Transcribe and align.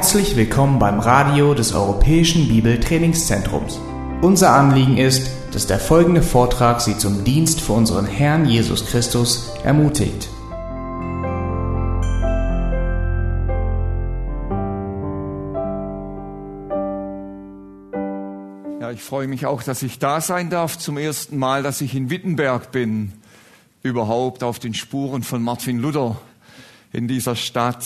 Herzlich 0.00 0.34
willkommen 0.34 0.78
beim 0.78 0.98
Radio 0.98 1.52
des 1.52 1.74
Europäischen 1.74 2.48
Bibeltrainingszentrums. 2.48 3.78
Unser 4.22 4.54
Anliegen 4.54 4.96
ist, 4.96 5.30
dass 5.52 5.66
der 5.66 5.78
folgende 5.78 6.22
Vortrag 6.22 6.80
Sie 6.80 6.96
zum 6.96 7.22
Dienst 7.22 7.60
für 7.60 7.74
unseren 7.74 8.06
Herrn 8.06 8.46
Jesus 8.46 8.86
Christus 8.86 9.52
ermutigt. 9.62 10.30
Ja, 18.80 18.90
ich 18.92 19.02
freue 19.02 19.28
mich 19.28 19.44
auch, 19.44 19.62
dass 19.62 19.82
ich 19.82 19.98
da 19.98 20.22
sein 20.22 20.48
darf. 20.48 20.78
Zum 20.78 20.96
ersten 20.96 21.36
Mal, 21.36 21.62
dass 21.62 21.82
ich 21.82 21.94
in 21.94 22.08
Wittenberg 22.08 22.72
bin. 22.72 23.12
Überhaupt 23.82 24.44
auf 24.44 24.58
den 24.58 24.72
Spuren 24.72 25.22
von 25.22 25.42
Martin 25.42 25.78
Luther 25.78 26.16
in 26.90 27.06
dieser 27.06 27.36
Stadt. 27.36 27.84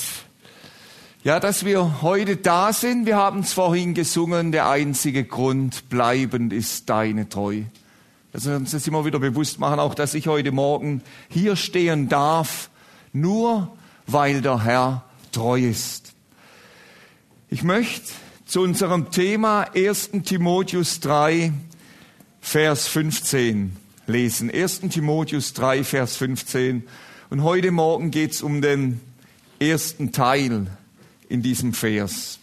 Ja, 1.24 1.40
dass 1.40 1.64
wir 1.64 2.02
heute 2.02 2.36
da 2.36 2.74
sind, 2.74 3.06
wir 3.06 3.16
haben 3.16 3.40
es 3.40 3.54
vorhin 3.54 3.94
gesungen, 3.94 4.52
der 4.52 4.68
einzige 4.68 5.24
Grund 5.24 5.88
bleibend 5.88 6.52
ist 6.52 6.90
deine 6.90 7.30
Treu. 7.30 7.62
Dass 8.32 8.44
wir 8.44 8.56
uns 8.56 8.72
das 8.72 8.86
immer 8.86 9.06
wieder 9.06 9.18
bewusst 9.18 9.58
machen, 9.58 9.80
auch 9.80 9.94
dass 9.94 10.12
ich 10.12 10.26
heute 10.26 10.52
Morgen 10.52 11.00
hier 11.30 11.56
stehen 11.56 12.10
darf, 12.10 12.68
nur 13.14 13.74
weil 14.06 14.42
der 14.42 14.64
Herr 14.64 15.04
treu 15.32 15.60
ist. 15.60 16.12
Ich 17.48 17.62
möchte 17.62 18.12
zu 18.44 18.60
unserem 18.60 19.10
Thema 19.10 19.62
1. 19.74 20.10
Timotheus 20.26 21.00
3, 21.00 21.54
Vers 22.42 22.86
15 22.86 23.74
lesen. 24.06 24.50
1. 24.50 24.80
Timotheus 24.90 25.54
3, 25.54 25.84
Vers 25.84 26.18
15. 26.18 26.86
Und 27.30 27.42
heute 27.42 27.70
Morgen 27.70 28.10
geht 28.10 28.32
es 28.32 28.42
um 28.42 28.60
den 28.60 29.00
ersten 29.58 30.12
Teil 30.12 30.66
in 31.34 31.42
diesem 31.42 31.74
Vers. 31.74 32.38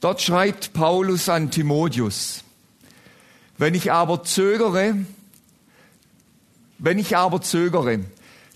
Dort 0.00 0.20
schreibt 0.20 0.74
Paulus 0.74 1.30
an 1.30 1.50
Timotheus, 1.50 2.44
wenn 3.56 3.74
ich 3.74 3.90
aber 3.90 4.22
zögere, 4.24 4.94
wenn 6.76 6.98
ich 6.98 7.16
aber 7.16 7.40
zögere, 7.40 8.00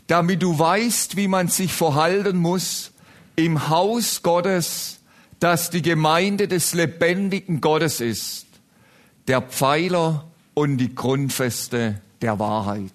damit 0.06 0.42
du 0.42 0.58
weißt, 0.58 1.16
wie 1.16 1.28
man 1.28 1.48
sich 1.48 1.72
verhalten 1.72 2.36
muss 2.36 2.90
im 3.36 3.70
Haus 3.70 4.22
Gottes, 4.22 4.98
das 5.40 5.70
die 5.70 5.80
Gemeinde 5.80 6.46
des 6.46 6.74
lebendigen 6.74 7.62
Gottes 7.62 8.02
ist, 8.02 8.44
der 9.26 9.40
Pfeiler 9.40 10.27
und 10.58 10.78
die 10.78 10.92
Grundfeste 10.92 12.00
der 12.20 12.40
Wahrheit. 12.40 12.90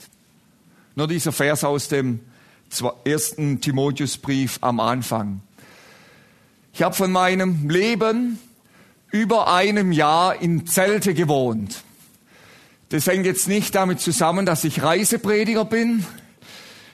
Nur 0.95 1.07
dieser 1.07 1.31
Vers 1.31 1.63
aus 1.63 1.87
dem 1.87 2.19
ersten 3.05 3.61
Timotheusbrief 3.61 4.57
am 4.59 4.81
Anfang. 4.81 5.39
Ich 6.73 6.81
habe 6.81 6.93
von 6.93 7.09
meinem 7.09 7.69
Leben 7.69 8.37
über 9.11 9.53
einem 9.53 9.93
Jahr 9.93 10.41
in 10.41 10.67
Zelte 10.67 11.13
gewohnt. 11.13 11.83
Das 12.89 13.07
hängt 13.07 13.25
jetzt 13.25 13.47
nicht 13.47 13.73
damit 13.75 14.01
zusammen, 14.01 14.45
dass 14.45 14.65
ich 14.65 14.83
Reiseprediger 14.83 15.63
bin. 15.63 16.05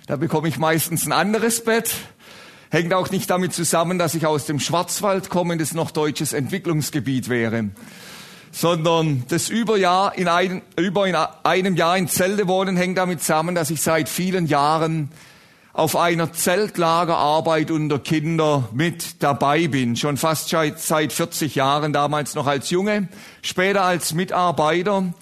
Da 0.06 0.18
bekomme 0.18 0.50
ich 0.50 0.60
meistens 0.60 1.04
ein 1.08 1.14
anderes 1.14 1.64
Bett. 1.64 1.96
Hängt 2.70 2.94
auch 2.94 3.10
nicht 3.10 3.28
damit 3.28 3.54
zusammen, 3.54 3.98
dass 3.98 4.14
ich 4.14 4.28
aus 4.28 4.46
dem 4.46 4.60
Schwarzwald 4.60 5.32
komme 5.32 5.56
es 5.56 5.74
noch 5.74 5.90
deutsches 5.90 6.34
Entwicklungsgebiet 6.34 7.28
wäre 7.28 7.72
sondern 8.52 9.24
das 9.30 9.50
Überjahr 9.50 10.18
in 10.18 10.28
ein, 10.28 10.62
über 10.78 11.08
in 11.08 11.16
einem 11.16 11.76
Jahr 11.76 11.98
in 11.98 12.08
Zelte 12.08 12.48
wohnen 12.48 12.78
hängt 12.78 12.98
damit 12.98 13.22
zusammen, 13.22 13.56
dass 13.56 13.70
ich 13.70 13.82
seit 13.82 14.10
vielen 14.10 14.48
Jahren 14.48 15.10
auf 15.74 15.96
einer 15.96 16.34
Zeltlagerarbeit 16.34 17.72
unter 17.72 18.00
Kinder 18.00 18.68
mit 18.74 19.24
dabei 19.24 19.68
bin. 19.68 19.96
Schon 19.96 20.18
fast 20.18 20.50
seit 20.50 21.14
40 21.14 21.56
Jahren, 21.56 21.94
damals 21.94 22.36
noch 22.36 22.48
als 22.48 22.70
Junge, 22.70 23.08
später 23.42 23.84
als 23.84 24.14
Mitarbeiter. 24.14 25.14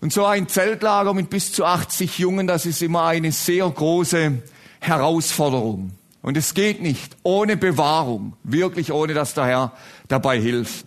Und 0.00 0.12
so 0.12 0.24
ein 0.24 0.48
Zeltlager 0.48 1.12
mit 1.12 1.28
bis 1.30 1.52
zu 1.52 1.64
80 1.64 2.18
Jungen, 2.18 2.46
das 2.46 2.66
ist 2.66 2.82
immer 2.82 3.04
eine 3.04 3.32
sehr 3.32 3.68
große 3.68 4.42
Herausforderung. 4.80 5.92
Und 6.22 6.36
es 6.36 6.54
geht 6.54 6.80
nicht 6.80 7.16
ohne 7.22 7.56
Bewahrung, 7.56 8.34
wirklich 8.42 8.92
ohne 8.92 9.12
dass 9.12 9.34
der 9.34 9.46
Herr 9.46 9.72
dabei 10.08 10.40
hilft. 10.40 10.86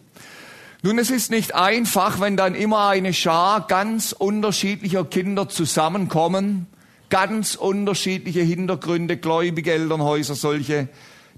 Nun, 0.83 0.99
es 0.99 1.09
ist 1.09 1.31
nicht 1.31 1.55
einfach, 1.55 2.19
wenn 2.19 2.38
dann 2.38 2.53
immer 2.53 2.89
eine 2.89 3.11
Schar 3.11 3.65
ganz 3.67 4.11
unterschiedlicher 4.11 5.05
Kinder 5.05 5.49
zusammenkommen, 5.49 6.67
ganz 7.09 7.55
unterschiedliche 7.55 8.41
Hintergründe, 8.41 9.17
gläubige 9.17 9.73
Elternhäuser, 9.73 10.35
solche, 10.35 10.87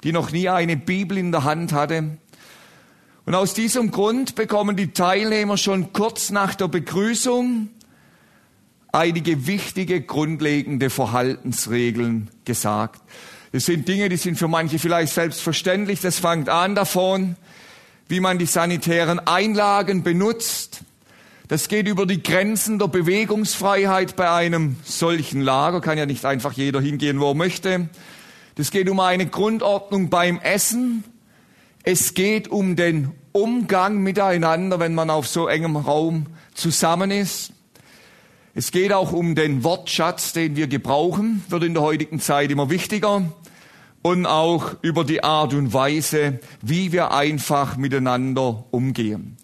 die 0.03 0.11
noch 0.11 0.31
nie 0.31 0.49
eine 0.49 0.75
Bibel 0.75 1.17
in 1.17 1.31
der 1.31 1.45
Hand 1.45 1.71
hatte. 1.71 2.17
Und 3.25 3.35
aus 3.35 3.53
diesem 3.53 3.91
Grund 3.91 4.35
bekommen 4.35 4.75
die 4.75 4.91
Teilnehmer 4.91 5.55
schon 5.55 5.93
kurz 5.93 6.31
nach 6.31 6.55
der 6.55 6.67
Begrüßung 6.67 7.69
einige 8.91 9.47
wichtige, 9.47 10.01
grundlegende 10.01 10.89
Verhaltensregeln 10.89 12.29
gesagt. 12.43 13.01
Das 13.51 13.65
sind 13.65 13.87
Dinge, 13.87 14.09
die 14.09 14.17
sind 14.17 14.37
für 14.37 14.47
manche 14.47 14.79
vielleicht 14.79 15.13
selbstverständlich. 15.13 16.01
Das 16.01 16.19
fängt 16.19 16.49
an 16.49 16.75
davon, 16.75 17.35
wie 18.09 18.19
man 18.19 18.39
die 18.39 18.47
sanitären 18.47 19.19
Einlagen 19.19 20.01
benutzt. 20.01 20.81
Das 21.47 21.67
geht 21.67 21.87
über 21.87 22.07
die 22.07 22.21
Grenzen 22.21 22.79
der 22.79 22.87
Bewegungsfreiheit 22.87 24.15
bei 24.15 24.29
einem 24.29 24.77
solchen 24.83 25.41
Lager. 25.41 25.79
Kann 25.79 25.97
ja 25.97 26.07
nicht 26.07 26.25
einfach 26.25 26.53
jeder 26.53 26.81
hingehen, 26.81 27.19
wo 27.19 27.29
er 27.29 27.35
möchte. 27.35 27.87
Das 28.55 28.71
geht 28.71 28.89
um 28.89 28.99
eine 28.99 29.27
Grundordnung 29.27 30.09
beim 30.09 30.39
Essen. 30.39 31.03
Es 31.83 32.15
geht 32.15 32.47
um 32.47 32.75
den 32.75 33.11
Umgang 33.31 33.99
miteinander, 33.99 34.79
wenn 34.79 34.95
man 34.95 35.11
auf 35.11 35.27
so 35.27 35.47
engem 35.47 35.75
Raum 35.75 36.25
zusammen 36.55 37.11
ist. 37.11 37.53
Es 38.55 38.71
geht 38.71 38.91
auch 38.91 39.13
um 39.13 39.35
den 39.35 39.63
Wortschatz, 39.63 40.33
den 40.33 40.55
wir 40.55 40.67
gebrauchen, 40.67 41.45
wird 41.47 41.63
in 41.63 41.75
der 41.75 41.83
heutigen 41.83 42.19
Zeit 42.19 42.49
immer 42.49 42.71
wichtiger 42.71 43.23
und 44.01 44.25
auch 44.25 44.75
über 44.81 45.03
die 45.03 45.23
Art 45.23 45.53
und 45.53 45.73
Weise, 45.73 46.39
wie 46.61 46.91
wir 46.91 47.11
einfach 47.11 47.77
miteinander 47.77 48.65
umgehen. 48.71 49.37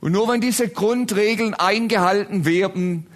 Und 0.00 0.12
nur 0.12 0.28
wenn 0.28 0.40
diese 0.40 0.68
Grundregeln 0.68 1.54
eingehalten 1.54 2.44
werden, 2.44 3.06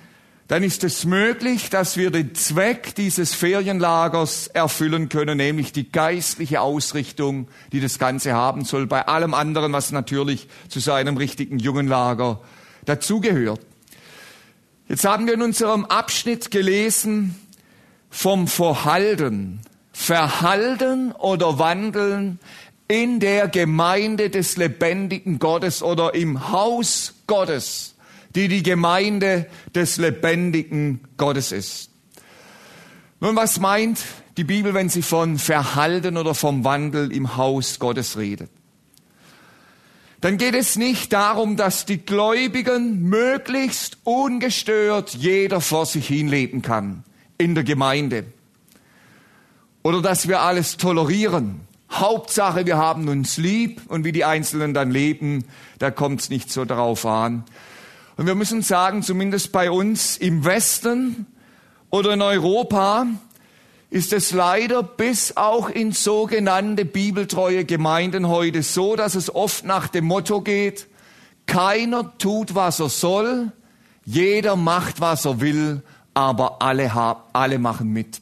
dann 0.49 0.65
ist 0.65 0.83
es 0.83 1.05
möglich, 1.05 1.71
dass 1.71 1.97
wir 1.97 2.11
den 2.11 2.35
Zweck 2.35 2.97
dieses 2.97 3.35
Ferienlagers 3.35 4.49
erfüllen 4.49 5.09
können, 5.09 5.37
nämlich 5.37 5.73
die 5.73 5.93
geistliche 5.93 6.61
Ausrichtung, 6.61 7.47
die 7.71 7.81
das 7.81 8.01
Ganze 8.01 8.33
haben 8.33 8.65
soll, 8.65 8.89
bei 8.89 9.07
allem 9.07 9.33
anderen, 9.33 9.73
was 9.73 9.93
natürlich 9.93 10.49
zu 10.69 10.81
seinem 10.81 11.17
richtigen 11.17 11.61
Jungenlager 11.61 12.41
dazugehört. 12.85 13.61
Jetzt 14.89 15.05
haben 15.05 15.27
wir 15.27 15.35
in 15.35 15.43
unserem 15.43 15.85
Abschnitt 15.85 16.51
gelesen 16.51 17.37
vom 18.11 18.49
Verhalten 18.49 19.61
verhalten 19.93 21.13
oder 21.13 21.59
wandeln 21.59 22.39
in 22.89 23.21
der 23.21 23.49
Gemeinde 23.49 24.31
des 24.31 24.57
lebendigen 24.57 25.39
Gottes 25.39 25.83
oder 25.83 26.15
im 26.15 26.51
Haus 26.51 27.15
Gottes, 27.27 27.95
die 28.35 28.49
die 28.49 28.63
Gemeinde 28.63 29.47
des 29.75 29.97
lebendigen 29.97 31.01
Gottes 31.17 31.53
ist. 31.53 31.91
Nun, 33.21 33.37
was 33.37 33.61
meint 33.61 34.01
die 34.37 34.45
Bibel, 34.45 34.75
wenn 34.75 34.89
sie 34.89 35.03
von 35.03 35.39
Verhalten 35.39 36.17
oder 36.17 36.35
vom 36.35 36.65
Wandel 36.65 37.13
im 37.13 37.37
Haus 37.37 37.79
Gottes 37.79 38.17
redet? 38.17 38.51
Dann 40.21 40.37
geht 40.37 40.55
es 40.55 40.77
nicht 40.77 41.13
darum, 41.13 41.57
dass 41.57 41.87
die 41.87 42.05
Gläubigen 42.05 43.03
möglichst 43.03 43.99
ungestört 44.05 45.15
jeder 45.15 45.61
vor 45.61 45.87
sich 45.87 46.09
hinleben 46.09 46.61
kann 46.61 47.05
in 47.39 47.55
der 47.55 47.65
Gemeinde 47.65 48.25
oder 49.83 50.03
dass 50.03 50.29
wir 50.29 50.41
alles 50.41 50.77
tolerieren. 50.77 51.61
Hauptsache, 51.91 52.67
wir 52.67 52.77
haben 52.77 53.09
uns 53.09 53.37
lieb 53.37 53.83
und 53.89 54.05
wie 54.05 54.13
die 54.13 54.25
Einzelnen 54.25 54.75
dann 54.75 54.91
leben, 54.91 55.45
da 55.79 55.91
kommt 55.91 56.21
es 56.21 56.31
nicht 56.31 56.53
so 56.53 56.65
darauf 56.65 57.05
an. 57.05 57.45
Und 58.17 58.27
wir 58.27 58.35
müssen 58.35 58.63
sagen, 58.63 59.03
zumindest 59.03 59.51
bei 59.51 59.71
uns 59.71 60.17
im 60.17 60.45
Westen 60.45 61.27
oder 61.91 62.13
in 62.13 62.23
Europa 62.23 63.07
ist 63.91 64.13
es 64.13 64.31
leider 64.31 64.85
bis 64.85 65.37
auch 65.37 65.69
in 65.69 65.91
sogenannte 65.91 66.85
bibeltreue 66.85 67.65
Gemeinden 67.65 68.29
heute 68.29 68.63
so, 68.63 68.95
dass 68.95 69.17
es 69.17 69.35
oft 69.35 69.65
nach 69.65 69.89
dem 69.89 70.05
Motto 70.05 70.43
geht, 70.43 70.87
keiner 71.47 72.17
tut, 72.19 72.55
was 72.55 72.79
er 72.79 72.89
soll, 72.89 73.51
jeder 74.05 74.55
macht, 74.55 75.01
was 75.01 75.25
er 75.25 75.41
will, 75.41 75.83
aber 76.15 76.63
alle, 76.63 76.93
alle 77.33 77.59
machen 77.59 77.89
mit. 77.89 78.21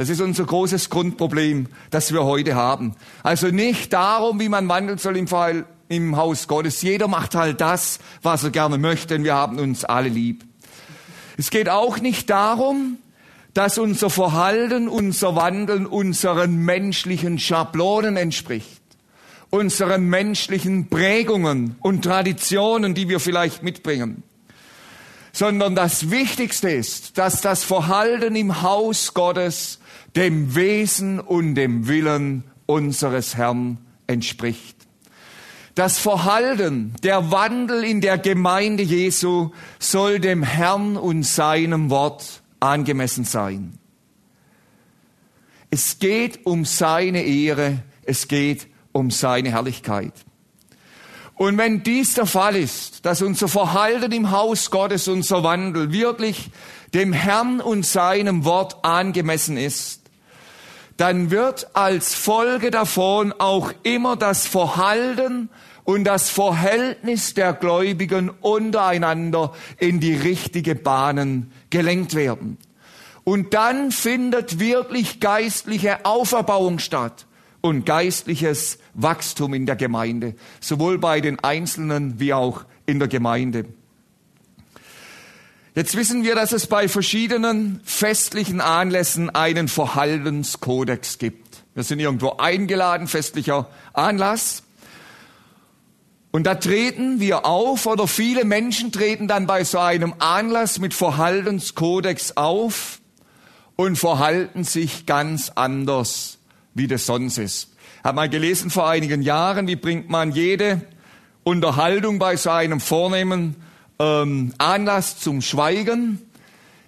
Das 0.00 0.08
ist 0.08 0.22
unser 0.22 0.46
großes 0.46 0.88
Grundproblem, 0.88 1.66
das 1.90 2.10
wir 2.10 2.24
heute 2.24 2.54
haben. 2.54 2.94
Also 3.22 3.48
nicht 3.48 3.92
darum, 3.92 4.40
wie 4.40 4.48
man 4.48 4.66
wandeln 4.66 4.96
soll 4.96 5.14
im, 5.18 5.28
Fall, 5.28 5.66
im 5.90 6.16
Haus 6.16 6.48
Gottes. 6.48 6.80
Jeder 6.80 7.06
macht 7.06 7.34
halt 7.34 7.60
das, 7.60 7.98
was 8.22 8.42
er 8.42 8.48
gerne 8.48 8.78
möchte, 8.78 9.16
und 9.16 9.24
wir 9.24 9.34
haben 9.34 9.58
uns 9.58 9.84
alle 9.84 10.08
lieb. 10.08 10.42
Es 11.36 11.50
geht 11.50 11.68
auch 11.68 11.98
nicht 11.98 12.30
darum, 12.30 12.96
dass 13.52 13.76
unser 13.76 14.08
Verhalten, 14.08 14.88
unser 14.88 15.36
Wandeln 15.36 15.84
unseren 15.84 16.56
menschlichen 16.56 17.38
Schablonen 17.38 18.16
entspricht, 18.16 18.80
unseren 19.50 20.04
menschlichen 20.04 20.88
Prägungen 20.88 21.76
und 21.80 22.06
Traditionen, 22.06 22.94
die 22.94 23.10
wir 23.10 23.20
vielleicht 23.20 23.62
mitbringen, 23.62 24.22
sondern 25.32 25.74
das 25.74 26.10
Wichtigste 26.10 26.70
ist, 26.70 27.18
dass 27.18 27.42
das 27.42 27.64
Verhalten 27.64 28.34
im 28.34 28.62
Haus 28.62 29.12
Gottes 29.12 29.79
dem 30.16 30.54
Wesen 30.54 31.20
und 31.20 31.54
dem 31.54 31.88
Willen 31.88 32.44
unseres 32.66 33.36
Herrn 33.36 33.78
entspricht. 34.06 34.76
Das 35.74 35.98
Verhalten, 35.98 36.94
der 37.02 37.30
Wandel 37.30 37.84
in 37.84 38.00
der 38.00 38.18
Gemeinde 38.18 38.82
Jesu 38.82 39.50
soll 39.78 40.18
dem 40.18 40.42
Herrn 40.42 40.96
und 40.96 41.22
seinem 41.22 41.90
Wort 41.90 42.42
angemessen 42.58 43.24
sein. 43.24 43.78
Es 45.70 46.00
geht 46.00 46.44
um 46.44 46.64
seine 46.64 47.22
Ehre, 47.22 47.82
es 48.02 48.26
geht 48.26 48.66
um 48.92 49.10
seine 49.10 49.52
Herrlichkeit. 49.52 50.12
Und 51.36 51.56
wenn 51.56 51.82
dies 51.82 52.14
der 52.14 52.26
Fall 52.26 52.56
ist, 52.56 53.06
dass 53.06 53.22
unser 53.22 53.48
Verhalten 53.48 54.12
im 54.12 54.30
Haus 54.30 54.70
Gottes, 54.70 55.08
unser 55.08 55.42
Wandel 55.42 55.92
wirklich 55.92 56.50
dem 56.92 57.14
Herrn 57.14 57.60
und 57.60 57.86
seinem 57.86 58.44
Wort 58.44 58.84
angemessen 58.84 59.56
ist, 59.56 59.99
dann 61.00 61.30
wird 61.30 61.74
als 61.74 62.14
Folge 62.14 62.70
davon 62.70 63.32
auch 63.38 63.72
immer 63.84 64.16
das 64.16 64.46
Verhalten 64.46 65.48
und 65.84 66.04
das 66.04 66.28
Verhältnis 66.28 67.32
der 67.32 67.54
Gläubigen 67.54 68.28
untereinander 68.28 69.54
in 69.78 70.00
die 70.00 70.14
richtige 70.14 70.74
Bahnen 70.74 71.52
gelenkt 71.70 72.14
werden. 72.14 72.58
Und 73.24 73.54
dann 73.54 73.92
findet 73.92 74.58
wirklich 74.58 75.20
geistliche 75.20 76.04
Auferbauung 76.04 76.78
statt 76.78 77.26
und 77.62 77.86
geistliches 77.86 78.78
Wachstum 78.92 79.54
in 79.54 79.64
der 79.64 79.76
Gemeinde, 79.76 80.34
sowohl 80.60 80.98
bei 80.98 81.22
den 81.22 81.38
Einzelnen 81.38 82.20
wie 82.20 82.34
auch 82.34 82.66
in 82.84 82.98
der 82.98 83.08
Gemeinde. 83.08 83.64
Jetzt 85.74 85.96
wissen 85.96 86.24
wir, 86.24 86.34
dass 86.34 86.50
es 86.50 86.66
bei 86.66 86.88
verschiedenen 86.88 87.80
festlichen 87.84 88.60
Anlässen 88.60 89.30
einen 89.30 89.68
Verhaltenskodex 89.68 91.18
gibt. 91.18 91.62
Wir 91.74 91.84
sind 91.84 92.00
irgendwo 92.00 92.38
eingeladen, 92.38 93.06
festlicher 93.06 93.68
Anlass. 93.92 94.64
Und 96.32 96.44
da 96.44 96.56
treten 96.56 97.20
wir 97.20 97.46
auf 97.46 97.86
oder 97.86 98.08
viele 98.08 98.44
Menschen 98.44 98.90
treten 98.90 99.28
dann 99.28 99.46
bei 99.46 99.62
so 99.62 99.78
einem 99.78 100.14
Anlass 100.18 100.80
mit 100.80 100.92
Verhaltenskodex 100.92 102.36
auf 102.36 103.00
und 103.76 103.96
verhalten 103.96 104.64
sich 104.64 105.06
ganz 105.06 105.52
anders, 105.54 106.38
wie 106.74 106.88
das 106.88 107.06
sonst 107.06 107.38
ist. 107.38 107.68
Habe 108.02 108.16
mal 108.16 108.28
gelesen 108.28 108.70
vor 108.70 108.88
einigen 108.88 109.22
Jahren, 109.22 109.68
wie 109.68 109.76
bringt 109.76 110.08
man 110.08 110.32
jede 110.32 110.80
Unterhaltung 111.44 112.18
bei 112.18 112.36
so 112.36 112.50
einem 112.50 112.80
vornehmen 112.80 113.56
ähm, 114.00 114.54
Anlass 114.56 115.18
zum 115.18 115.42
Schweigen, 115.42 116.18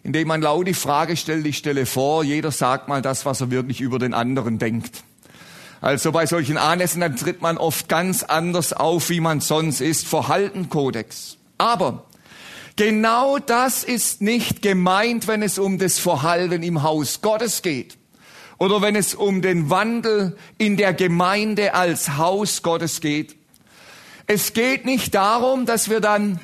indem 0.03 0.29
man 0.29 0.41
laut 0.41 0.67
die 0.67 0.75
Frage 0.75 1.17
stellt, 1.17 1.47
ich 1.47 1.59
stelle 1.59 1.85
vor, 1.87 2.25
jeder 2.25 2.51
sagt 2.51 2.89
mal 2.89 3.03
das, 3.03 3.27
was 3.27 3.43
er 3.43 3.51
wirklich 3.51 3.81
über 3.81 3.99
den 3.99 4.15
anderen 4.15 4.59
denkt. 4.59 5.05
Also 5.83 6.11
bei 6.11 6.27
solchen 6.27 6.57
Anlässen, 6.57 7.01
dann 7.01 7.17
tritt 7.17 7.43
man 7.43 7.59
oft 7.59 7.89
ganz 7.89 8.23
anders 8.23 8.73
auf, 8.73 9.11
wie 9.11 9.21
man 9.21 9.41
sonst 9.41 9.81
ist. 9.81 10.07
Verhaltenkodex. 10.07 11.37
Aber 11.59 12.05
genau 12.77 13.39
das 13.39 13.85
ist 13.85 14.23
nicht 14.23 14.63
gemeint, 14.63 15.27
wenn 15.27 15.43
es 15.43 15.59
um 15.59 15.79
das 15.79 15.99
Verhalten 15.99 16.63
im 16.63 16.83
Haus 16.83 17.21
Gottes 17.21 17.63
geht. 17.63 17.99
Oder 18.59 18.81
wenn 18.81 18.95
es 18.95 19.15
um 19.15 19.43
den 19.43 19.71
Wandel 19.71 20.37
in 20.57 20.77
der 20.77 20.95
Gemeinde 20.95 21.75
als 21.75 22.17
Haus 22.17 22.63
Gottes 22.63 23.01
geht. 23.01 23.35
Es 24.29 24.53
geht 24.53 24.85
nicht 24.85 25.17
darum, 25.17 25.67
dass 25.67 25.91
wir 25.91 26.01
dann 26.01 26.39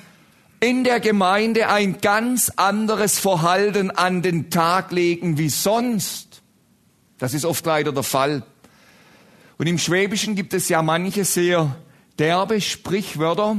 in 0.60 0.84
der 0.84 1.00
Gemeinde 1.00 1.69
ein 1.69 2.00
ganz 2.00 2.50
anderes 2.56 3.19
Verhalten 3.19 3.90
an 3.90 4.22
den 4.22 4.50
Tag 4.50 4.93
legen 4.93 5.38
wie 5.38 5.50
sonst. 5.50 6.43
Das 7.19 7.34
ist 7.34 7.44
oft 7.44 7.64
leider 7.64 7.93
der 7.93 8.02
Fall. 8.02 8.43
Und 9.56 9.66
im 9.66 9.78
Schwäbischen 9.78 10.34
gibt 10.34 10.55
es 10.55 10.69
ja 10.69 10.82
manche 10.82 11.25
sehr 11.25 11.76
derbe 12.19 12.60
Sprichwörter. 12.60 13.56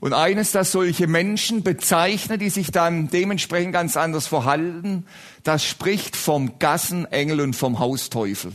Und 0.00 0.12
eines, 0.12 0.52
das 0.52 0.72
solche 0.72 1.06
Menschen 1.06 1.62
bezeichnet, 1.62 2.42
die 2.42 2.50
sich 2.50 2.70
dann 2.70 3.08
dementsprechend 3.08 3.72
ganz 3.72 3.96
anders 3.96 4.26
verhalten, 4.26 5.06
das 5.44 5.64
spricht 5.64 6.14
vom 6.14 6.58
Gassenengel 6.58 7.40
und 7.40 7.56
vom 7.56 7.78
Hausteufel. 7.78 8.52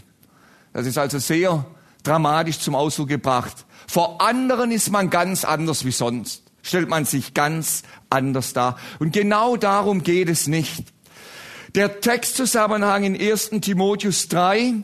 Das 0.73 0.85
ist 0.85 0.97
also 0.97 1.17
sehr 1.17 1.65
dramatisch 2.03 2.59
zum 2.59 2.75
Ausdruck 2.75 3.09
gebracht. 3.09 3.65
Vor 3.87 4.21
anderen 4.21 4.71
ist 4.71 4.91
man 4.91 5.09
ganz 5.09 5.43
anders 5.43 5.85
wie 5.85 5.91
sonst. 5.91 6.48
Stellt 6.61 6.89
man 6.89 7.05
sich 7.05 7.33
ganz 7.33 7.83
anders 8.09 8.53
dar. 8.53 8.77
Und 8.99 9.13
genau 9.13 9.55
darum 9.57 10.03
geht 10.03 10.29
es 10.29 10.47
nicht. 10.47 10.83
Der 11.75 12.01
Textzusammenhang 12.01 13.03
in 13.03 13.19
1. 13.19 13.51
Timotheus 13.61 14.27
3 14.27 14.75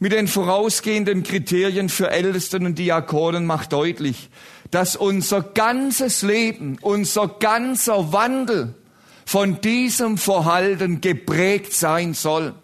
mit 0.00 0.12
den 0.12 0.26
vorausgehenden 0.26 1.22
Kriterien 1.22 1.88
für 1.88 2.10
Ältesten 2.10 2.66
und 2.66 2.78
Diakonen 2.78 3.46
macht 3.46 3.72
deutlich, 3.72 4.30
dass 4.72 4.96
unser 4.96 5.42
ganzes 5.42 6.22
Leben, 6.22 6.78
unser 6.80 7.28
ganzer 7.28 8.12
Wandel 8.12 8.74
von 9.24 9.60
diesem 9.60 10.18
Verhalten 10.18 11.00
geprägt 11.00 11.72
sein 11.72 12.14
soll. 12.14 12.54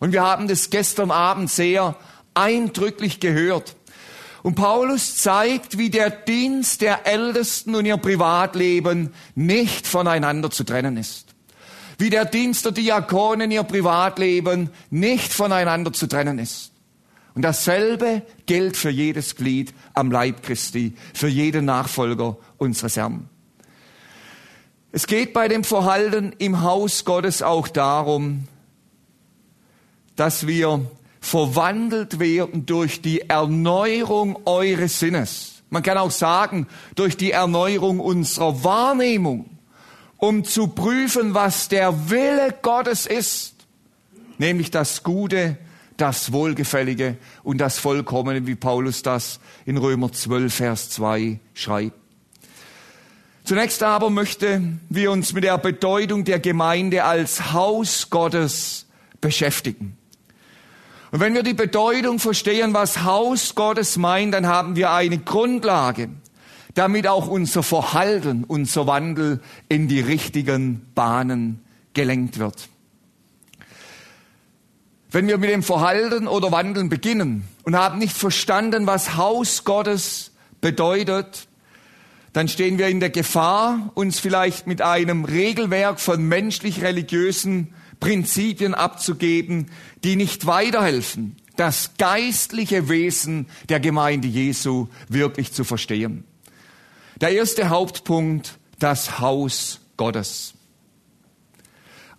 Und 0.00 0.12
wir 0.12 0.22
haben 0.22 0.48
das 0.48 0.70
gestern 0.70 1.10
Abend 1.10 1.50
sehr 1.50 1.96
eindrücklich 2.34 3.20
gehört. 3.20 3.75
Und 4.46 4.54
Paulus 4.54 5.16
zeigt, 5.16 5.76
wie 5.76 5.90
der 5.90 6.08
Dienst 6.08 6.80
der 6.80 7.04
Ältesten 7.04 7.74
und 7.74 7.84
ihr 7.84 7.96
Privatleben 7.96 9.12
nicht 9.34 9.88
voneinander 9.88 10.52
zu 10.52 10.62
trennen 10.62 10.96
ist. 10.96 11.34
Wie 11.98 12.10
der 12.10 12.26
Dienst 12.26 12.64
der 12.64 12.70
Diakonen 12.70 13.50
ihr 13.50 13.64
Privatleben 13.64 14.70
nicht 14.88 15.32
voneinander 15.32 15.92
zu 15.92 16.06
trennen 16.06 16.38
ist. 16.38 16.70
Und 17.34 17.42
dasselbe 17.42 18.22
gilt 18.46 18.76
für 18.76 18.88
jedes 18.88 19.34
Glied 19.34 19.74
am 19.94 20.12
Leib 20.12 20.44
Christi, 20.44 20.94
für 21.12 21.26
jeden 21.26 21.64
Nachfolger 21.64 22.36
unseres 22.56 22.96
Herrn. 22.96 23.28
Es 24.92 25.08
geht 25.08 25.32
bei 25.32 25.48
dem 25.48 25.64
Verhalten 25.64 26.32
im 26.38 26.62
Haus 26.62 27.04
Gottes 27.04 27.42
auch 27.42 27.66
darum, 27.66 28.46
dass 30.14 30.46
wir 30.46 30.88
verwandelt 31.26 32.20
werden 32.20 32.66
durch 32.66 33.02
die 33.02 33.28
Erneuerung 33.28 34.38
eures 34.46 35.00
Sinnes. 35.00 35.62
Man 35.70 35.82
kann 35.82 35.98
auch 35.98 36.12
sagen, 36.12 36.68
durch 36.94 37.16
die 37.16 37.32
Erneuerung 37.32 37.98
unserer 37.98 38.62
Wahrnehmung, 38.62 39.50
um 40.18 40.44
zu 40.44 40.68
prüfen, 40.68 41.34
was 41.34 41.68
der 41.68 42.10
Wille 42.10 42.54
Gottes 42.62 43.06
ist, 43.06 43.54
nämlich 44.38 44.70
das 44.70 45.02
Gute, 45.02 45.58
das 45.96 46.30
Wohlgefällige 46.30 47.16
und 47.42 47.58
das 47.58 47.80
Vollkommene, 47.80 48.46
wie 48.46 48.54
Paulus 48.54 49.02
das 49.02 49.40
in 49.64 49.78
Römer 49.78 50.12
12, 50.12 50.54
Vers 50.54 50.90
2 50.90 51.40
schreibt. 51.54 51.98
Zunächst 53.42 53.82
aber 53.82 54.10
möchten 54.10 54.80
wir 54.88 55.10
uns 55.10 55.32
mit 55.32 55.42
der 55.42 55.58
Bedeutung 55.58 56.24
der 56.24 56.38
Gemeinde 56.38 57.02
als 57.02 57.52
Haus 57.52 58.10
Gottes 58.10 58.86
beschäftigen. 59.20 59.96
Und 61.16 61.22
wenn 61.22 61.32
wir 61.32 61.42
die 61.42 61.54
Bedeutung 61.54 62.18
verstehen, 62.18 62.74
was 62.74 63.02
Haus 63.02 63.54
Gottes 63.54 63.96
meint, 63.96 64.34
dann 64.34 64.46
haben 64.46 64.76
wir 64.76 64.90
eine 64.90 65.16
Grundlage, 65.16 66.10
damit 66.74 67.06
auch 67.06 67.26
unser 67.26 67.62
Verhalten, 67.62 68.44
unser 68.44 68.86
Wandel 68.86 69.40
in 69.70 69.88
die 69.88 70.00
richtigen 70.00 70.82
Bahnen 70.94 71.64
gelenkt 71.94 72.38
wird. 72.38 72.68
Wenn 75.10 75.26
wir 75.26 75.38
mit 75.38 75.48
dem 75.48 75.62
Verhalten 75.62 76.28
oder 76.28 76.52
Wandeln 76.52 76.90
beginnen 76.90 77.48
und 77.62 77.76
haben 77.76 77.98
nicht 77.98 78.14
verstanden, 78.14 78.86
was 78.86 79.16
Haus 79.16 79.64
Gottes 79.64 80.32
bedeutet, 80.60 81.48
dann 82.34 82.46
stehen 82.46 82.76
wir 82.76 82.88
in 82.88 83.00
der 83.00 83.08
Gefahr, 83.08 83.90
uns 83.94 84.20
vielleicht 84.20 84.66
mit 84.66 84.82
einem 84.82 85.24
Regelwerk 85.24 85.98
von 85.98 86.22
menschlich-religiösen 86.28 87.72
Prinzipien 88.00 88.74
abzugeben, 88.74 89.70
die 90.04 90.16
nicht 90.16 90.46
weiterhelfen, 90.46 91.36
das 91.56 91.92
geistliche 91.98 92.88
Wesen 92.88 93.46
der 93.68 93.80
Gemeinde 93.80 94.28
Jesu 94.28 94.88
wirklich 95.08 95.52
zu 95.52 95.64
verstehen. 95.64 96.24
Der 97.20 97.30
erste 97.30 97.70
Hauptpunkt, 97.70 98.58
das 98.78 99.20
Haus 99.20 99.80
Gottes. 99.96 100.54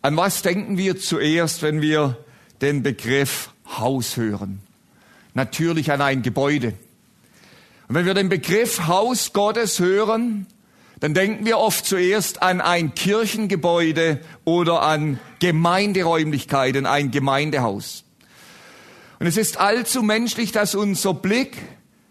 An 0.01 0.17
was 0.17 0.41
denken 0.41 0.77
wir 0.77 0.97
zuerst, 0.97 1.61
wenn 1.61 1.81
wir 1.81 2.17
den 2.61 2.81
Begriff 2.81 3.51
Haus 3.67 4.17
hören. 4.17 4.59
Natürlich 5.33 5.91
an 5.91 6.01
ein 6.01 6.23
Gebäude. 6.23 6.73
Und 7.87 7.95
wenn 7.95 8.05
wir 8.05 8.13
den 8.13 8.29
Begriff 8.29 8.87
Haus 8.87 9.33
Gottes 9.33 9.79
hören, 9.79 10.47
dann 10.99 11.13
denken 11.13 11.45
wir 11.45 11.59
oft 11.59 11.85
zuerst 11.85 12.41
an 12.41 12.59
ein 12.59 12.95
Kirchengebäude 12.95 14.19
oder 14.45 14.81
an 14.81 15.19
Gemeinderäumlichkeiten, 15.39 16.85
ein 16.85 17.11
Gemeindehaus. 17.11 18.03
Und 19.19 19.27
es 19.27 19.37
ist 19.37 19.57
allzu 19.57 20.03
menschlich, 20.03 20.51
dass 20.51 20.75
unser 20.75 21.13
Blick 21.13 21.57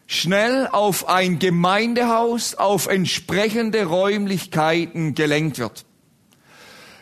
schnell 0.07 0.69
auf 0.71 1.09
ein 1.09 1.39
Gemeindehaus, 1.39 2.55
auf 2.55 2.87
entsprechende 2.87 3.85
Räumlichkeiten 3.87 5.15
gelenkt 5.15 5.59
wird. 5.59 5.85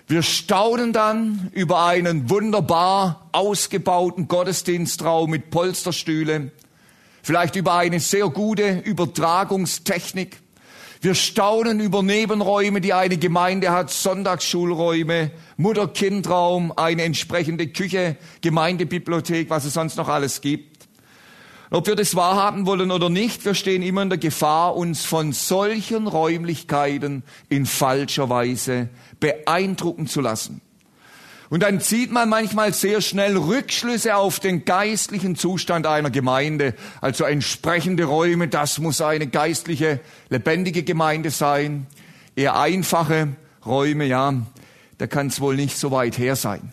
Wir 0.06 0.22
staunen 0.22 0.92
dann 0.92 1.50
über 1.52 1.86
einen 1.86 2.28
wunderbar 2.28 3.28
ausgebauten 3.32 4.28
Gottesdienstraum 4.28 5.30
mit 5.30 5.50
Polsterstühle, 5.50 6.52
vielleicht 7.22 7.56
über 7.56 7.74
eine 7.76 8.00
sehr 8.00 8.28
gute 8.28 8.80
Übertragungstechnik. 8.80 10.43
Wir 11.04 11.14
staunen 11.14 11.80
über 11.80 12.02
Nebenräume, 12.02 12.80
die 12.80 12.94
eine 12.94 13.18
Gemeinde 13.18 13.72
hat, 13.72 13.90
Sonntagsschulräume, 13.90 15.32
Mutter-Kind-Raum, 15.58 16.72
eine 16.76 17.02
entsprechende 17.02 17.66
Küche, 17.66 18.16
Gemeindebibliothek, 18.40 19.50
was 19.50 19.66
es 19.66 19.74
sonst 19.74 19.98
noch 19.98 20.08
alles 20.08 20.40
gibt. 20.40 20.88
Ob 21.70 21.86
wir 21.88 21.94
das 21.94 22.16
wahrhaben 22.16 22.64
wollen 22.64 22.90
oder 22.90 23.10
nicht, 23.10 23.44
wir 23.44 23.52
stehen 23.52 23.82
immer 23.82 24.00
in 24.00 24.08
der 24.08 24.16
Gefahr, 24.16 24.76
uns 24.76 25.04
von 25.04 25.34
solchen 25.34 26.06
Räumlichkeiten 26.06 27.22
in 27.50 27.66
falscher 27.66 28.30
Weise 28.30 28.88
beeindrucken 29.20 30.06
zu 30.06 30.22
lassen. 30.22 30.62
Und 31.54 31.62
dann 31.62 31.80
zieht 31.80 32.10
man 32.10 32.28
manchmal 32.28 32.74
sehr 32.74 33.00
schnell 33.00 33.36
Rückschlüsse 33.36 34.16
auf 34.16 34.40
den 34.40 34.64
geistlichen 34.64 35.36
Zustand 35.36 35.86
einer 35.86 36.10
Gemeinde. 36.10 36.74
Also 37.00 37.22
entsprechende 37.22 38.06
Räume, 38.06 38.48
das 38.48 38.80
muss 38.80 39.00
eine 39.00 39.28
geistliche, 39.28 40.00
lebendige 40.30 40.82
Gemeinde 40.82 41.30
sein. 41.30 41.86
Eher 42.34 42.58
einfache 42.58 43.36
Räume, 43.64 44.04
ja, 44.04 44.34
da 44.98 45.06
kann 45.06 45.28
es 45.28 45.40
wohl 45.40 45.54
nicht 45.54 45.78
so 45.78 45.92
weit 45.92 46.18
her 46.18 46.34
sein. 46.34 46.72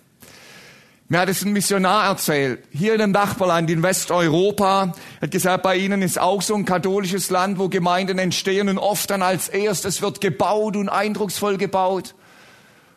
Mir 1.09 1.19
hat 1.19 1.29
es 1.29 1.45
ein 1.45 1.53
Missionar 1.53 2.07
erzählt, 2.07 2.63
hier 2.71 2.95
in 2.95 3.01
einem 3.01 3.11
Nachbarland 3.11 3.69
in 3.69 3.83
Westeuropa, 3.83 4.93
hat 5.21 5.29
gesagt, 5.29 5.61
bei 5.61 5.75
ihnen 5.75 6.01
ist 6.01 6.19
auch 6.19 6.41
so 6.41 6.55
ein 6.55 6.65
katholisches 6.65 7.29
Land, 7.29 7.59
wo 7.59 7.69
Gemeinden 7.69 8.17
entstehen 8.17 8.67
und 8.67 8.79
oft 8.79 9.11
dann 9.11 9.21
als 9.21 9.47
erstes 9.47 10.01
wird 10.01 10.21
gebaut 10.21 10.75
und 10.75 10.89
eindrucksvoll 10.89 11.59
gebaut. 11.59 12.15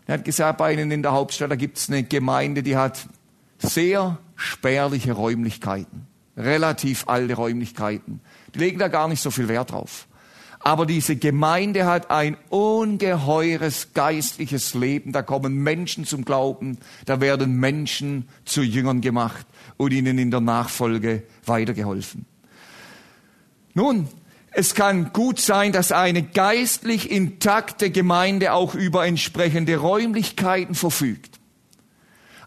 Er 0.07 0.15
hat 0.15 0.25
gesagt, 0.25 0.59
bei 0.59 0.73
Ihnen 0.73 0.91
in 0.91 1.03
der 1.03 1.13
Hauptstadt, 1.13 1.51
da 1.51 1.57
gibt 1.57 1.79
es 1.79 1.89
eine 1.89 2.03
Gemeinde, 2.03 2.63
die 2.63 2.77
hat 2.77 3.07
sehr 3.59 4.19
spärliche 4.37 5.13
Räumlichkeiten, 5.13 6.07
relativ 6.37 7.09
alte 7.09 7.35
Räumlichkeiten. 7.35 8.21
Die 8.55 8.59
legen 8.59 8.79
da 8.79 8.89
gar 8.89 9.09
nicht 9.09 9.23
so 9.23 9.31
viel 9.31 9.49
Wert 9.49 9.73
drauf. 9.73 10.07
Aber 10.61 10.87
diese 10.87 11.17
Gemeinde 11.17 11.85
hat 11.85 12.11
ein 12.11 12.39
ungeheures 12.49 13.93
geistliches 13.93 14.73
Leben. 14.73 15.13
Da 15.13 15.21
kommen 15.21 15.57
Menschen 15.57 16.07
zum 16.07 16.25
Glauben, 16.25 16.79
da 17.05 17.21
werden 17.21 17.57
Menschen 17.57 18.29
zu 18.47 18.63
Jüngern 18.63 19.03
gemacht 19.03 19.47
und 19.77 19.93
ihnen 19.93 20.19
in 20.19 20.31
der 20.31 20.41
Nachfolge 20.41 21.25
weitergeholfen. 21.45 22.25
Nun, 23.75 24.09
es 24.57 24.75
kann 24.75 25.13
gut 25.13 25.41
sein, 25.41 25.73
dass 25.73 25.91
eine 25.91 26.23
geistlich 26.23 27.11
intakte 27.11 27.91
Gemeinde 27.91 28.53
auch 28.53 28.75
über 28.75 29.05
entsprechende 29.05 29.77
Räumlichkeiten 29.77 30.75
verfügt. 30.75 31.41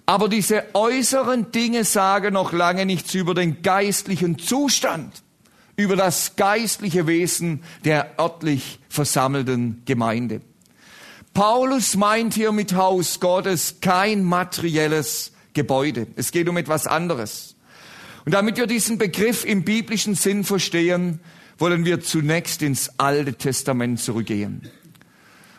Aber 0.06 0.30
diese 0.30 0.64
äußeren 0.74 1.52
Dinge 1.52 1.84
sagen 1.84 2.34
noch 2.34 2.54
lange 2.54 2.86
nichts 2.86 3.14
über 3.14 3.34
den 3.34 3.62
geistlichen 3.62 4.40
Zustand, 4.40 5.22
über 5.76 5.98
das 5.98 6.38
geistliche 6.38 7.08
Wesen 7.08 7.62
der 7.84 8.18
örtlich 8.18 8.80
versammelten 8.88 9.82
Gemeinde. 9.84 10.40
Paulus 11.34 11.98
meint 11.98 12.34
hier 12.34 12.54
mit 12.54 12.74
Haus 12.74 13.20
Gottes 13.20 13.82
kein 13.82 14.24
materielles 14.24 15.34
Gebäude. 15.54 16.08
Es 16.16 16.32
geht 16.32 16.48
um 16.48 16.56
etwas 16.56 16.88
anderes. 16.88 17.56
Und 18.26 18.32
damit 18.32 18.56
wir 18.56 18.66
diesen 18.66 18.98
Begriff 18.98 19.44
im 19.44 19.64
biblischen 19.64 20.16
Sinn 20.16 20.46
verstehen, 20.46 21.20
wollen 21.58 21.86
wir 21.86 22.02
zunächst 22.02 22.62
ins 22.62 23.00
Alte 23.00 23.34
Testament 23.34 24.00
zurückgehen. 24.00 24.70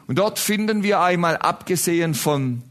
Und 0.07 0.19
dort 0.19 0.38
finden 0.38 0.83
wir 0.83 1.00
einmal, 1.00 1.37
abgesehen 1.37 2.14
von 2.14 2.62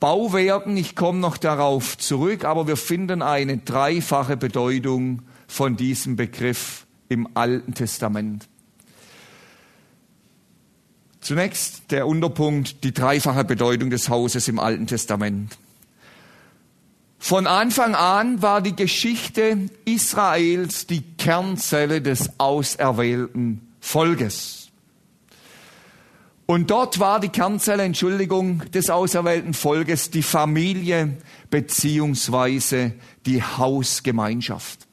Bauwerken, 0.00 0.76
ich 0.76 0.94
komme 0.94 1.18
noch 1.18 1.38
darauf 1.38 1.96
zurück, 1.96 2.44
aber 2.44 2.66
wir 2.68 2.76
finden 2.76 3.22
eine 3.22 3.58
dreifache 3.58 4.36
Bedeutung 4.36 5.22
von 5.48 5.76
diesem 5.76 6.16
Begriff 6.16 6.86
im 7.08 7.28
Alten 7.34 7.72
Testament. 7.72 8.48
Zunächst 11.20 11.90
der 11.90 12.06
Unterpunkt, 12.06 12.84
die 12.84 12.92
dreifache 12.92 13.44
Bedeutung 13.44 13.90
des 13.90 14.08
Hauses 14.08 14.46
im 14.48 14.58
Alten 14.58 14.86
Testament. 14.86 15.56
Von 17.28 17.48
Anfang 17.48 17.96
an 17.96 18.40
war 18.40 18.62
die 18.62 18.76
Geschichte 18.76 19.68
Israels 19.84 20.86
die 20.86 21.02
Kernzelle 21.02 22.00
des 22.00 22.38
auserwählten 22.38 23.74
Volkes. 23.80 24.68
Und 26.46 26.70
dort 26.70 27.00
war 27.00 27.18
die 27.18 27.30
Kernzelle, 27.30 27.82
Entschuldigung, 27.82 28.62
des 28.70 28.90
auserwählten 28.90 29.54
Volkes 29.54 30.12
die 30.12 30.22
Familie 30.22 31.16
beziehungsweise 31.50 32.92
die 33.26 33.42
Hausgemeinschaft. 33.42 34.86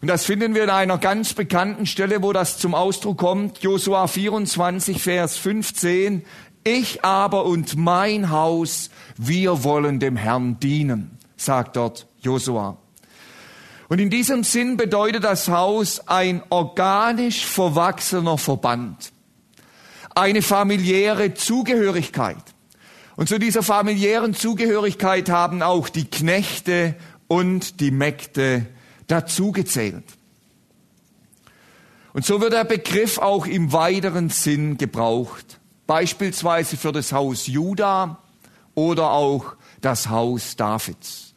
Und 0.00 0.06
das 0.06 0.26
finden 0.26 0.54
wir 0.54 0.62
in 0.62 0.70
einer 0.70 0.98
ganz 0.98 1.34
bekannten 1.34 1.86
Stelle, 1.86 2.22
wo 2.22 2.32
das 2.32 2.58
zum 2.58 2.76
Ausdruck 2.76 3.18
kommt. 3.18 3.58
Josua 3.58 4.06
24, 4.06 5.02
Vers 5.02 5.36
15. 5.36 6.22
Ich 6.62 7.04
aber 7.04 7.44
und 7.44 7.76
mein 7.76 8.30
Haus, 8.30 8.90
wir 9.16 9.64
wollen 9.64 9.98
dem 9.98 10.14
Herrn 10.14 10.60
dienen 10.60 11.18
sagt 11.40 11.76
dort 11.76 12.06
Josua. 12.20 12.76
Und 13.88 13.98
in 13.98 14.10
diesem 14.10 14.44
Sinn 14.44 14.76
bedeutet 14.76 15.24
das 15.24 15.48
Haus 15.48 16.06
ein 16.06 16.42
organisch 16.50 17.44
verwachsener 17.44 18.38
Verband, 18.38 19.12
eine 20.14 20.42
familiäre 20.42 21.34
Zugehörigkeit. 21.34 22.36
Und 23.16 23.28
zu 23.28 23.38
dieser 23.38 23.62
familiären 23.62 24.34
Zugehörigkeit 24.34 25.28
haben 25.28 25.62
auch 25.62 25.88
die 25.88 26.04
Knechte 26.04 26.94
und 27.26 27.80
die 27.80 27.90
Mägde 27.90 28.66
dazugezählt. 29.08 30.04
Und 32.12 32.24
so 32.24 32.40
wird 32.40 32.52
der 32.52 32.64
Begriff 32.64 33.18
auch 33.18 33.46
im 33.46 33.72
weiteren 33.72 34.30
Sinn 34.30 34.78
gebraucht, 34.78 35.58
beispielsweise 35.86 36.76
für 36.76 36.92
das 36.92 37.12
Haus 37.12 37.46
Juda 37.46 38.18
oder 38.74 39.10
auch 39.10 39.54
das 39.80 40.08
Haus 40.08 40.56
Davids. 40.56 41.29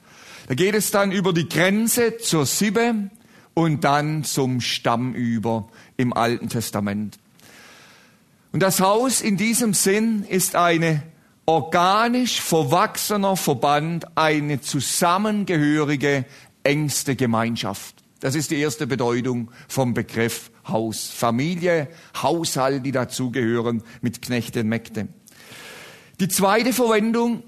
Da 0.47 0.55
geht 0.55 0.75
es 0.75 0.91
dann 0.91 1.11
über 1.11 1.33
die 1.33 1.47
Grenze 1.47 2.17
zur 2.17 2.45
Sibbe 2.45 3.09
und 3.53 3.83
dann 3.83 4.23
zum 4.23 4.61
Stamm 4.61 5.13
über 5.13 5.69
im 5.97 6.13
Alten 6.13 6.49
Testament. 6.49 7.17
Und 8.51 8.61
das 8.61 8.79
Haus 8.79 9.21
in 9.21 9.37
diesem 9.37 9.73
Sinn 9.73 10.23
ist 10.23 10.55
eine 10.55 11.03
organisch 11.45 12.39
verwachsener 12.39 13.35
Verband, 13.35 14.17
eine 14.17 14.61
zusammengehörige, 14.61 16.25
engste 16.63 17.15
Gemeinschaft. 17.15 17.95
Das 18.19 18.35
ist 18.35 18.51
die 18.51 18.59
erste 18.59 18.87
Bedeutung 18.87 19.51
vom 19.67 19.93
Begriff 19.93 20.49
Haus. 20.67 21.09
Familie, 21.09 21.89
Haushalt, 22.21 22.85
die 22.85 22.93
dazugehören 22.93 23.83
mit 24.01 24.21
Knechte 24.21 24.61
und 24.61 24.69
Mägde. 24.69 25.09
Die 26.19 26.29
zweite 26.29 26.71
Verwendung 26.71 27.43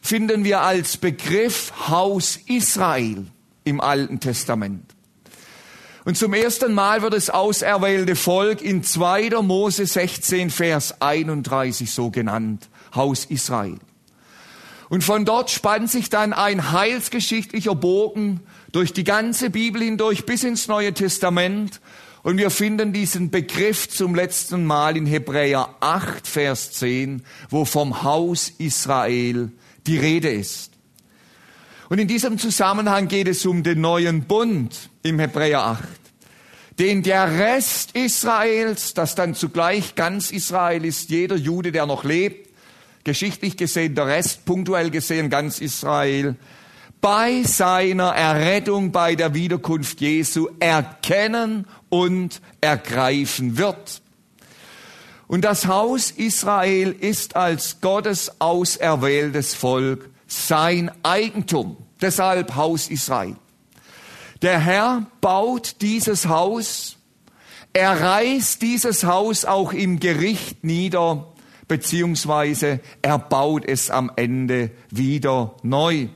finden 0.00 0.44
wir 0.44 0.60
als 0.60 0.96
Begriff 0.96 1.72
Haus 1.88 2.38
Israel 2.46 3.26
im 3.64 3.80
Alten 3.80 4.20
Testament. 4.20 4.94
Und 6.04 6.16
zum 6.16 6.32
ersten 6.32 6.72
Mal 6.72 7.02
wird 7.02 7.12
das 7.12 7.30
auserwählte 7.30 8.16
Volk 8.16 8.62
in 8.62 8.82
2. 8.82 9.30
Mose 9.42 9.86
16, 9.86 10.50
Vers 10.50 11.00
31 11.00 11.90
so 11.90 12.10
genannt. 12.10 12.68
Haus 12.94 13.26
Israel. 13.26 13.78
Und 14.88 15.04
von 15.04 15.24
dort 15.24 15.50
spannt 15.50 15.90
sich 15.90 16.10
dann 16.10 16.32
ein 16.32 16.72
heilsgeschichtlicher 16.72 17.76
Bogen 17.76 18.40
durch 18.72 18.92
die 18.92 19.04
ganze 19.04 19.50
Bibel 19.50 19.82
hindurch 19.82 20.26
bis 20.26 20.42
ins 20.42 20.66
Neue 20.66 20.92
Testament. 20.94 21.80
Und 22.22 22.38
wir 22.38 22.50
finden 22.50 22.92
diesen 22.92 23.30
Begriff 23.30 23.88
zum 23.88 24.14
letzten 24.14 24.64
Mal 24.64 24.96
in 24.96 25.06
Hebräer 25.06 25.76
8, 25.80 26.26
Vers 26.26 26.72
10, 26.72 27.22
wo 27.50 27.64
vom 27.64 28.02
Haus 28.02 28.52
Israel 28.58 29.52
die 29.90 29.98
Rede 29.98 30.30
ist. 30.30 30.70
Und 31.88 31.98
in 31.98 32.06
diesem 32.06 32.38
Zusammenhang 32.38 33.08
geht 33.08 33.26
es 33.26 33.44
um 33.44 33.64
den 33.64 33.80
neuen 33.80 34.22
Bund 34.22 34.88
im 35.02 35.18
Hebräer 35.18 35.64
8, 35.64 35.82
den 36.78 37.02
der 37.02 37.38
Rest 37.40 37.96
Israels, 37.96 38.94
das 38.94 39.16
dann 39.16 39.34
zugleich 39.34 39.96
ganz 39.96 40.30
Israel 40.30 40.84
ist, 40.84 41.10
jeder 41.10 41.34
Jude, 41.34 41.72
der 41.72 41.86
noch 41.86 42.04
lebt, 42.04 42.50
geschichtlich 43.02 43.56
gesehen 43.56 43.96
der 43.96 44.06
Rest, 44.06 44.44
punktuell 44.44 44.90
gesehen 44.90 45.28
ganz 45.28 45.60
Israel, 45.60 46.36
bei 47.00 47.42
seiner 47.42 48.10
Errettung, 48.10 48.92
bei 48.92 49.16
der 49.16 49.34
Wiederkunft 49.34 50.00
Jesu 50.00 50.50
erkennen 50.60 51.66
und 51.88 52.40
ergreifen 52.60 53.58
wird. 53.58 54.02
Und 55.30 55.42
das 55.42 55.68
Haus 55.68 56.10
Israel 56.10 56.90
ist 56.90 57.36
als 57.36 57.80
Gottes 57.80 58.40
auserwähltes 58.40 59.54
Volk 59.54 60.10
sein 60.26 60.90
Eigentum. 61.04 61.76
Deshalb 62.00 62.56
Haus 62.56 62.88
Israel. 62.88 63.36
Der 64.42 64.58
Herr 64.58 65.06
baut 65.20 65.82
dieses 65.82 66.26
Haus, 66.26 66.96
er 67.72 68.00
reißt 68.00 68.60
dieses 68.60 69.04
Haus 69.04 69.44
auch 69.44 69.72
im 69.72 70.00
Gericht 70.00 70.64
nieder, 70.64 71.28
beziehungsweise 71.68 72.80
er 73.00 73.20
baut 73.20 73.64
es 73.64 73.88
am 73.88 74.10
Ende 74.16 74.72
wieder 74.90 75.54
neu. 75.62 76.08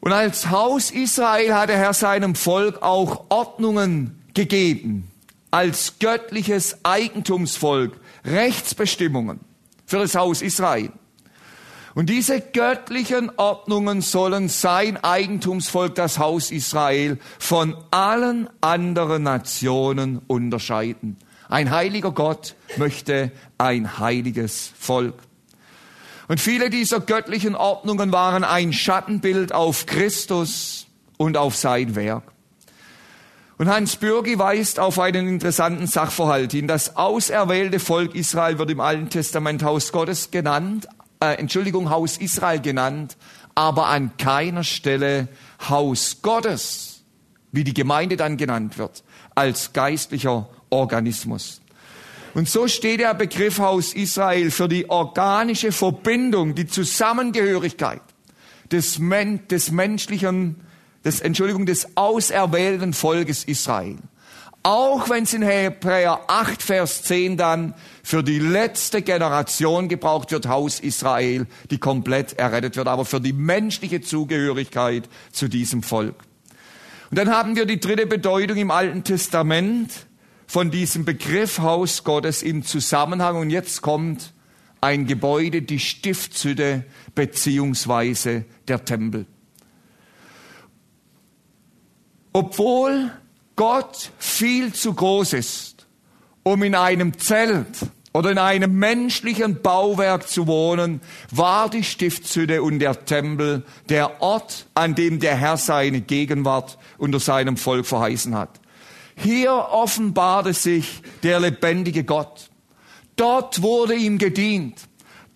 Und 0.00 0.12
als 0.12 0.50
Haus 0.50 0.90
Israel 0.90 1.54
hat 1.54 1.68
der 1.68 1.78
Herr 1.78 1.94
seinem 1.94 2.34
Volk 2.34 2.82
auch 2.82 3.26
Ordnungen 3.28 4.24
gegeben, 4.34 5.08
als 5.50 5.98
göttliches 5.98 6.84
Eigentumsvolk, 6.84 7.98
Rechtsbestimmungen 8.24 9.40
für 9.86 9.98
das 9.98 10.14
Haus 10.14 10.42
Israel. 10.42 10.92
Und 11.94 12.10
diese 12.10 12.40
göttlichen 12.40 13.32
Ordnungen 13.38 14.02
sollen 14.02 14.48
sein 14.48 15.02
Eigentumsvolk, 15.02 15.96
das 15.96 16.18
Haus 16.18 16.52
Israel, 16.52 17.18
von 17.38 17.76
allen 17.90 18.48
anderen 18.60 19.24
Nationen 19.24 20.20
unterscheiden. 20.26 21.16
Ein 21.48 21.70
heiliger 21.70 22.12
Gott 22.12 22.54
möchte 22.76 23.32
ein 23.56 23.98
heiliges 23.98 24.70
Volk. 24.78 25.14
Und 26.28 26.40
viele 26.40 26.68
dieser 26.68 27.00
göttlichen 27.00 27.56
Ordnungen 27.56 28.12
waren 28.12 28.44
ein 28.44 28.72
Schattenbild 28.72 29.52
auf 29.52 29.86
Christus 29.86 30.86
und 31.16 31.38
auf 31.38 31.56
sein 31.56 31.96
Werk. 31.96 32.22
Und 33.58 33.68
Hans 33.68 33.96
Bürgi 33.96 34.38
weist 34.38 34.78
auf 34.78 35.00
einen 35.00 35.26
interessanten 35.26 35.88
Sachverhalt 35.88 36.52
hin. 36.52 36.68
Das 36.68 36.94
auserwählte 36.94 37.80
Volk 37.80 38.14
Israel 38.14 38.56
wird 38.58 38.70
im 38.70 38.78
Alten 38.78 39.10
Testament 39.10 39.64
Haus 39.64 39.90
Gottes 39.90 40.30
genannt, 40.30 40.86
äh, 41.18 41.34
Entschuldigung, 41.34 41.90
Haus 41.90 42.18
Israel 42.18 42.60
genannt, 42.60 43.16
aber 43.56 43.86
an 43.86 44.16
keiner 44.16 44.62
Stelle 44.62 45.26
Haus 45.68 46.18
Gottes, 46.22 47.02
wie 47.50 47.64
die 47.64 47.74
Gemeinde 47.74 48.16
dann 48.16 48.36
genannt 48.36 48.78
wird, 48.78 49.02
als 49.34 49.72
geistlicher 49.72 50.48
Organismus. 50.70 51.60
Und 52.34 52.48
so 52.48 52.68
steht 52.68 53.00
der 53.00 53.14
Begriff 53.14 53.58
Haus 53.58 53.92
Israel 53.92 54.52
für 54.52 54.68
die 54.68 54.88
organische 54.88 55.72
Verbindung, 55.72 56.54
die 56.54 56.68
Zusammengehörigkeit 56.68 58.02
des, 58.70 59.00
Men 59.00 59.48
des 59.48 59.72
menschlichen, 59.72 60.60
des, 61.04 61.20
Entschuldigung, 61.20 61.66
des 61.66 61.96
auserwählten 61.96 62.92
Volkes 62.92 63.44
Israel. 63.44 63.98
Auch 64.62 65.08
wenn 65.08 65.24
es 65.24 65.32
in 65.32 65.42
Hebräer 65.42 66.20
8, 66.26 66.62
Vers 66.62 67.02
10 67.04 67.36
dann 67.36 67.74
für 68.02 68.22
die 68.22 68.38
letzte 68.38 69.02
Generation 69.02 69.88
gebraucht 69.88 70.32
wird, 70.32 70.48
Haus 70.48 70.80
Israel, 70.80 71.46
die 71.70 71.78
komplett 71.78 72.38
errettet 72.38 72.76
wird, 72.76 72.88
aber 72.88 73.04
für 73.04 73.20
die 73.20 73.32
menschliche 73.32 74.00
Zugehörigkeit 74.00 75.08
zu 75.32 75.48
diesem 75.48 75.82
Volk. 75.82 76.16
Und 77.10 77.18
dann 77.18 77.30
haben 77.30 77.56
wir 77.56 77.64
die 77.64 77.80
dritte 77.80 78.06
Bedeutung 78.06 78.58
im 78.58 78.70
Alten 78.70 79.04
Testament 79.04 79.90
von 80.46 80.70
diesem 80.70 81.04
Begriff 81.04 81.58
Haus 81.60 82.04
Gottes 82.04 82.42
im 82.42 82.64
Zusammenhang. 82.64 83.36
Und 83.36 83.50
jetzt 83.50 83.80
kommt 83.80 84.34
ein 84.80 85.06
Gebäude, 85.06 85.62
die 85.62 85.78
Stiftshütte 85.78 86.84
beziehungsweise 87.14 88.44
der 88.66 88.84
Tempel. 88.84 89.26
Obwohl 92.32 93.10
Gott 93.56 94.10
viel 94.18 94.72
zu 94.72 94.94
groß 94.94 95.32
ist, 95.32 95.86
um 96.42 96.62
in 96.62 96.74
einem 96.74 97.18
Zelt 97.18 97.66
oder 98.12 98.30
in 98.30 98.38
einem 98.38 98.78
menschlichen 98.78 99.60
Bauwerk 99.62 100.28
zu 100.28 100.46
wohnen, 100.46 101.00
war 101.30 101.68
die 101.68 101.84
Stiftshütte 101.84 102.62
und 102.62 102.78
der 102.78 103.04
Tempel 103.04 103.64
der 103.88 104.22
Ort, 104.22 104.66
an 104.74 104.94
dem 104.94 105.20
der 105.20 105.36
Herr 105.36 105.56
seine 105.56 106.00
Gegenwart 106.00 106.78
unter 106.98 107.20
seinem 107.20 107.56
Volk 107.56 107.86
verheißen 107.86 108.34
hat. 108.34 108.60
Hier 109.16 109.52
offenbarte 109.52 110.52
sich 110.52 111.02
der 111.22 111.40
lebendige 111.40 112.04
Gott. 112.04 112.50
Dort 113.16 113.62
wurde 113.62 113.94
ihm 113.94 114.18
gedient. 114.18 114.80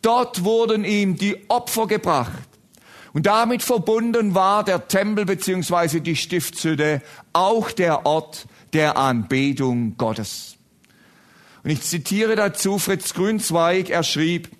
Dort 0.02 0.44
wurden 0.44 0.84
ihm 0.84 1.16
die 1.16 1.36
Opfer 1.48 1.86
gebracht. 1.86 2.48
Und 3.12 3.26
damit 3.26 3.62
verbunden 3.62 4.34
war 4.34 4.64
der 4.64 4.88
Tempel 4.88 5.26
beziehungsweise 5.26 6.00
die 6.00 6.16
Stiftshütte 6.16 7.02
auch 7.32 7.70
der 7.70 8.06
Ort 8.06 8.46
der 8.72 8.96
Anbetung 8.96 9.96
Gottes. 9.98 10.56
Und 11.62 11.70
ich 11.70 11.82
zitiere 11.82 12.36
dazu 12.36 12.78
Fritz 12.78 13.14
Grünzweig, 13.14 13.90
er 13.90 14.02
schrieb, 14.02 14.50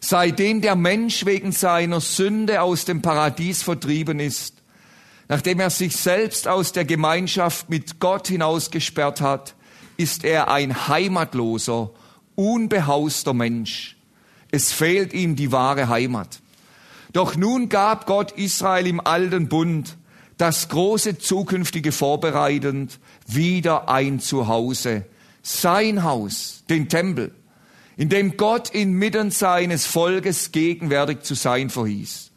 seitdem 0.00 0.60
der 0.60 0.76
Mensch 0.76 1.24
wegen 1.24 1.52
seiner 1.52 2.00
Sünde 2.00 2.62
aus 2.62 2.84
dem 2.84 3.00
Paradies 3.00 3.62
vertrieben 3.62 4.18
ist, 4.18 4.54
nachdem 5.28 5.60
er 5.60 5.70
sich 5.70 5.96
selbst 5.96 6.48
aus 6.48 6.72
der 6.72 6.84
Gemeinschaft 6.84 7.70
mit 7.70 8.00
Gott 8.00 8.28
hinausgesperrt 8.28 9.20
hat, 9.20 9.54
ist 9.96 10.24
er 10.24 10.50
ein 10.50 10.88
heimatloser, 10.88 11.90
unbehauster 12.34 13.34
Mensch. 13.34 13.96
Es 14.50 14.72
fehlt 14.72 15.12
ihm 15.12 15.36
die 15.36 15.52
wahre 15.52 15.88
Heimat. 15.88 16.40
Doch 17.12 17.36
nun 17.36 17.68
gab 17.68 18.06
Gott 18.06 18.32
Israel 18.32 18.86
im 18.86 19.00
alten 19.00 19.48
Bund 19.48 19.96
das 20.36 20.68
große 20.68 21.18
zukünftige 21.18 21.92
vorbereitend 21.92 22.98
wieder 23.26 23.88
ein 23.88 24.20
Zuhause, 24.20 25.04
sein 25.42 26.02
Haus, 26.02 26.64
den 26.70 26.88
Tempel, 26.88 27.34
in 27.96 28.08
dem 28.08 28.36
Gott 28.36 28.70
inmitten 28.70 29.30
seines 29.30 29.86
Volkes 29.86 30.52
gegenwärtig 30.52 31.22
zu 31.22 31.34
sein 31.34 31.68
verhieß, 31.68 32.30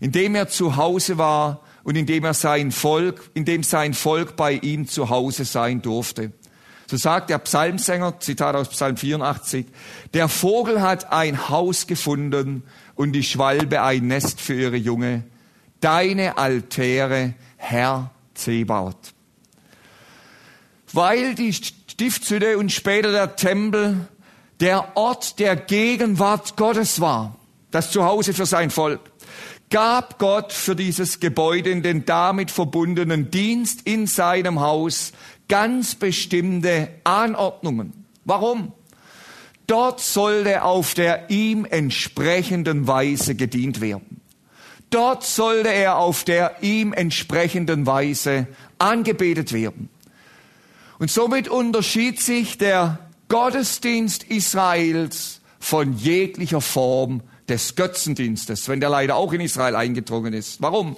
in 0.00 0.12
dem 0.12 0.34
er 0.34 0.48
zu 0.48 0.76
Hause 0.76 1.18
war 1.18 1.60
und 1.84 1.94
in 1.94 2.06
dem 2.06 2.24
er 2.24 2.34
sein 2.34 2.72
Volk, 2.72 3.30
in 3.34 3.44
dem 3.44 3.62
sein 3.62 3.94
Volk 3.94 4.34
bei 4.34 4.54
ihm 4.54 4.88
zu 4.88 5.08
Hause 5.08 5.44
sein 5.44 5.82
durfte. 5.82 6.32
So 6.88 6.96
sagt 6.96 7.30
der 7.30 7.38
Psalmsänger, 7.38 8.20
Zitat 8.20 8.54
aus 8.54 8.68
Psalm 8.68 8.96
84, 8.96 9.66
der 10.14 10.28
Vogel 10.28 10.82
hat 10.82 11.12
ein 11.12 11.48
Haus 11.48 11.86
gefunden 11.86 12.62
und 12.96 13.12
die 13.12 13.22
Schwalbe 13.22 13.82
ein 13.82 14.08
Nest 14.08 14.40
für 14.40 14.54
ihre 14.54 14.76
Junge. 14.76 15.22
Deine 15.80 16.38
Altäre, 16.38 17.34
Herr 17.56 18.10
Zebaut. 18.34 19.14
Weil 20.92 21.34
die 21.34 21.52
Stiftshütte 21.52 22.58
und 22.58 22.72
später 22.72 23.12
der 23.12 23.36
Tempel 23.36 24.08
der 24.60 24.96
Ort 24.96 25.38
der 25.38 25.54
Gegenwart 25.54 26.56
Gottes 26.56 27.00
war, 27.00 27.36
das 27.70 27.90
Zuhause 27.90 28.32
für 28.32 28.46
sein 28.46 28.70
Volk, 28.70 29.00
gab 29.68 30.18
Gott 30.18 30.52
für 30.52 30.76
dieses 30.76 31.20
Gebäude 31.20 31.70
in 31.70 31.82
den 31.82 32.04
damit 32.04 32.50
verbundenen 32.50 33.30
Dienst 33.30 33.82
in 33.82 34.06
seinem 34.06 34.60
Haus 34.60 35.12
ganz 35.48 35.94
bestimmte 35.94 36.88
Anordnungen. 37.04 38.06
Warum? 38.24 38.72
Dort 39.66 40.00
sollte 40.00 40.62
auf 40.62 40.94
der 40.94 41.28
ihm 41.30 41.64
entsprechenden 41.64 42.86
Weise 42.86 43.34
gedient 43.34 43.80
werden. 43.80 44.20
Dort 44.90 45.24
sollte 45.24 45.72
er 45.72 45.96
auf 45.98 46.22
der 46.24 46.62
ihm 46.62 46.92
entsprechenden 46.92 47.86
Weise 47.86 48.46
angebetet 48.78 49.52
werden. 49.52 49.88
Und 50.98 51.10
somit 51.10 51.48
unterschied 51.48 52.20
sich 52.20 52.58
der 52.58 52.98
Gottesdienst 53.28 54.24
Israels 54.24 55.40
von 55.58 55.96
jeglicher 55.98 56.60
Form 56.60 57.22
des 57.48 57.74
Götzendienstes, 57.74 58.68
wenn 58.68 58.80
der 58.80 58.90
leider 58.90 59.16
auch 59.16 59.32
in 59.32 59.40
Israel 59.40 59.74
eingedrungen 59.74 60.32
ist. 60.32 60.62
Warum? 60.62 60.96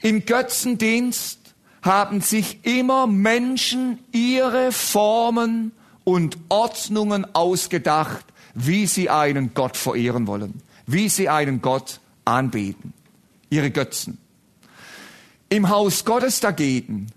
Im 0.00 0.24
Götzendienst 0.24 1.38
haben 1.82 2.20
sich 2.20 2.64
immer 2.64 3.06
Menschen 3.06 3.98
ihre 4.12 4.72
Formen 4.72 5.72
und 6.06 6.38
Ordnungen 6.48 7.34
ausgedacht, 7.34 8.24
wie 8.54 8.86
sie 8.86 9.10
einen 9.10 9.54
Gott 9.54 9.76
verehren 9.76 10.28
wollen, 10.28 10.62
wie 10.86 11.08
sie 11.08 11.28
einen 11.28 11.60
Gott 11.60 11.98
anbeten, 12.24 12.92
ihre 13.50 13.72
Götzen. 13.72 14.18
Im 15.48 15.68
Haus 15.68 16.04
Gottes 16.04 16.38
dagegen 16.38 17.08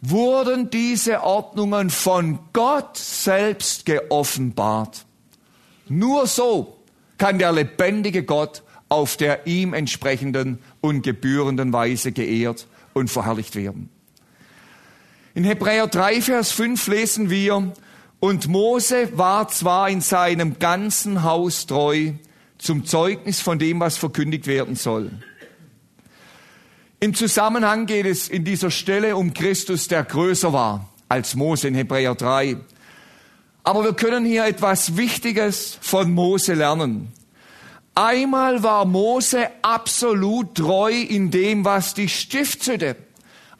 wurden 0.00 0.70
diese 0.70 1.24
Ordnungen 1.24 1.90
von 1.90 2.38
Gott 2.52 2.96
selbst 2.96 3.84
geoffenbart. 3.84 5.04
Nur 5.88 6.28
so 6.28 6.78
kann 7.18 7.40
der 7.40 7.50
lebendige 7.50 8.22
Gott 8.22 8.62
auf 8.88 9.16
der 9.16 9.48
ihm 9.48 9.74
entsprechenden 9.74 10.60
und 10.80 11.02
gebührenden 11.02 11.72
Weise 11.72 12.12
geehrt 12.12 12.68
und 12.94 13.10
verherrlicht 13.10 13.56
werden. 13.56 13.90
In 15.34 15.42
Hebräer 15.42 15.88
3, 15.88 16.22
Vers 16.22 16.52
5 16.52 16.86
lesen 16.86 17.28
wir, 17.28 17.72
und 18.20 18.48
Mose 18.48 19.16
war 19.18 19.48
zwar 19.48 19.88
in 19.90 20.00
seinem 20.00 20.58
ganzen 20.58 21.22
Haus 21.22 21.66
treu 21.66 22.12
zum 22.58 22.84
Zeugnis 22.86 23.40
von 23.40 23.58
dem, 23.58 23.80
was 23.80 23.96
verkündigt 23.96 24.46
werden 24.46 24.74
soll. 24.74 25.10
Im 26.98 27.14
Zusammenhang 27.14 27.86
geht 27.86 28.06
es 28.06 28.28
in 28.28 28.44
dieser 28.44 28.70
Stelle 28.70 29.16
um 29.16 29.34
Christus, 29.34 29.88
der 29.88 30.02
größer 30.02 30.52
war 30.52 30.88
als 31.08 31.34
Mose 31.34 31.68
in 31.68 31.74
Hebräer 31.74 32.14
3. 32.14 32.56
Aber 33.62 33.84
wir 33.84 33.94
können 33.94 34.24
hier 34.24 34.46
etwas 34.46 34.96
Wichtiges 34.96 35.78
von 35.80 36.12
Mose 36.12 36.54
lernen. 36.54 37.12
Einmal 37.94 38.62
war 38.62 38.84
Mose 38.84 39.48
absolut 39.62 40.54
treu 40.54 40.92
in 40.92 41.30
dem, 41.30 41.64
was 41.64 41.94
die 41.94 42.08
Stiftshütte 42.08 42.96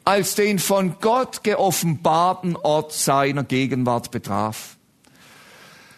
als 0.07 0.35
den 0.35 0.57
von 0.57 0.95
Gott 1.01 1.43
geoffenbarten 1.43 2.55
Ort 2.55 2.93
seiner 2.93 3.43
Gegenwart 3.43 4.09
betraf. 4.09 4.77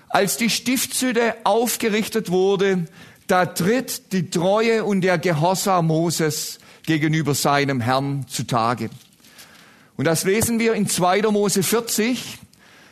Als 0.09 0.35
die 0.35 0.49
Stiftshütte 0.49 1.35
aufgerichtet 1.43 2.31
wurde, 2.31 2.85
da 3.27 3.45
tritt 3.45 4.11
die 4.11 4.31
Treue 4.31 4.83
und 4.83 5.01
der 5.01 5.19
Gehorsam 5.19 5.85
Moses 5.85 6.57
gegenüber 6.87 7.35
seinem 7.35 7.81
Herrn 7.81 8.25
zutage. 8.27 8.89
Und 9.95 10.05
das 10.05 10.23
lesen 10.23 10.57
wir 10.57 10.73
in 10.73 10.87
2. 10.87 11.21
Mose 11.29 11.61
40. 11.61 12.39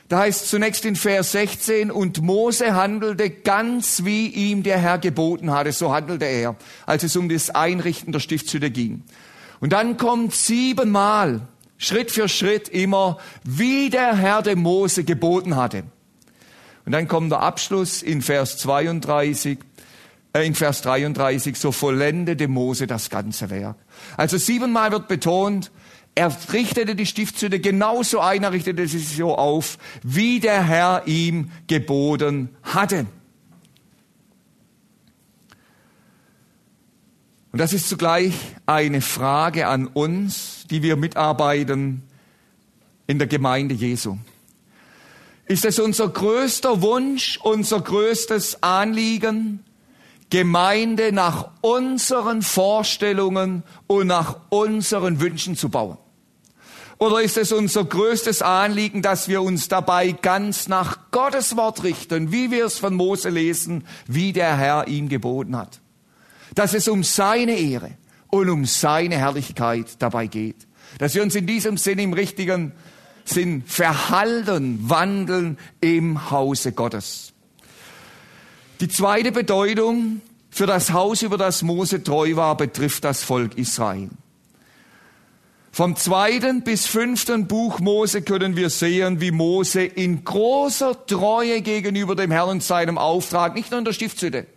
Da 0.10 0.20
heißt 0.20 0.48
zunächst 0.48 0.86
in 0.86 0.96
Vers 0.96 1.32
16, 1.32 1.90
und 1.90 2.22
Mose 2.22 2.76
handelte 2.76 3.32
ganz 3.32 4.06
wie 4.06 4.28
ihm 4.28 4.62
der 4.62 4.78
Herr 4.78 5.00
geboten 5.00 5.50
hatte. 5.50 5.72
So 5.72 5.92
handelte 5.92 6.26
er, 6.26 6.56
als 6.86 7.02
es 7.02 7.16
um 7.16 7.28
das 7.28 7.50
Einrichten 7.50 8.12
der 8.12 8.20
Stiftshütte 8.20 8.70
ging. 8.70 9.02
Und 9.60 9.74
dann 9.74 9.98
kommt 9.98 10.34
siebenmal, 10.34 11.42
Schritt 11.78 12.12
für 12.12 12.28
Schritt 12.28 12.70
immer, 12.70 13.18
wie 13.44 13.90
der 13.90 14.16
Herr 14.16 14.42
dem 14.42 14.60
Mose 14.60 15.04
geboten 15.04 15.56
hatte. 15.56 15.84
Und 16.86 16.92
dann 16.92 17.08
kommt 17.08 17.32
der 17.32 17.42
Abschluss 17.42 18.02
in 18.02 18.22
Vers 18.22 18.58
32, 18.60 19.60
äh, 20.34 20.46
in 20.46 20.56
Vers 20.56 20.82
33, 20.82 21.58
so 21.58 21.72
vollendete 21.72 22.48
Mose 22.48 22.88
das 22.88 23.10
ganze 23.10 23.50
Werk. 23.50 23.76
Also 24.16 24.38
siebenmal 24.38 24.92
wird 24.92 25.08
betont, 25.08 25.72
er 26.16 26.36
richtete 26.52 26.96
die 26.96 27.06
Stiftshütte 27.06 27.60
genauso 27.60 28.22
ein, 28.22 28.44
er 28.44 28.52
richtete 28.52 28.88
sie 28.88 29.00
so 29.00 29.36
auf, 29.36 29.78
wie 30.02 30.40
der 30.40 30.64
Herr 30.64 31.04
ihm 31.06 31.52
geboten 31.68 32.50
hatte. 32.64 33.06
Und 37.58 37.62
das 37.62 37.74
ist 37.74 37.90
zugleich 37.90 38.36
eine 38.68 39.02
Frage 39.02 39.66
an 39.66 39.88
uns, 39.88 40.66
die 40.70 40.84
wir 40.84 40.96
mitarbeiten 40.96 42.04
in 43.08 43.18
der 43.18 43.28
Gemeinde 43.28 43.74
Jesu. 43.74 44.18
Ist 45.48 45.66
es 45.66 45.80
unser 45.80 46.08
größter 46.08 46.84
Wunsch, 46.84 47.40
unser 47.42 47.82
größtes 47.82 48.62
Anliegen, 48.62 49.64
Gemeinde 50.30 51.12
nach 51.12 51.50
unseren 51.62 52.44
Vorstellungen 52.44 53.64
und 53.88 54.06
nach 54.06 54.36
unseren 54.50 55.20
Wünschen 55.20 55.56
zu 55.56 55.70
bauen? 55.70 55.98
Oder 57.00 57.22
ist 57.22 57.40
es 57.40 57.52
unser 57.52 57.86
größtes 57.86 58.44
Anliegen, 58.44 59.02
dass 59.02 59.30
wir 59.30 59.42
uns 59.42 59.68
dabei 59.68 60.12
ganz 60.12 60.68
nach 60.68 61.10
Gottes 61.10 61.58
Wort 61.58 61.84
richten, 61.84 62.32
wie 62.32 62.52
wir 62.52 62.68
es 62.68 62.78
von 62.78 62.94
Mose 62.94 63.30
lesen, 63.30 63.84
wie 64.06 64.32
der 64.32 64.56
Herr 64.56 64.88
ihm 64.88 65.10
geboten 65.10 65.58
hat? 65.58 65.82
Dass 66.58 66.74
es 66.74 66.88
um 66.88 67.04
seine 67.04 67.56
Ehre 67.56 67.92
und 68.30 68.50
um 68.50 68.66
seine 68.66 69.18
Herrlichkeit 69.18 69.86
dabei 70.00 70.26
geht. 70.26 70.56
Dass 70.98 71.14
wir 71.14 71.22
uns 71.22 71.36
in 71.36 71.46
diesem 71.46 71.78
Sinn 71.78 72.00
im 72.00 72.14
richtigen 72.14 72.72
Sinn 73.26 73.62
verhalten, 73.64 74.90
wandeln 74.90 75.60
im 75.82 76.32
Hause 76.32 76.72
Gottes. 76.72 77.32
Die 78.80 78.88
zweite 78.88 79.32
Bedeutung 79.32 80.22
für 80.50 80.66
das 80.66 80.92
Haus, 80.94 81.22
über 81.22 81.38
das 81.38 81.62
Mose 81.62 82.02
treu 82.02 82.36
war, 82.36 82.58
betrifft 82.58 83.04
das 83.04 83.24
Volk 83.24 83.56
Israel. 83.56 84.10
Vom 85.72 85.96
zweiten 85.96 86.64
bis 86.64 86.88
fünften 86.88 87.46
Buch 87.46 87.80
Mose 87.80 88.24
können 88.24 88.56
wir 88.56 88.72
sehen, 88.72 89.22
wie 89.22 89.30
Mose 89.30 89.84
in 89.84 90.24
großer 90.24 91.06
Treue 91.06 91.62
gegenüber 91.62 92.16
dem 92.16 92.32
Herrn 92.32 92.50
und 92.50 92.64
seinem 92.64 92.98
Auftrag, 92.98 93.54
nicht 93.54 93.70
nur 93.70 93.78
in 93.78 93.86
der 93.86 93.94
Stiftshütte, 93.94 94.48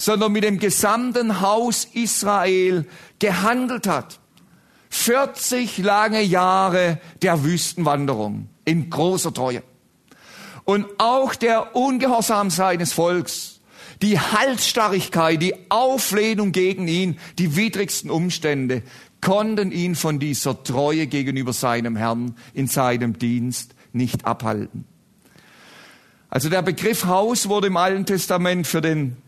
sondern 0.00 0.32
mit 0.32 0.44
dem 0.44 0.58
gesamten 0.58 1.42
Haus 1.42 1.86
Israel 1.92 2.86
gehandelt 3.18 3.86
hat. 3.86 4.18
40 4.88 5.76
lange 5.76 6.22
Jahre 6.22 6.98
der 7.20 7.44
Wüstenwanderung 7.44 8.48
in 8.64 8.88
großer 8.88 9.34
Treue. 9.34 9.62
Und 10.64 10.86
auch 10.96 11.34
der 11.34 11.76
Ungehorsam 11.76 12.48
seines 12.48 12.94
Volks, 12.94 13.60
die 14.00 14.18
Halsstarrigkeit, 14.18 15.42
die 15.42 15.54
Auflehnung 15.68 16.52
gegen 16.52 16.88
ihn, 16.88 17.18
die 17.38 17.54
widrigsten 17.54 18.10
Umstände 18.10 18.82
konnten 19.20 19.70
ihn 19.70 19.94
von 19.94 20.18
dieser 20.18 20.64
Treue 20.64 21.08
gegenüber 21.08 21.52
seinem 21.52 21.94
Herrn 21.94 22.36
in 22.54 22.68
seinem 22.68 23.18
Dienst 23.18 23.74
nicht 23.92 24.24
abhalten. 24.24 24.86
Also 26.30 26.48
der 26.48 26.62
Begriff 26.62 27.04
Haus 27.04 27.50
wurde 27.50 27.66
im 27.66 27.76
Alten 27.76 28.06
Testament 28.06 28.66
für 28.66 28.80
den 28.80 29.18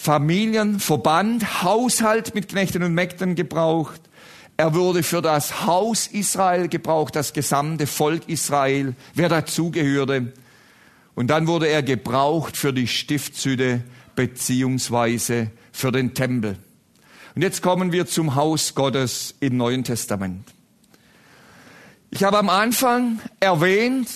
Familienverband, 0.00 1.64
Haushalt 1.64 2.32
mit 2.32 2.48
Knechten 2.48 2.84
und 2.84 2.94
Mägden 2.94 3.34
gebraucht. 3.34 4.00
Er 4.56 4.72
wurde 4.72 5.02
für 5.02 5.20
das 5.20 5.66
Haus 5.66 6.06
Israel 6.06 6.68
gebraucht, 6.68 7.16
das 7.16 7.32
gesamte 7.32 7.88
Volk 7.88 8.28
Israel, 8.28 8.94
wer 9.14 9.28
dazugehörte. 9.28 10.32
Und 11.16 11.26
dann 11.26 11.48
wurde 11.48 11.66
er 11.66 11.82
gebraucht 11.82 12.56
für 12.56 12.72
die 12.72 12.86
Stiftshütte 12.86 13.82
beziehungsweise 14.14 15.50
für 15.72 15.90
den 15.90 16.14
Tempel. 16.14 16.58
Und 17.34 17.42
jetzt 17.42 17.60
kommen 17.60 17.90
wir 17.90 18.06
zum 18.06 18.36
Haus 18.36 18.76
Gottes 18.76 19.34
im 19.40 19.56
Neuen 19.56 19.82
Testament. 19.82 20.44
Ich 22.10 22.22
habe 22.22 22.38
am 22.38 22.48
Anfang 22.48 23.18
erwähnt, 23.40 24.08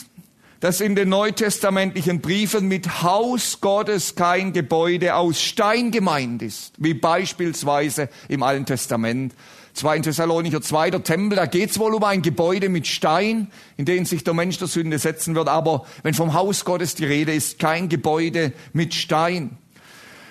dass 0.62 0.80
in 0.80 0.94
den 0.94 1.08
neutestamentlichen 1.08 2.20
Briefen 2.20 2.68
mit 2.68 3.02
Haus 3.02 3.60
Gottes 3.60 4.14
kein 4.14 4.52
Gebäude 4.52 5.16
aus 5.16 5.42
Stein 5.42 5.90
gemeint 5.90 6.40
ist, 6.40 6.74
wie 6.78 6.94
beispielsweise 6.94 8.08
im 8.28 8.44
Alten 8.44 8.64
Testament. 8.64 9.34
2. 9.74 9.98
Thessalonicher 9.98 10.62
2. 10.62 10.90
Tempel, 11.00 11.34
da 11.34 11.46
geht 11.46 11.70
es 11.70 11.80
wohl 11.80 11.94
um 11.94 12.04
ein 12.04 12.22
Gebäude 12.22 12.68
mit 12.68 12.86
Stein, 12.86 13.50
in 13.76 13.86
den 13.86 14.04
sich 14.04 14.22
der 14.22 14.34
Mensch 14.34 14.56
der 14.58 14.68
Sünde 14.68 15.00
setzen 15.00 15.34
wird, 15.34 15.48
aber 15.48 15.84
wenn 16.04 16.14
vom 16.14 16.32
Haus 16.32 16.64
Gottes 16.64 16.94
die 16.94 17.06
Rede 17.06 17.34
ist, 17.34 17.58
kein 17.58 17.88
Gebäude 17.88 18.52
mit 18.72 18.94
Stein. 18.94 19.58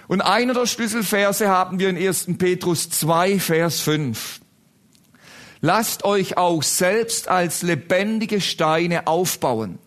Und 0.08 0.22
einer 0.22 0.54
der 0.54 0.66
Schlüsselverse 0.66 1.50
haben 1.50 1.78
wir 1.78 1.90
in 1.90 1.98
1. 1.98 2.28
Petrus 2.38 2.90
2, 2.90 3.38
Vers 3.38 3.82
5. 3.82 4.40
Lasst 5.60 6.06
euch 6.06 6.38
auch 6.38 6.64
selbst 6.64 7.28
als 7.28 7.64
lebendige 7.64 8.40
Steine 8.40 9.08
aufbauen, 9.08 9.78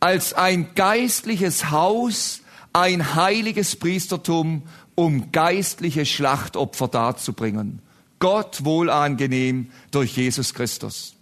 als 0.00 0.32
ein 0.34 0.74
geistliches 0.74 1.70
Haus, 1.70 2.40
ein 2.72 3.14
heiliges 3.14 3.76
Priestertum, 3.76 4.62
um 4.94 5.32
geistliche 5.32 6.06
Schlachtopfer 6.06 6.88
darzubringen. 6.88 7.80
Gott 8.18 8.64
wohlangenehm 8.64 9.70
durch 9.90 10.16
Jesus 10.16 10.54
Christus. 10.54 11.14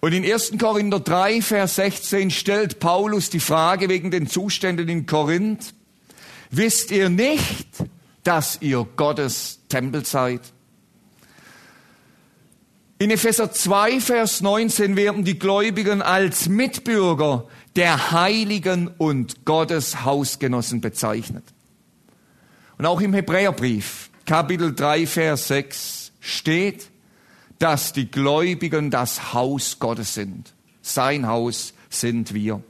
Und 0.00 0.12
in 0.12 0.24
1. 0.24 0.58
Korinther 0.58 1.00
3, 1.00 1.40
Vers 1.40 1.76
16 1.76 2.30
stellt 2.30 2.78
Paulus 2.78 3.30
die 3.30 3.40
Frage 3.40 3.88
wegen 3.88 4.10
den 4.10 4.26
Zuständen 4.26 4.88
in 4.88 5.06
Korinth. 5.06 5.74
Wisst 6.50 6.90
ihr 6.90 7.08
nicht, 7.08 7.66
dass 8.22 8.58
ihr 8.60 8.86
Gottes 8.96 9.60
Tempel 9.68 10.04
seid? 10.04 10.53
In 12.98 13.10
Epheser 13.10 13.50
2, 13.50 14.00
Vers 14.00 14.40
19 14.40 14.94
werden 14.94 15.24
die 15.24 15.38
Gläubigen 15.38 16.00
als 16.00 16.48
Mitbürger 16.48 17.48
der 17.74 18.12
Heiligen 18.12 18.86
und 18.86 19.44
Gottes 19.44 20.04
Hausgenossen 20.04 20.80
bezeichnet. 20.80 21.44
Und 22.78 22.86
auch 22.86 23.00
im 23.00 23.12
Hebräerbrief, 23.12 24.10
Kapitel 24.26 24.72
3, 24.72 25.08
Vers 25.08 25.48
6 25.48 26.12
steht, 26.20 26.88
dass 27.58 27.92
die 27.92 28.10
Gläubigen 28.10 28.92
das 28.92 29.32
Haus 29.34 29.80
Gottes 29.80 30.14
sind. 30.14 30.54
Sein 30.80 31.26
Haus 31.26 31.74
sind 31.90 32.32
wir. 32.32 32.62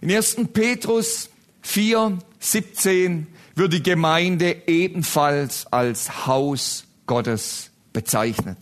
In 0.00 0.12
1. 0.12 0.36
Petrus 0.52 1.28
4, 1.62 2.18
17 2.38 3.26
wird 3.56 3.72
die 3.72 3.82
Gemeinde 3.82 4.62
ebenfalls 4.68 5.66
als 5.72 6.26
Haus 6.26 6.84
Gottes 7.06 7.70
bezeichnet. 7.92 8.58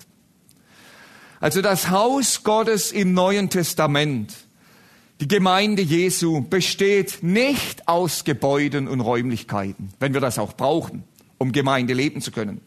Also 1.46 1.62
das 1.62 1.90
Haus 1.90 2.42
Gottes 2.42 2.90
im 2.90 3.14
Neuen 3.14 3.50
Testament, 3.50 4.34
die 5.20 5.28
Gemeinde 5.28 5.80
Jesu, 5.80 6.40
besteht 6.40 7.22
nicht 7.22 7.86
aus 7.86 8.24
Gebäuden 8.24 8.88
und 8.88 8.98
Räumlichkeiten, 8.98 9.90
wenn 10.00 10.12
wir 10.12 10.20
das 10.20 10.40
auch 10.40 10.54
brauchen, 10.54 11.04
um 11.38 11.52
Gemeinde 11.52 11.94
leben 11.94 12.20
zu 12.20 12.32
können. 12.32 12.60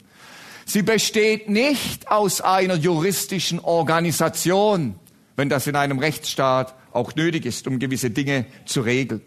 Sie 0.65 0.81
besteht 0.81 1.49
nicht 1.49 2.07
aus 2.09 2.39
einer 2.39 2.75
juristischen 2.75 3.59
Organisation, 3.59 4.95
wenn 5.35 5.49
das 5.49 5.67
in 5.67 5.75
einem 5.75 5.99
Rechtsstaat 5.99 6.73
auch 6.93 7.13
nötig 7.15 7.45
ist, 7.45 7.67
um 7.67 7.79
gewisse 7.79 8.11
Dinge 8.11 8.45
zu 8.65 8.79
regeln 8.79 9.21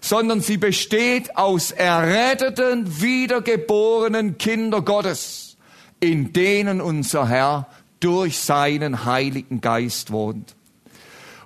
sondern 0.00 0.40
sie 0.40 0.56
besteht 0.56 1.36
aus 1.36 1.72
erretteten, 1.72 3.02
wiedergeborenen 3.02 4.38
Kinder 4.38 4.80
Gottes, 4.80 5.58
in 6.00 6.32
denen 6.32 6.80
unser 6.80 7.28
Herr 7.28 7.66
durch 8.00 8.38
seinen 8.38 9.04
Heiligen 9.04 9.60
Geist 9.60 10.10
wohnt. 10.10 10.56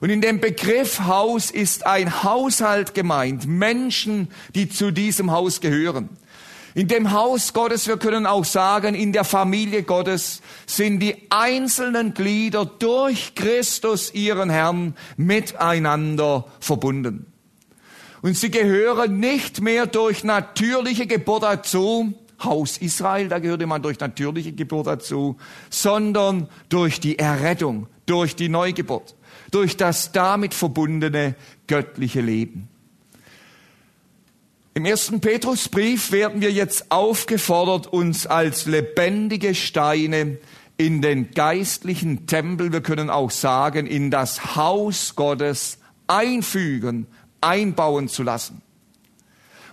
Und 0.00 0.10
in 0.10 0.20
dem 0.20 0.40
Begriff 0.40 1.00
Haus 1.00 1.50
ist 1.50 1.86
ein 1.86 2.22
Haushalt 2.22 2.94
gemeint, 2.94 3.46
Menschen, 3.46 4.28
die 4.54 4.68
zu 4.68 4.90
diesem 4.90 5.30
Haus 5.30 5.60
gehören. 5.60 6.10
In 6.74 6.88
dem 6.88 7.12
Haus 7.12 7.52
Gottes, 7.52 7.86
wir 7.86 7.98
können 7.98 8.26
auch 8.26 8.44
sagen, 8.44 8.96
in 8.96 9.12
der 9.12 9.22
Familie 9.22 9.84
Gottes 9.84 10.42
sind 10.66 10.98
die 10.98 11.16
einzelnen 11.30 12.14
Glieder 12.14 12.66
durch 12.66 13.36
Christus, 13.36 14.12
ihren 14.12 14.50
Herrn, 14.50 14.96
miteinander 15.16 16.46
verbunden. 16.58 17.26
Und 18.22 18.36
sie 18.36 18.50
gehören 18.50 19.20
nicht 19.20 19.60
mehr 19.60 19.86
durch 19.86 20.24
natürliche 20.24 21.06
Geburt 21.06 21.44
dazu, 21.44 22.14
Haus 22.42 22.78
Israel, 22.78 23.28
da 23.28 23.38
gehörte 23.38 23.66
man 23.66 23.82
durch 23.82 23.98
natürliche 24.00 24.52
Geburt 24.52 24.86
dazu, 24.86 25.36
sondern 25.70 26.48
durch 26.68 27.00
die 27.00 27.18
Errettung, 27.18 27.86
durch 28.06 28.36
die 28.36 28.48
Neugeburt, 28.48 29.14
durch 29.50 29.76
das 29.76 30.12
damit 30.12 30.54
verbundene 30.54 31.36
göttliche 31.66 32.20
Leben. 32.20 32.68
Im 34.74 34.84
ersten 34.84 35.20
Petrusbrief 35.20 36.10
werden 36.10 36.40
wir 36.40 36.50
jetzt 36.50 36.90
aufgefordert, 36.90 37.86
uns 37.86 38.26
als 38.26 38.66
lebendige 38.66 39.54
Steine 39.54 40.38
in 40.76 41.00
den 41.00 41.30
geistlichen 41.30 42.26
Tempel, 42.26 42.72
wir 42.72 42.80
können 42.80 43.08
auch 43.08 43.30
sagen, 43.30 43.86
in 43.86 44.10
das 44.10 44.56
Haus 44.56 45.14
Gottes 45.14 45.78
einfügen, 46.08 47.06
einbauen 47.40 48.08
zu 48.08 48.24
lassen. 48.24 48.62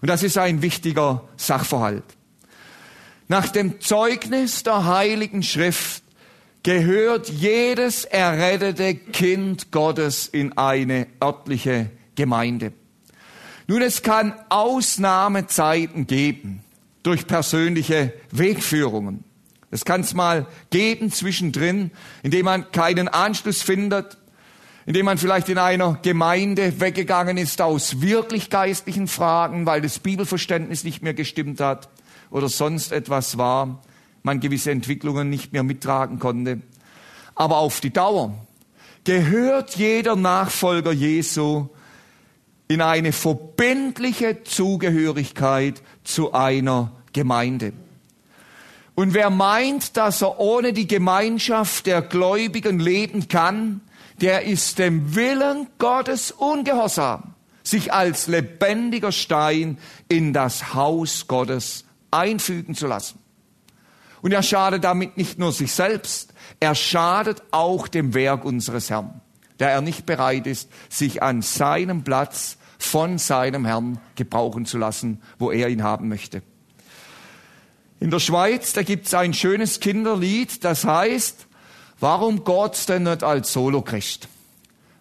Und 0.02 0.08
das 0.10 0.22
ist 0.22 0.38
ein 0.38 0.62
wichtiger 0.62 1.28
Sachverhalt. 1.38 2.04
Nach 3.32 3.48
dem 3.48 3.80
Zeugnis 3.80 4.64
der 4.64 4.88
Heiligen 4.88 5.42
Schrift 5.42 6.04
gehört 6.64 7.30
jedes 7.30 8.04
errettete 8.04 8.94
Kind 8.94 9.72
Gottes 9.72 10.28
in 10.28 10.58
eine 10.58 11.08
örtliche 11.24 11.92
Gemeinde. 12.16 12.74
Nun, 13.68 13.84
es 13.84 14.02
kann 14.02 14.34
Ausnahmezeiten 14.50 16.08
geben 16.08 16.62
durch 17.04 17.26
persönliche 17.26 18.12
Wegführungen. 18.32 19.24
Es 19.70 19.86
kann 19.86 20.02
es 20.02 20.14
mal 20.14 20.46
geben 20.70 21.10
zwischendrin, 21.10 21.92
indem 22.24 22.44
man 22.44 22.70
keinen 22.74 23.08
Anschluss 23.08 23.62
findet, 23.62 24.18
indem 24.86 25.06
man 25.06 25.18
vielleicht 25.18 25.48
in 25.48 25.58
einer 25.58 25.98
Gemeinde 26.02 26.82
weggegangen 26.82 27.38
ist 27.38 27.62
aus 27.62 28.02
wirklich 28.02 28.50
geistlichen 28.50 29.08
Fragen, 29.08 29.66
weil 29.66 29.80
das 29.80 30.00
Bibelverständnis 30.00 30.84
nicht 30.84 31.02
mehr 31.02 31.14
gestimmt 31.14 31.62
hat 31.62 31.88
oder 32.32 32.50
sonst 32.50 32.92
etwas 32.92 33.38
war, 33.38 33.82
man 34.24 34.40
gewisse 34.40 34.72
Entwicklungen 34.72 35.30
nicht 35.30 35.54
mehr 35.54 35.64
mittragen 35.64 36.18
konnte. 36.18 36.62
Aber 37.36 37.58
auf 37.58 37.82
die 37.82 37.92
Dauer 37.92 38.34
gehört 39.04 39.76
jeder 39.76 40.16
Nachfolger 40.16 40.92
Jesu 40.92 41.68
in 42.68 42.82
eine 42.82 43.12
verbindliche 43.12 44.44
Zugehörigkeit 44.44 45.82
zu 46.04 46.34
einer 46.34 46.92
Gemeinde. 47.14 47.74
Und 48.96 49.14
wer 49.14 49.30
meint, 49.30 49.98
dass 49.98 50.22
er 50.22 50.40
ohne 50.40 50.74
die 50.74 50.88
Gemeinschaft 50.88 51.86
der 51.86 52.02
Gläubigen 52.02 52.80
leben 52.80 53.28
kann, 53.28 53.82
der 54.22 54.44
ist 54.44 54.80
dem 54.80 55.16
Willen 55.16 55.68
Gottes 55.80 56.32
ungehorsam, 56.32 57.34
sich 57.64 57.92
als 57.92 58.28
lebendiger 58.28 59.12
Stein 59.12 59.78
in 60.08 60.32
das 60.32 60.74
Haus 60.74 61.28
Gottes 61.28 61.86
einfügen 62.12 62.76
zu 62.76 62.88
lassen. 62.88 63.20
Und 64.22 64.32
er 64.32 64.44
schadet 64.44 64.84
damit 64.84 65.18
nicht 65.18 65.40
nur 65.40 65.52
sich 65.52 65.72
selbst, 65.72 66.34
er 66.60 66.76
schadet 66.76 67.42
auch 67.52 67.88
dem 67.88 68.14
Werk 68.14 68.46
unseres 68.46 68.90
Herrn, 68.90 69.22
der 69.60 69.72
er 69.72 69.82
nicht 69.82 70.06
bereit 70.06 70.46
ist, 70.46 70.70
sich 70.90 71.24
an 71.24 71.42
seinem 71.42 72.04
Platz 72.04 72.58
von 72.78 73.18
seinem 73.18 73.66
Herrn 73.66 74.00
gebrauchen 74.16 74.66
zu 74.66 74.78
lassen, 74.78 75.22
wo 75.40 75.52
er 75.52 75.70
ihn 75.70 75.84
haben 75.84 76.08
möchte. 76.08 76.44
In 78.00 78.10
der 78.10 78.20
Schweiz, 78.20 78.74
da 78.74 78.84
gibt's 78.84 79.14
ein 79.14 79.34
schönes 79.34 79.80
Kinderlied, 79.80 80.64
das 80.64 80.86
heißt, 80.86 81.48
warum 82.00 82.44
Gott 82.44 82.90
denn 82.90 83.04
nicht 83.04 83.24
als 83.24 83.54
Solo-Christ? 83.54 84.28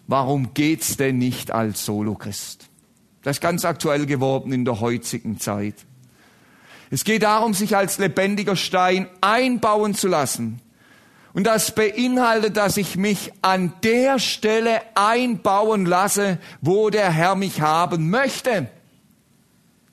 Warum 0.07 0.53
geht's 0.53 0.97
denn 0.97 1.17
nicht 1.17 1.51
als 1.51 1.85
Solo-Christ? 1.85 2.69
Das 3.23 3.37
ist 3.37 3.41
ganz 3.41 3.65
aktuell 3.65 4.05
geworden 4.05 4.51
in 4.51 4.65
der 4.65 4.79
heutigen 4.79 5.39
Zeit. 5.39 5.75
Es 6.91 7.03
geht 7.03 7.23
darum, 7.23 7.53
sich 7.53 7.75
als 7.75 7.97
lebendiger 7.97 8.55
Stein 8.55 9.07
einbauen 9.21 9.95
zu 9.95 10.07
lassen, 10.07 10.61
und 11.33 11.45
das 11.45 11.73
beinhaltet, 11.73 12.57
dass 12.57 12.77
ich 12.77 12.97
mich 12.97 13.31
an 13.41 13.73
der 13.83 14.19
Stelle 14.19 14.81
einbauen 14.95 15.85
lasse, 15.85 16.39
wo 16.59 16.89
der 16.89 17.11
Herr 17.11 17.35
mich 17.35 17.61
haben 17.61 18.09
möchte. 18.09 18.69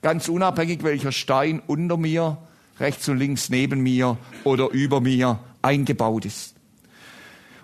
Ganz 0.01 0.27
unabhängig, 0.27 0.83
welcher 0.83 1.11
Stein 1.11 1.61
unter 1.65 1.97
mir, 1.97 2.37
rechts 2.79 3.07
und 3.07 3.17
links 3.17 3.49
neben 3.49 3.81
mir 3.81 4.17
oder 4.43 4.69
über 4.69 5.01
mir 5.01 5.39
eingebaut 5.61 6.25
ist. 6.25 6.55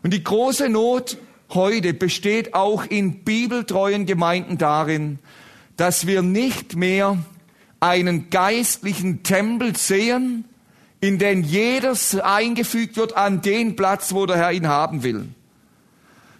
Und 0.03 0.13
die 0.13 0.23
große 0.23 0.69
Not 0.69 1.17
heute 1.53 1.93
besteht 1.93 2.53
auch 2.53 2.85
in 2.85 3.23
bibeltreuen 3.23 4.05
Gemeinden 4.05 4.57
darin, 4.57 5.19
dass 5.75 6.07
wir 6.07 6.21
nicht 6.21 6.75
mehr 6.75 7.17
einen 7.85 8.29
geistlichen 8.29 9.23
Tempel 9.23 9.75
sehen, 9.75 10.45
in 11.01 11.19
den 11.19 11.43
jedes 11.43 12.15
eingefügt 12.19 12.97
wird 12.97 13.15
an 13.15 13.41
den 13.41 13.75
Platz, 13.75 14.13
wo 14.13 14.25
der 14.25 14.37
Herr 14.37 14.51
ihn 14.51 14.67
haben 14.67 15.03
will, 15.03 15.29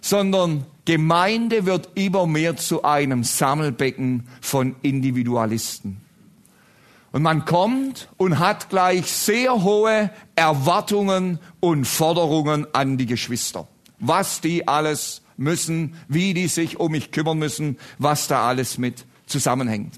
sondern 0.00 0.66
Gemeinde 0.84 1.66
wird 1.66 1.90
immer 1.94 2.26
mehr 2.26 2.56
zu 2.56 2.84
einem 2.84 3.24
Sammelbecken 3.24 4.28
von 4.40 4.76
Individualisten. 4.82 6.00
Und 7.12 7.22
man 7.22 7.44
kommt 7.44 8.08
und 8.16 8.38
hat 8.38 8.68
gleich 8.68 9.06
sehr 9.06 9.62
hohe 9.62 10.10
Erwartungen 10.34 11.38
und 11.60 11.86
Forderungen 11.86 12.66
an 12.72 12.98
die 12.98 13.06
Geschwister. 13.06 13.68
Was 13.98 14.40
die 14.40 14.68
alles 14.68 15.22
müssen, 15.36 15.94
wie 16.08 16.34
die 16.34 16.48
sich 16.48 16.78
um 16.78 16.92
mich 16.92 17.12
kümmern 17.12 17.38
müssen, 17.38 17.78
was 17.98 18.28
da 18.28 18.46
alles 18.46 18.78
mit 18.78 19.06
zusammenhängt. 19.26 19.94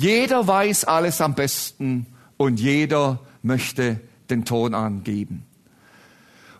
Jeder 0.00 0.46
weiß 0.46 0.84
alles 0.84 1.20
am 1.20 1.34
besten 1.34 2.06
und 2.38 2.58
jeder 2.58 3.20
möchte 3.42 4.00
den 4.30 4.46
Ton 4.46 4.72
angeben. 4.72 5.44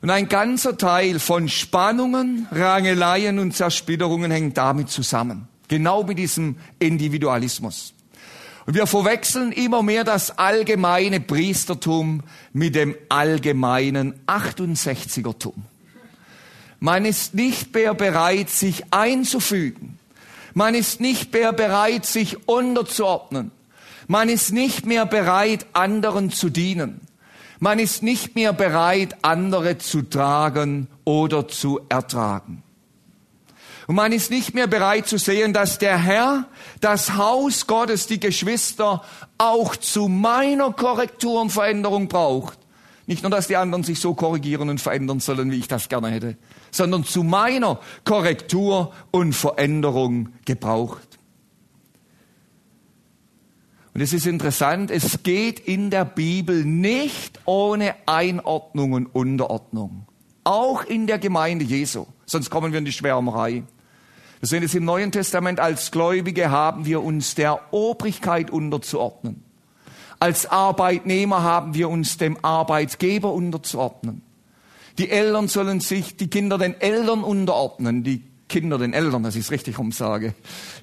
Und 0.03 0.11
ein 0.11 0.29
ganzer 0.29 0.77
Teil 0.77 1.19
von 1.19 1.49
Spannungen, 1.49 2.47
Rangeleien 2.53 3.39
und 3.39 3.57
Zersplitterungen 3.57 4.31
hängt 4.31 4.59
damit 4.59 4.91
zusammen. 4.91 5.49
Genau 5.69 6.03
mit 6.03 6.19
diesem 6.19 6.57
Individualismus. 6.81 7.95
Und 8.67 8.75
wir 8.75 8.87
verwechseln 8.87 9.53
immer 9.53 9.83
mehr 9.83 10.05
das 10.05 10.37
allgemeine 10.37 11.21
Priestertum 11.21 12.23
mit 12.53 12.75
dem 12.75 12.95
allgemeinen 13.09 14.21
68ertum. 14.27 15.55
Man 16.79 17.07
ist 17.07 17.35
nicht 17.35 17.73
mehr 17.73 17.95
bereit, 17.95 18.51
sich 18.51 18.85
einzufügen. 18.91 19.99
Man 20.55 20.75
ist 20.75 21.01
nicht 21.01 21.33
mehr 21.33 21.53
bereit, 21.53 22.07
sich 22.07 22.49
unterzuordnen. 22.49 23.53
Man 24.07 24.29
ist 24.29 24.53
nicht 24.53 24.87
mehr 24.87 25.07
bereit, 25.07 25.67
anderen 25.73 26.31
zu 26.31 26.51
dienen. 26.51 27.01
Man 27.61 27.79
ist 27.79 28.03
nicht 28.03 28.35
mehr 28.35 28.53
bereit, 28.53 29.17
andere 29.23 29.79
zu 29.79 30.03
tragen 30.03 30.89
oder 31.05 31.47
zu 31.47 31.81
ertragen. 31.89 32.63
Und 33.87 33.97
man 33.97 34.13
ist 34.13 34.31
nicht 34.31 34.55
mehr 34.55 34.67
bereit 34.67 35.09
zu 35.09 35.19
sehen, 35.19 35.53
dass 35.53 35.79
der 35.79 35.99
Herr 35.99 36.47
das 36.81 37.17
Haus 37.17 37.67
Gottes, 37.67 38.07
die 38.07 38.21
Geschwister, 38.21 39.03
auch 39.37 39.77
zu 39.77 40.09
meiner 40.09 40.73
Korrektur 40.73 41.41
und 41.43 41.51
Veränderung 41.51 42.09
braucht. 42.09 42.59
Nicht 43.07 43.23
nur, 43.23 43.31
dass 43.31 43.49
die 43.49 43.57
anderen 43.57 43.83
sich 43.83 43.99
so 43.99 44.15
korrigieren 44.15 44.71
und 44.71 44.81
verändern 44.81 45.19
sollen, 45.19 45.51
wie 45.51 45.59
ich 45.59 45.67
das 45.67 45.89
gerne 45.89 46.09
hätte, 46.09 46.37
sondern 46.71 47.05
zu 47.05 47.23
meiner 47.23 47.81
Korrektur 48.05 48.93
und 49.11 49.35
Veränderung 49.35 50.31
gebraucht. 50.45 51.19
Und 53.93 54.01
es 54.01 54.13
ist 54.13 54.27
interessant, 54.27 54.91
es 54.91 55.23
geht 55.23 55.59
in 55.61 55.91
der 55.91 56.05
Bibel 56.05 56.65
nicht 56.65 57.41
ohne 57.45 57.95
Einordnung 58.07 58.93
und 58.93 59.07
Unterordnung. 59.07 60.07
Auch 60.45 60.85
in 60.85 61.07
der 61.07 61.19
Gemeinde 61.19 61.65
Jesu. 61.65 62.07
Sonst 62.25 62.51
kommen 62.51 62.73
wir 62.73 62.79
in 62.79 62.85
die 62.85 62.93
Schwärmerei. 62.93 63.65
Wir 64.41 64.49
sehen 64.49 64.63
es 64.63 64.75
im 64.75 64.85
Neuen 64.85 65.13
Testament, 65.13 65.61
als 65.61 65.91
Gläubige 65.91 66.51
haben 66.51 66.87
wir 66.87 67.03
uns 67.03 67.35
der 67.35 67.61
Obrigkeit 67.73 68.51
unterzuordnen. 68.51 69.45
Als 70.19 70.47
Arbeitnehmer 70.47 71.43
haben 71.43 71.75
wir 71.75 71.91
uns 71.91 72.17
dem 72.17 72.43
Arbeitgeber 72.43 73.33
unterzuordnen. 73.33 74.23
Die 74.99 75.11
Eltern 75.11 75.49
sollen 75.49 75.81
sich, 75.81 76.17
die 76.17 76.29
Kinder 76.29 76.59
den 76.59 76.81
Eltern 76.81 77.23
unterordnen, 77.25 78.03
die 78.03 78.23
Kinder 78.49 78.79
den 78.79 78.93
Eltern, 78.93 79.23
dass 79.23 79.37
ich 79.37 79.45
es 79.45 79.51
richtig 79.51 79.79
umsage. 79.79 80.35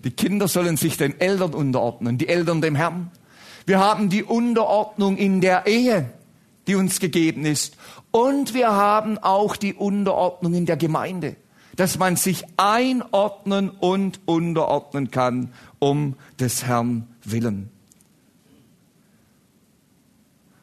Die 0.03 0.11
Kinder 0.11 0.47
sollen 0.47 0.77
sich 0.77 0.97
den 0.97 1.19
Eltern 1.19 1.53
unterordnen, 1.53 2.17
die 2.17 2.29
Eltern 2.29 2.61
dem 2.61 2.75
Herrn. 2.75 3.11
Wir 3.65 3.79
haben 3.79 4.09
die 4.09 4.23
Unterordnung 4.23 5.17
in 5.17 5.41
der 5.41 5.67
Ehe, 5.67 6.09
die 6.67 6.75
uns 6.75 6.99
gegeben 6.99 7.45
ist. 7.45 7.75
Und 8.11 8.53
wir 8.53 8.71
haben 8.71 9.17
auch 9.17 9.57
die 9.57 9.73
Unterordnung 9.73 10.53
in 10.53 10.65
der 10.65 10.77
Gemeinde. 10.77 11.35
dass 11.77 11.99
man 11.99 12.15
sich 12.15 12.43
einordnen 12.57 13.69
und 13.69 14.19
unterordnen 14.25 15.11
kann 15.11 15.53
um 15.79 16.15
des 16.39 16.65
Herrn 16.65 17.07
willen. 17.23 17.69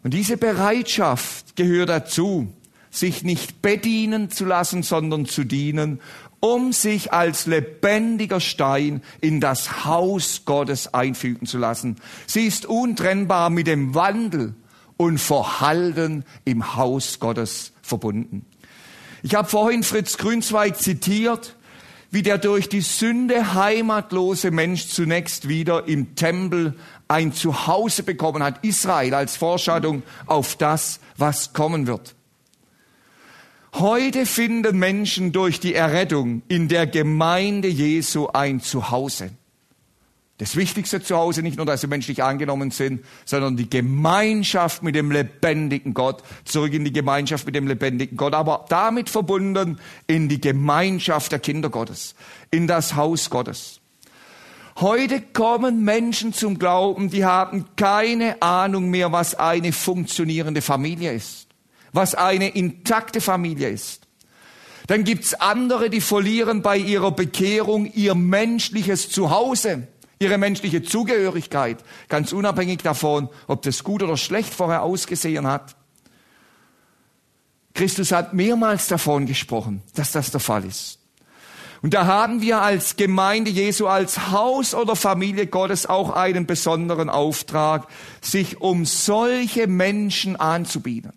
Und 0.03 0.13
diese 0.13 0.37
Bereitschaft 0.37 1.57
gehört 1.57 1.89
dazu, 1.89 2.49
sich 2.95 3.25
nicht 3.25 3.61
bedienen 3.61 4.31
zu 4.31 4.45
lassen, 4.45 4.83
sondern 4.83 5.27
zu 5.27 5.45
dienen, 5.45 6.01
um 6.41 6.73
sich 6.73 7.13
als 7.13 7.47
lebendiger 7.47 8.41
Stein 8.41 9.03
in 9.21 9.41
das 9.41 9.85
Haus 9.85 10.43
Gottes 10.45 10.93
einfügen 10.93 11.47
zu 11.47 11.59
lassen. 11.59 11.97
Sie 12.27 12.47
ist 12.47 12.67
untrennbar 12.67 13.51
mit 13.51 13.67
dem 13.67 13.95
Wandel 13.95 14.55
und 14.97 15.19
Verhalten 15.19 16.25
im 16.45 16.77
Haus 16.77 17.19
Gottes 17.19 17.73
verbunden. 17.83 18.45
Ich 19.23 19.35
habe 19.35 19.49
vorhin 19.49 19.83
Fritz 19.83 20.19
Grünzweig 20.19 20.79
zitiert, 20.79 21.57
wie 22.11 22.23
der 22.23 22.39
durch 22.39 22.69
die 22.69 22.83
Sünde 22.83 23.55
heimatlose 23.55 24.53
Mensch 24.53 24.87
zunächst 24.87 25.49
wieder 25.49 25.89
im 25.89 26.15
Tempel 26.15 26.75
ein 27.09 27.33
Zuhause 27.33 28.03
bekommen 28.03 28.43
hat, 28.43 28.65
Israel 28.65 29.15
als 29.15 29.37
Vorschattung 29.37 30.03
auf 30.27 30.57
das, 30.57 31.01
was 31.17 31.55
kommen 31.55 31.87
wird. 31.89 32.15
Heute 33.75 34.25
finden 34.25 34.79
Menschen 34.79 35.33
durch 35.33 35.59
die 35.59 35.75
Errettung 35.75 36.43
in 36.47 36.69
der 36.69 36.87
Gemeinde 36.87 37.67
Jesu 37.67 38.29
ein 38.29 38.61
Zuhause. 38.61 39.31
Das 40.39 40.55
wichtigste 40.55 41.03
Zuhause, 41.03 41.43
nicht 41.43 41.57
nur, 41.57 41.67
dass 41.67 41.81
sie 41.81 41.89
menschlich 41.89 42.23
angenommen 42.23 42.71
sind, 42.71 43.05
sondern 43.25 43.57
die 43.57 43.69
Gemeinschaft 43.69 44.85
mit 44.85 44.95
dem 44.95 45.11
lebendigen 45.11 45.93
Gott, 45.93 46.23
zurück 46.45 46.73
in 46.73 46.85
die 46.85 46.93
Gemeinschaft 46.93 47.47
mit 47.47 47.57
dem 47.57 47.67
lebendigen 47.67 48.17
Gott, 48.17 48.35
aber 48.35 48.65
damit 48.69 49.11
verbunden 49.11 49.81
in 50.07 50.29
die 50.29 50.41
Gemeinschaft 50.41 51.33
der 51.33 51.41
Kinder 51.41 51.69
Gottes, 51.69 52.15
in 52.53 52.69
das 52.69 52.95
Haus 52.95 53.29
Gottes. 53.29 53.81
Heute 54.77 55.21
kommen 55.21 55.83
Menschen 55.83 56.33
zum 56.33 56.61
Glauben, 56.61 57.11
die 57.11 57.25
haben 57.25 57.65
keine 57.75 58.41
Ahnung 58.41 58.91
mehr, 58.91 59.11
was 59.11 59.35
eine 59.35 59.73
funktionierende 59.73 60.63
Familie 60.63 61.13
ist 61.13 61.44
was 61.95 62.15
eine 62.15 62.49
intakte 62.51 63.23
Familie 63.23 63.71
ist. 63.71 64.03
Dann 64.89 65.05
gibt's 65.05 65.33
andere, 65.33 65.89
die 65.89 66.03
verlieren 66.03 66.61
bei 66.61 66.77
ihrer 66.77 67.13
Bekehrung 67.13 67.91
ihr 67.95 68.15
menschliches 68.15 69.09
Zuhause, 69.09 69.87
ihre 70.19 70.37
menschliche 70.37 70.83
Zugehörigkeit, 70.83 71.79
ganz 72.09 72.33
unabhängig 72.33 72.83
davon, 72.83 73.31
ob 73.47 73.63
das 73.63 73.85
gut 73.85 74.03
oder 74.03 74.19
schlecht 74.19 74.53
vorher 74.53 74.83
ausgesehen 74.83 75.47
hat. 75.47 75.77
Christus 77.73 78.13
hat 78.13 78.35
mehrmals 78.35 78.89
davon 78.89 79.27
gesprochen, 79.27 79.83
dass 79.95 80.13
das 80.13 80.31
der 80.31 80.41
Fall 80.41 80.65
ist. 80.65 80.99
Und 81.81 81.95
da 81.95 82.07
haben 82.07 82.41
wir 82.41 82.61
als 82.61 82.97
Gemeinde 82.97 83.51
Jesu, 83.51 83.87
als 83.87 84.31
Haus 84.31 84.75
oder 84.75 84.97
Familie 84.97 85.47
Gottes 85.47 85.87
auch 85.87 86.11
einen 86.11 86.47
besonderen 86.47 87.09
Auftrag, 87.09 87.87
sich 88.21 88.61
um 88.61 88.85
solche 88.85 89.67
Menschen 89.67 90.37
anzubieten 90.37 91.13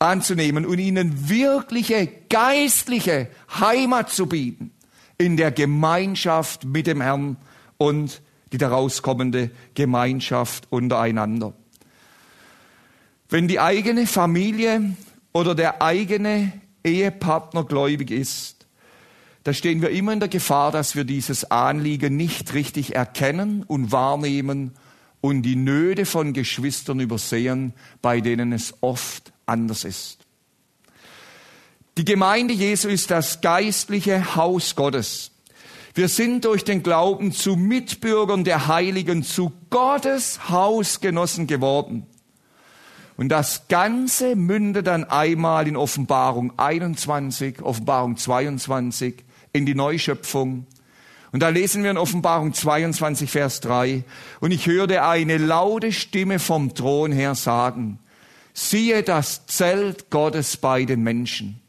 anzunehmen 0.00 0.66
und 0.66 0.78
ihnen 0.78 1.28
wirkliche 1.28 2.08
geistliche 2.28 3.28
Heimat 3.60 4.10
zu 4.10 4.26
bieten 4.26 4.72
in 5.18 5.36
der 5.36 5.52
Gemeinschaft 5.52 6.64
mit 6.64 6.86
dem 6.86 7.00
Herrn 7.00 7.36
und 7.76 8.22
die 8.52 8.58
daraus 8.58 9.02
kommende 9.02 9.50
Gemeinschaft 9.74 10.66
untereinander. 10.70 11.52
Wenn 13.28 13.46
die 13.46 13.60
eigene 13.60 14.06
Familie 14.06 14.96
oder 15.32 15.54
der 15.54 15.82
eigene 15.82 16.52
Ehepartner 16.82 17.64
gläubig 17.64 18.10
ist, 18.10 18.66
da 19.44 19.52
stehen 19.52 19.82
wir 19.82 19.90
immer 19.90 20.14
in 20.14 20.20
der 20.20 20.28
Gefahr, 20.28 20.72
dass 20.72 20.96
wir 20.96 21.04
dieses 21.04 21.50
Anliegen 21.50 22.16
nicht 22.16 22.54
richtig 22.54 22.96
erkennen 22.96 23.62
und 23.62 23.92
wahrnehmen 23.92 24.72
und 25.20 25.42
die 25.42 25.56
Nöte 25.56 26.06
von 26.06 26.32
Geschwistern 26.32 27.00
übersehen, 27.00 27.74
bei 28.00 28.20
denen 28.20 28.52
es 28.52 28.74
oft 28.80 29.29
anders 29.50 29.84
ist. 29.84 30.18
Die 31.98 32.04
Gemeinde 32.04 32.54
Jesu 32.54 32.88
ist 32.88 33.10
das 33.10 33.40
geistliche 33.40 34.36
Haus 34.36 34.74
Gottes. 34.76 35.32
Wir 35.92 36.08
sind 36.08 36.44
durch 36.44 36.64
den 36.64 36.82
Glauben 36.82 37.32
zu 37.32 37.56
Mitbürgern 37.56 38.44
der 38.44 38.68
Heiligen, 38.68 39.24
zu 39.24 39.52
Gottes 39.70 40.48
Hausgenossen 40.48 41.46
geworden. 41.46 42.06
Und 43.16 43.28
das 43.28 43.68
Ganze 43.68 44.34
mündet 44.36 44.86
dann 44.86 45.04
einmal 45.04 45.68
in 45.68 45.76
Offenbarung 45.76 46.58
21, 46.58 47.60
Offenbarung 47.60 48.16
22, 48.16 49.24
in 49.52 49.66
die 49.66 49.74
Neuschöpfung. 49.74 50.66
Und 51.32 51.40
da 51.42 51.48
lesen 51.50 51.82
wir 51.82 51.90
in 51.90 51.98
Offenbarung 51.98 52.54
22, 52.54 53.30
Vers 53.30 53.60
3, 53.60 54.04
und 54.40 54.52
ich 54.52 54.66
hörte 54.66 55.04
eine 55.04 55.36
laute 55.36 55.92
Stimme 55.92 56.38
vom 56.38 56.72
Thron 56.74 57.12
her 57.12 57.34
sagen, 57.34 57.98
siehe 58.68 59.02
das 59.02 59.46
Zelt 59.46 60.10
Gottes 60.10 60.56
bei 60.56 60.84
den 60.84 61.02
Menschen. 61.02 61.60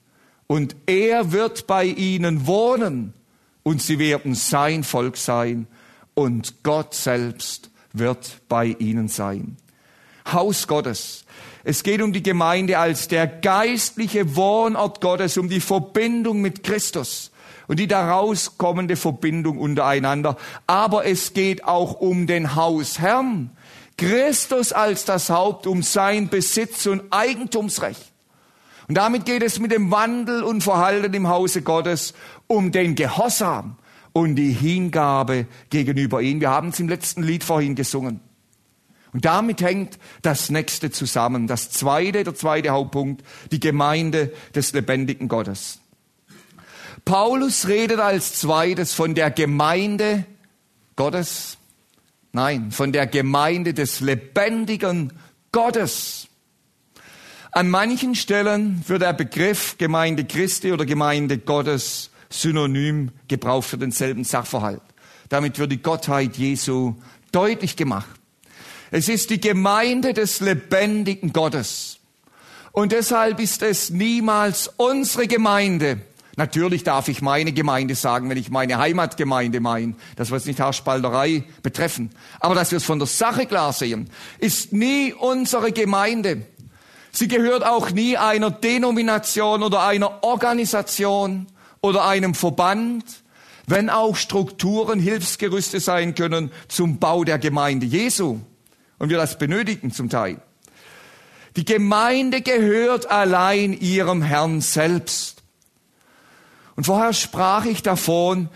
Und 0.47 0.75
er 0.85 1.31
wird 1.31 1.65
bei 1.65 1.85
ihnen 1.85 2.45
wohnen 2.45 3.13
und 3.63 3.81
sie 3.81 3.99
werden 3.99 4.35
sein 4.35 4.83
Volk 4.83 5.15
sein 5.15 5.67
und 6.13 6.63
Gott 6.63 6.93
selbst 6.93 7.71
wird 7.93 8.41
bei 8.49 8.75
ihnen 8.79 9.07
sein. 9.07 9.55
Haus 10.31 10.67
Gottes. 10.67 11.25
Es 11.63 11.83
geht 11.83 12.01
um 12.01 12.11
die 12.11 12.23
Gemeinde 12.23 12.77
als 12.77 13.07
der 13.07 13.27
geistliche 13.27 14.35
Wohnort 14.35 14.99
Gottes, 14.99 15.37
um 15.37 15.47
die 15.47 15.61
Verbindung 15.61 16.41
mit 16.41 16.63
Christus 16.63 17.31
und 17.67 17.79
die 17.79 17.87
daraus 17.87 18.57
kommende 18.57 18.97
Verbindung 18.97 19.57
untereinander. 19.57 20.37
Aber 20.67 21.05
es 21.05 21.33
geht 21.33 21.63
auch 21.63 21.93
um 21.93 22.27
den 22.27 22.55
Hausherrn, 22.55 23.51
Christus 24.01 24.73
als 24.73 25.05
das 25.05 25.29
Haupt, 25.29 25.67
um 25.67 25.83
sein 25.83 26.27
Besitz 26.27 26.87
und 26.87 27.03
Eigentumsrecht. 27.11 28.01
Und 28.87 28.95
damit 28.95 29.25
geht 29.25 29.43
es 29.43 29.59
mit 29.59 29.71
dem 29.71 29.91
Wandel 29.91 30.41
und 30.41 30.63
Verhalten 30.63 31.13
im 31.13 31.27
Hause 31.27 31.61
Gottes 31.61 32.15
um 32.47 32.71
den 32.71 32.95
Gehorsam 32.95 33.77
und 34.11 34.37
die 34.37 34.53
Hingabe 34.53 35.45
gegenüber 35.69 36.19
ihm. 36.19 36.41
Wir 36.41 36.49
haben 36.49 36.69
es 36.69 36.79
im 36.79 36.89
letzten 36.89 37.21
Lied 37.21 37.43
vorhin 37.43 37.75
gesungen. 37.75 38.21
Und 39.13 39.25
damit 39.25 39.61
hängt 39.61 39.99
das 40.23 40.49
nächste 40.49 40.89
zusammen. 40.89 41.45
Das 41.45 41.69
zweite, 41.69 42.23
der 42.23 42.33
zweite 42.33 42.71
Hauptpunkt, 42.71 43.23
die 43.51 43.59
Gemeinde 43.59 44.33
des 44.55 44.73
lebendigen 44.73 45.27
Gottes. 45.27 45.79
Paulus 47.05 47.67
redet 47.67 47.99
als 47.99 48.33
zweites 48.33 48.95
von 48.95 49.13
der 49.13 49.29
Gemeinde 49.29 50.25
Gottes 50.95 51.59
Nein, 52.33 52.71
von 52.71 52.91
der 52.91 53.07
Gemeinde 53.07 53.73
des 53.73 53.99
lebendigen 53.99 55.13
Gottes. 55.51 56.27
An 57.51 57.69
manchen 57.69 58.15
Stellen 58.15 58.83
wird 58.87 59.01
der 59.01 59.11
Begriff 59.11 59.77
Gemeinde 59.77 60.23
Christi 60.23 60.71
oder 60.71 60.85
Gemeinde 60.85 61.37
Gottes 61.37 62.09
synonym 62.29 63.11
gebraucht 63.27 63.67
für 63.67 63.77
denselben 63.77 64.23
Sachverhalt. 64.23 64.81
Damit 65.27 65.59
wird 65.59 65.73
die 65.73 65.81
Gottheit 65.81 66.37
Jesu 66.37 66.95
deutlich 67.33 67.75
gemacht. 67.75 68.09
Es 68.91 69.09
ist 69.09 69.29
die 69.29 69.41
Gemeinde 69.41 70.13
des 70.13 70.39
lebendigen 70.39 71.33
Gottes. 71.33 71.99
Und 72.71 72.93
deshalb 72.93 73.41
ist 73.41 73.61
es 73.63 73.89
niemals 73.89 74.69
unsere 74.77 75.27
Gemeinde, 75.27 76.01
Natürlich 76.37 76.83
darf 76.83 77.07
ich 77.09 77.21
meine 77.21 77.51
Gemeinde 77.51 77.95
sagen, 77.95 78.29
wenn 78.29 78.37
ich 78.37 78.49
meine 78.49 78.77
Heimatgemeinde 78.77 79.59
meine. 79.59 79.95
Das 80.15 80.31
wird 80.31 80.45
nicht 80.45 80.59
Haarspalterei 80.59 81.43
betreffen. 81.61 82.11
Aber 82.39 82.55
dass 82.55 82.71
wir 82.71 82.77
es 82.77 82.85
von 82.85 82.99
der 82.99 83.07
Sache 83.07 83.45
klar 83.45 83.73
sehen, 83.73 84.09
ist 84.39 84.71
nie 84.71 85.13
unsere 85.13 85.71
Gemeinde. 85.71 86.45
Sie 87.11 87.27
gehört 87.27 87.65
auch 87.65 87.91
nie 87.91 88.15
einer 88.15 88.49
Denomination 88.49 89.63
oder 89.63 89.83
einer 89.83 90.23
Organisation 90.23 91.47
oder 91.81 92.05
einem 92.05 92.33
Verband, 92.33 93.03
wenn 93.67 93.89
auch 93.89 94.15
Strukturen 94.15 94.99
Hilfsgerüste 94.99 95.81
sein 95.81 96.15
können 96.15 96.51
zum 96.69 96.99
Bau 96.99 97.25
der 97.25 97.39
Gemeinde 97.39 97.85
Jesu. 97.85 98.39
Und 98.97 99.09
wir 99.09 99.17
das 99.17 99.37
benötigen 99.37 99.91
zum 99.91 100.09
Teil. 100.09 100.41
Die 101.57 101.65
Gemeinde 101.65 102.41
gehört 102.41 103.11
allein 103.11 103.73
ihrem 103.73 104.21
Herrn 104.21 104.61
selbst. 104.61 105.40
Und 106.75 106.85
vorher 106.85 107.13
sprach 107.13 107.65
ich 107.65 107.83
davon, 107.83 108.49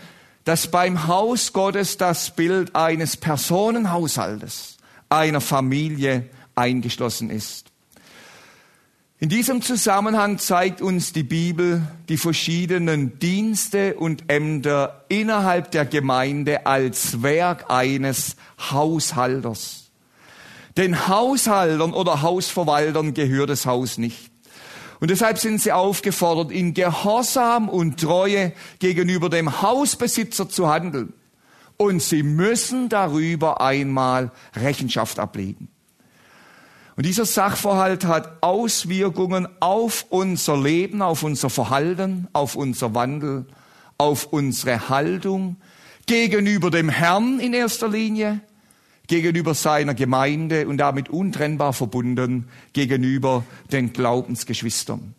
dass 0.44 0.70
beim 0.70 1.06
Haus 1.06 1.52
Gottes 1.52 1.96
das 1.96 2.30
Bild 2.30 2.76
eines 2.76 3.16
Personenhaushaltes, 3.16 4.76
einer 5.08 5.40
Familie 5.40 6.28
eingeschlossen 6.54 7.30
ist. 7.30 7.66
In 9.18 9.30
diesem 9.30 9.62
Zusammenhang 9.62 10.38
zeigt 10.38 10.82
uns 10.82 11.12
die 11.12 11.22
Bibel 11.22 11.82
die 12.10 12.18
verschiedenen 12.18 13.18
Dienste 13.18 13.94
und 13.94 14.24
Ämter 14.28 15.04
innerhalb 15.08 15.70
der 15.70 15.86
Gemeinde 15.86 16.66
als 16.66 17.22
Werk 17.22 17.70
eines 17.70 18.36
Haushalters. 18.70 19.90
Den 20.76 21.08
Haushaltern 21.08 21.94
oder 21.94 22.20
Hausverwaltern 22.20 23.14
gehört 23.14 23.48
das 23.48 23.64
Haus 23.64 23.96
nicht. 23.96 24.30
Und 25.00 25.10
deshalb 25.10 25.38
sind 25.38 25.60
sie 25.60 25.72
aufgefordert, 25.72 26.50
in 26.50 26.74
Gehorsam 26.74 27.68
und 27.68 28.00
Treue 28.00 28.52
gegenüber 28.78 29.28
dem 29.28 29.62
Hausbesitzer 29.62 30.48
zu 30.48 30.68
handeln. 30.68 31.12
Und 31.76 32.02
sie 32.02 32.22
müssen 32.22 32.88
darüber 32.88 33.60
einmal 33.60 34.30
Rechenschaft 34.54 35.18
ablegen. 35.18 35.68
Und 36.96 37.04
dieser 37.04 37.26
Sachverhalt 37.26 38.06
hat 38.06 38.42
Auswirkungen 38.42 39.46
auf 39.60 40.06
unser 40.08 40.56
Leben, 40.56 41.02
auf 41.02 41.22
unser 41.22 41.50
Verhalten, 41.50 42.26
auf 42.32 42.56
unser 42.56 42.94
Wandel, 42.94 43.44
auf 43.98 44.26
unsere 44.32 44.88
Haltung 44.88 45.56
gegenüber 46.06 46.70
dem 46.70 46.88
Herrn 46.88 47.38
in 47.38 47.52
erster 47.52 47.88
Linie, 47.88 48.40
gegenüber 49.06 49.54
seiner 49.54 49.94
Gemeinde 49.94 50.66
und 50.68 50.78
damit 50.78 51.08
untrennbar 51.08 51.72
verbunden 51.72 52.48
gegenüber 52.72 53.44
den 53.72 53.92
Glaubensgeschwistern. 53.92 55.14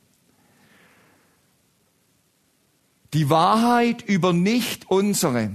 Die 3.13 3.29
Wahrheit 3.29 4.03
über 4.05 4.33
nicht 4.33 4.89
unsere, 4.89 5.51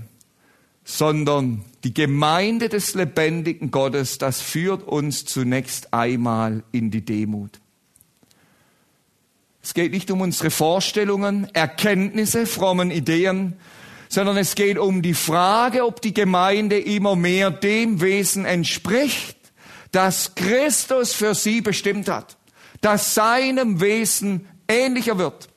sondern 0.85 1.65
die 1.85 1.95
Gemeinde 1.95 2.69
des 2.69 2.95
lebendigen 2.95 3.71
Gottes, 3.71 4.19
das 4.19 4.41
führt 4.41 4.83
uns 4.83 5.25
zunächst 5.25 5.93
einmal 5.93 6.65
in 6.73 6.91
die 6.91 7.05
Demut. 7.05 7.61
Es 9.63 9.75
geht 9.75 9.93
nicht 9.93 10.11
um 10.11 10.21
unsere 10.23 10.51
Vorstellungen, 10.51 11.47
Erkenntnisse, 11.55 12.47
frommen 12.47 12.91
Ideen, 12.91 13.55
sondern 14.13 14.37
es 14.37 14.55
geht 14.55 14.77
um 14.77 15.01
die 15.01 15.15
Frage, 15.15 15.87
ob 15.87 16.03
die 16.03 16.13
Gemeinde 16.13 16.79
immer 16.79 17.17
mehr 17.17 17.51
dem 17.51 18.03
Wesen 18.03 18.45
entspricht, 18.45 19.39
das 19.91 20.35
Christus 20.35 21.15
für 21.15 21.35
sie 21.35 21.63
bestimmt 21.63 22.11
hat, 22.11 22.37
das 22.83 23.15
seinem 23.15 23.81
Wesen 23.81 24.47
ähnlicher 24.69 25.17
wird. 25.17 25.49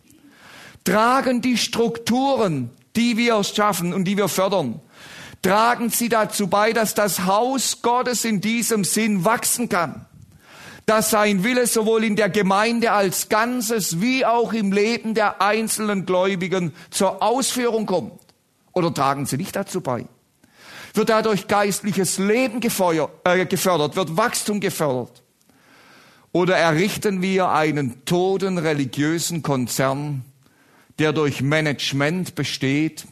Tragen 0.86 1.42
die 1.42 1.58
Strukturen, 1.58 2.70
die 2.96 3.18
wir 3.18 3.44
schaffen 3.44 3.94
und 3.94 4.06
die 4.06 4.16
wir 4.16 4.30
fördern, 4.30 4.80
tragen 5.42 5.90
sie 5.90 6.08
dazu 6.08 6.48
bei, 6.48 6.72
dass 6.72 6.94
das 6.94 7.26
Haus 7.26 7.82
Gottes 7.82 8.24
in 8.24 8.40
diesem 8.40 8.86
Sinn 8.86 9.26
wachsen 9.26 9.68
kann. 9.68 10.06
Dass 10.86 11.10
sein 11.10 11.44
Wille 11.44 11.68
sowohl 11.68 12.06
in 12.06 12.16
der 12.16 12.30
Gemeinde 12.30 12.94
als 12.94 13.28
Ganzes 13.28 14.00
wie 14.00 14.26
auch 14.26 14.54
im 14.54 14.72
Leben 14.72 15.14
der 15.14 15.42
einzelnen 15.42 16.06
Gläubigen 16.06 16.72
zur 16.90 17.22
Ausführung 17.22 17.86
kommt. 17.86 18.25
Oder 18.76 18.94
tragen 18.94 19.26
sie 19.26 19.38
nicht 19.38 19.56
dazu 19.56 19.82
bei? 19.82 20.06
Wird 20.94 21.10
dadurch 21.10 21.48
geistliches 21.48 22.20
Leben 22.20 22.60
gefeuert, 22.60 23.10
äh, 23.24 23.46
gefördert, 23.46 23.96
wird 23.96 24.16
Wachstum 24.16 24.60
gefördert? 24.60 25.24
Oder 26.32 26.58
errichten 26.58 27.22
wir 27.22 27.50
einen 27.50 28.06
toten 28.06 28.60
religiösen 28.60 29.42
Konzern, 29.42 30.24
der 31.00 31.14
durch 31.14 31.42
Management 31.42 32.36
besteht, 32.36 33.08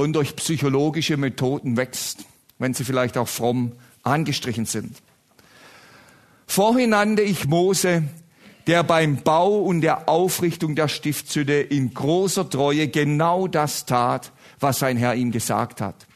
und 0.00 0.14
durch 0.14 0.34
psychologische 0.34 1.18
Methoden 1.18 1.76
wächst, 1.76 2.24
wenn 2.58 2.72
sie 2.72 2.84
vielleicht 2.84 3.18
auch 3.18 3.28
fromm 3.28 3.72
angestrichen 4.02 4.64
sind. 4.64 4.96
Vorhin 6.46 6.90
nannte 6.90 7.20
ich 7.20 7.46
Mose, 7.46 8.04
der 8.66 8.82
beim 8.82 9.18
Bau 9.18 9.58
und 9.58 9.82
der 9.82 10.08
Aufrichtung 10.08 10.74
der 10.74 10.88
Stiftshütte 10.88 11.52
in 11.52 11.92
großer 11.92 12.48
Treue 12.48 12.88
genau 12.88 13.46
das 13.46 13.84
tat, 13.84 14.32
was 14.60 14.78
sein 14.78 14.96
Herr 14.96 15.14
ihm 15.14 15.32
gesagt 15.32 15.80
hat. 15.80 16.06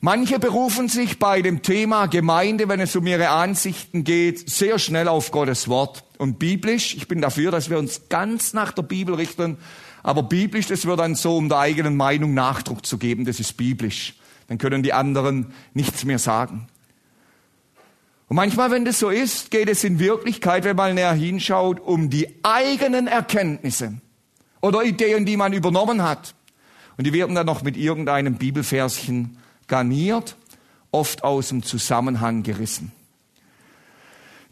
Manche 0.00 0.38
berufen 0.38 0.88
sich 0.88 1.18
bei 1.18 1.42
dem 1.42 1.62
Thema 1.62 2.06
Gemeinde, 2.06 2.68
wenn 2.68 2.78
es 2.78 2.94
um 2.94 3.06
ihre 3.06 3.30
Ansichten 3.30 4.04
geht, 4.04 4.48
sehr 4.48 4.78
schnell 4.78 5.08
auf 5.08 5.32
Gottes 5.32 5.66
Wort. 5.66 6.04
Und 6.18 6.38
biblisch, 6.38 6.94
ich 6.94 7.08
bin 7.08 7.20
dafür, 7.20 7.50
dass 7.50 7.68
wir 7.68 7.78
uns 7.78 8.08
ganz 8.08 8.52
nach 8.52 8.70
der 8.70 8.82
Bibel 8.82 9.14
richten 9.16 9.58
aber 10.02 10.22
biblisch, 10.22 10.66
das 10.66 10.86
wird 10.86 11.00
dann 11.00 11.14
so, 11.14 11.36
um 11.36 11.48
der 11.48 11.58
eigenen 11.58 11.96
Meinung 11.96 12.34
Nachdruck 12.34 12.86
zu 12.86 12.98
geben, 12.98 13.24
das 13.24 13.40
ist 13.40 13.58
biblisch. 13.58 14.14
Dann 14.46 14.58
können 14.58 14.82
die 14.82 14.92
anderen 14.92 15.52
nichts 15.74 16.04
mehr 16.04 16.18
sagen. 16.18 16.68
Und 18.28 18.36
manchmal, 18.36 18.70
wenn 18.70 18.84
das 18.84 18.98
so 18.98 19.10
ist, 19.10 19.50
geht 19.50 19.68
es 19.68 19.84
in 19.84 19.98
Wirklichkeit, 19.98 20.64
wenn 20.64 20.76
man 20.76 20.94
näher 20.94 21.12
hinschaut, 21.12 21.80
um 21.80 22.10
die 22.10 22.42
eigenen 22.42 23.06
Erkenntnisse 23.06 24.00
oder 24.60 24.82
Ideen, 24.82 25.24
die 25.26 25.36
man 25.36 25.52
übernommen 25.52 26.02
hat. 26.02 26.34
Und 26.98 27.04
die 27.04 27.12
werden 27.12 27.36
dann 27.36 27.46
noch 27.46 27.62
mit 27.62 27.76
irgendeinem 27.76 28.34
Bibelverschen 28.34 29.38
garniert, 29.68 30.36
oft 30.90 31.22
aus 31.22 31.48
dem 31.48 31.62
Zusammenhang 31.62 32.42
gerissen. 32.42 32.92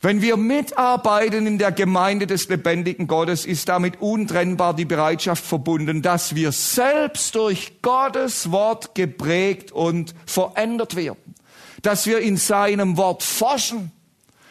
Wenn 0.01 0.23
wir 0.23 0.37
mitarbeiten 0.37 1.47
in 1.47 1.59
der 1.59 1.73
Gemeinde 1.73 2.29
des 2.29 2.49
lebendigen 2.49 3.09
Gottes, 3.09 3.45
ist 3.45 3.69
damit 3.69 4.01
untrennbar 4.01 4.75
die 4.75 4.85
Bereitschaft 4.85 5.45
verbunden, 5.45 6.03
dass 6.03 6.37
wir 6.37 6.53
selbst 6.53 7.35
durch 7.35 7.83
Gottes 7.83 8.53
Wort 8.53 8.95
geprägt 8.95 9.73
und 9.73 10.15
verändert 10.27 10.95
werden. 10.95 11.35
Dass 11.83 12.07
wir 12.07 12.21
in 12.21 12.37
seinem 12.37 12.97
Wort 12.97 13.25
forschen. 13.25 13.91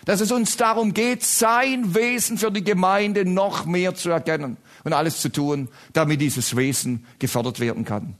Dass 0.03 0.19
es 0.19 0.31
uns 0.31 0.57
darum 0.57 0.93
geht, 0.93 1.23
sein 1.23 1.95
Wesen 1.95 2.37
für 2.37 2.51
die 2.51 2.63
Gemeinde 2.63 3.23
noch 3.23 3.65
mehr 3.65 3.95
zu 3.95 4.09
erkennen 4.09 4.57
und 4.85 4.93
alles 4.93 5.19
zu 5.19 5.29
tun, 5.29 5.67
damit 5.91 6.21
dieses 6.21 6.55
Wesen 6.55 7.05
gefördert 7.19 7.59
werden 7.59 7.83
kann. 7.83 8.15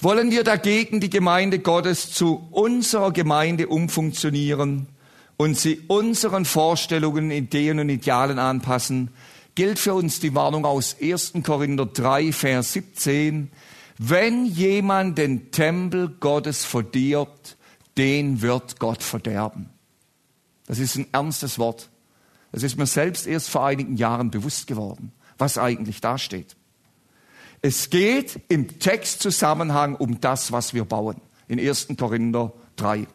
Wollen 0.00 0.30
wir 0.30 0.44
dagegen 0.44 1.00
die 1.00 1.08
Gemeinde 1.08 1.60
Gottes 1.60 2.12
zu 2.12 2.46
unserer 2.50 3.12
Gemeinde 3.12 3.68
umfunktionieren, 3.68 4.88
und 5.36 5.58
sie 5.58 5.80
unseren 5.88 6.44
Vorstellungen, 6.44 7.30
Ideen 7.30 7.80
und 7.80 7.88
Idealen 7.88 8.38
anpassen, 8.38 9.10
gilt 9.54 9.78
für 9.78 9.94
uns 9.94 10.20
die 10.20 10.34
Warnung 10.34 10.64
aus 10.64 10.96
1. 11.00 11.32
Korinther 11.42 11.86
3, 11.86 12.32
Vers 12.32 12.74
17. 12.74 13.50
Wenn 13.98 14.46
jemand 14.46 15.18
den 15.18 15.50
Tempel 15.50 16.08
Gottes 16.20 16.64
verdirbt, 16.64 17.56
den 17.96 18.40
wird 18.40 18.78
Gott 18.78 19.02
verderben. 19.02 19.68
Das 20.66 20.78
ist 20.78 20.96
ein 20.96 21.06
ernstes 21.12 21.58
Wort. 21.58 21.90
Das 22.52 22.62
ist 22.62 22.76
mir 22.76 22.86
selbst 22.86 23.26
erst 23.26 23.48
vor 23.48 23.66
einigen 23.66 23.96
Jahren 23.96 24.30
bewusst 24.30 24.66
geworden, 24.66 25.12
was 25.38 25.58
eigentlich 25.58 26.00
da 26.00 26.18
steht. 26.18 26.54
Es 27.62 27.90
geht 27.90 28.40
im 28.48 28.78
Textzusammenhang 28.78 29.94
um 29.94 30.20
das, 30.20 30.52
was 30.52 30.74
wir 30.74 30.84
bauen. 30.84 31.20
In 31.48 31.58
1. 31.58 31.88
Korinther 31.98 32.52
3. 32.76 33.06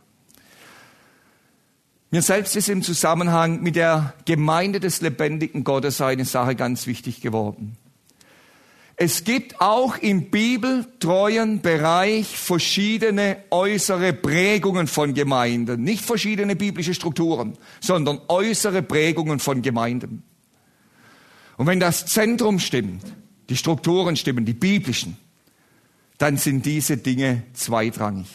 Mir 2.09 2.21
selbst 2.21 2.55
ist 2.55 2.69
im 2.69 2.81
Zusammenhang 2.81 3.61
mit 3.61 3.75
der 3.75 4.13
Gemeinde 4.25 4.79
des 4.79 5.01
lebendigen 5.01 5.65
Gottes 5.65 5.99
eine 5.99 6.23
Sache 6.23 6.55
ganz 6.55 6.87
wichtig 6.87 7.21
geworden. 7.21 7.77
Es 8.99 9.23
gibt 9.23 9.61
auch 9.61 9.97
im 9.99 10.31
bibeltreuen 10.31 11.61
Bereich 11.61 12.35
verschiedene 12.35 13.37
äußere 13.51 14.11
Prägungen 14.11 14.87
von 14.87 15.13
Gemeinden, 15.13 15.83
nicht 15.83 16.03
verschiedene 16.03 16.55
biblische 16.55 16.95
Strukturen, 16.95 17.59
sondern 17.79 18.19
äußere 18.27 18.81
Prägungen 18.81 19.37
von 19.37 19.61
Gemeinden. 19.61 20.23
Und 21.57 21.67
wenn 21.67 21.79
das 21.79 22.07
Zentrum 22.07 22.57
stimmt, 22.57 23.03
die 23.49 23.55
Strukturen 23.55 24.15
stimmen, 24.15 24.45
die 24.45 24.55
biblischen, 24.55 25.15
dann 26.17 26.37
sind 26.37 26.65
diese 26.65 26.97
Dinge 26.97 27.43
zweitrangig 27.53 28.25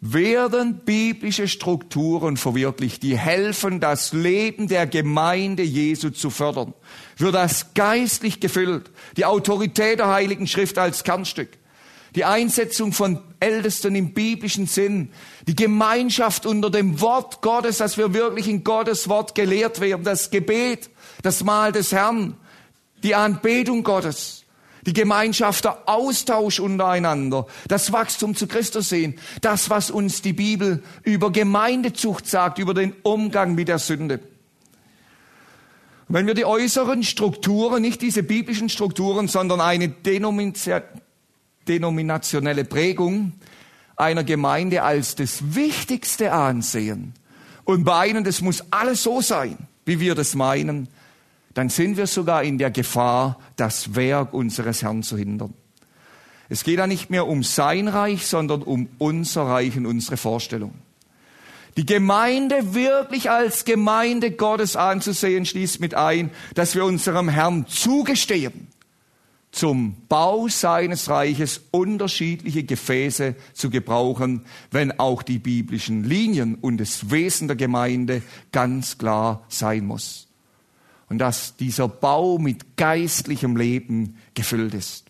werden 0.00 0.80
biblische 0.84 1.46
Strukturen 1.46 2.38
verwirklicht, 2.38 3.02
die 3.02 3.18
helfen, 3.18 3.80
das 3.80 4.12
Leben 4.12 4.66
der 4.66 4.86
Gemeinde 4.86 5.62
Jesu 5.62 6.10
zu 6.10 6.30
fördern. 6.30 6.72
Wird 7.20 7.34
das 7.34 7.74
geistlich 7.74 8.40
gefüllt, 8.40 8.90
die 9.18 9.26
Autorität 9.26 9.98
der 9.98 10.08
Heiligen 10.08 10.46
Schrift 10.46 10.78
als 10.78 11.04
Kernstück, 11.04 11.50
die 12.14 12.24
Einsetzung 12.24 12.94
von 12.94 13.20
Ältesten 13.40 13.94
im 13.94 14.14
biblischen 14.14 14.66
Sinn, 14.66 15.10
die 15.46 15.54
Gemeinschaft 15.54 16.46
unter 16.46 16.70
dem 16.70 17.02
Wort 17.02 17.42
Gottes, 17.42 17.76
dass 17.76 17.98
wir 17.98 18.14
wirklich 18.14 18.48
in 18.48 18.64
Gottes 18.64 19.06
Wort 19.10 19.34
gelehrt 19.34 19.80
werden, 19.80 20.02
das 20.02 20.30
Gebet, 20.30 20.88
das 21.22 21.44
Mahl 21.44 21.72
des 21.72 21.92
Herrn, 21.92 22.36
die 23.02 23.14
Anbetung 23.14 23.82
Gottes. 23.82 24.44
Die 24.86 24.94
Gemeinschaft, 24.94 25.64
der 25.64 25.82
Austausch 25.84 26.58
untereinander, 26.58 27.46
das 27.68 27.92
Wachstum 27.92 28.34
zu 28.34 28.46
Christus 28.46 28.88
sehen, 28.88 29.18
das, 29.42 29.68
was 29.68 29.90
uns 29.90 30.22
die 30.22 30.32
Bibel 30.32 30.82
über 31.02 31.30
Gemeindezucht 31.30 32.26
sagt, 32.26 32.58
über 32.58 32.72
den 32.72 32.94
Umgang 33.02 33.54
mit 33.54 33.68
der 33.68 33.78
Sünde. 33.78 34.20
Wenn 36.10 36.26
wir 36.26 36.34
die 36.34 36.44
äußeren 36.44 37.02
Strukturen, 37.04 37.80
nicht 37.82 38.02
diese 38.02 38.24
biblischen 38.24 38.68
Strukturen, 38.68 39.28
sondern 39.28 39.60
eine 39.60 39.88
denominationelle 39.88 42.64
Prägung 42.64 43.34
einer 43.96 44.24
Gemeinde 44.24 44.82
als 44.82 45.14
das 45.14 45.54
Wichtigste 45.54 46.32
ansehen 46.32 47.14
und 47.64 47.84
beinen, 47.84 48.24
das 48.24 48.40
muss 48.40 48.64
alles 48.72 49.04
so 49.04 49.20
sein, 49.20 49.56
wie 49.84 50.00
wir 50.00 50.16
das 50.16 50.34
meinen, 50.34 50.88
dann 51.54 51.68
sind 51.68 51.96
wir 51.96 52.08
sogar 52.08 52.42
in 52.42 52.58
der 52.58 52.72
Gefahr, 52.72 53.38
das 53.54 53.94
Werk 53.94 54.34
unseres 54.34 54.82
Herrn 54.82 55.04
zu 55.04 55.16
hindern. 55.16 55.54
Es 56.48 56.64
geht 56.64 56.80
da 56.80 56.88
nicht 56.88 57.10
mehr 57.10 57.28
um 57.28 57.44
sein 57.44 57.86
Reich, 57.86 58.26
sondern 58.26 58.62
um 58.62 58.88
unser 58.98 59.42
Reich 59.42 59.76
und 59.76 59.86
unsere 59.86 60.16
Vorstellung. 60.16 60.74
Die 61.76 61.86
Gemeinde 61.86 62.74
wirklich 62.74 63.30
als 63.30 63.64
Gemeinde 63.64 64.32
Gottes 64.32 64.76
anzusehen, 64.76 65.46
schließt 65.46 65.80
mit 65.80 65.94
ein, 65.94 66.30
dass 66.54 66.74
wir 66.74 66.84
unserem 66.84 67.28
Herrn 67.28 67.66
zugestehen, 67.68 68.68
zum 69.52 69.96
Bau 70.08 70.48
seines 70.48 71.08
Reiches 71.08 71.62
unterschiedliche 71.70 72.64
Gefäße 72.64 73.34
zu 73.52 73.70
gebrauchen, 73.70 74.44
wenn 74.70 74.98
auch 74.98 75.22
die 75.22 75.38
biblischen 75.38 76.04
Linien 76.04 76.54
und 76.56 76.78
das 76.78 77.10
Wesen 77.10 77.48
der 77.48 77.56
Gemeinde 77.56 78.22
ganz 78.52 78.98
klar 78.98 79.44
sein 79.48 79.86
muss. 79.86 80.28
Und 81.08 81.18
dass 81.18 81.56
dieser 81.56 81.88
Bau 81.88 82.38
mit 82.38 82.76
geistlichem 82.76 83.56
Leben 83.56 84.16
gefüllt 84.34 84.74
ist. 84.74 85.06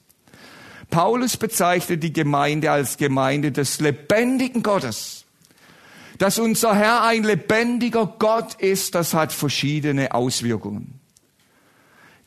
Paulus 0.88 1.36
bezeichnet 1.36 2.02
die 2.02 2.12
Gemeinde 2.12 2.70
als 2.70 2.96
Gemeinde 2.96 3.52
des 3.52 3.80
lebendigen 3.80 4.62
Gottes. 4.62 5.19
Dass 6.20 6.38
unser 6.38 6.74
Herr 6.74 7.02
ein 7.02 7.24
lebendiger 7.24 8.04
Gott 8.18 8.52
ist, 8.56 8.94
das 8.94 9.14
hat 9.14 9.32
verschiedene 9.32 10.12
Auswirkungen. 10.12 11.00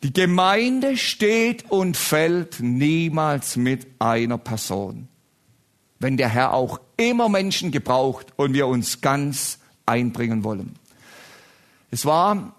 Die 0.02 0.12
Gemeinde 0.12 0.98
steht 0.98 1.70
und 1.70 1.96
fällt 1.96 2.60
niemals 2.60 3.56
mit 3.56 3.86
einer 4.00 4.40
Person. 4.40 5.10
Wenn 6.00 6.18
der 6.18 6.30
Herr 6.30 6.56
auch 6.56 6.80
immer 6.98 7.30
Menschen 7.30 7.70
gebraucht 7.70 8.34
und 8.36 8.56
wir 8.56 8.66
uns 8.66 9.02
ganz 9.02 9.60
einbringen 9.86 10.44
wollen. 10.44 10.74
Es 11.92 12.04
war 12.04 12.56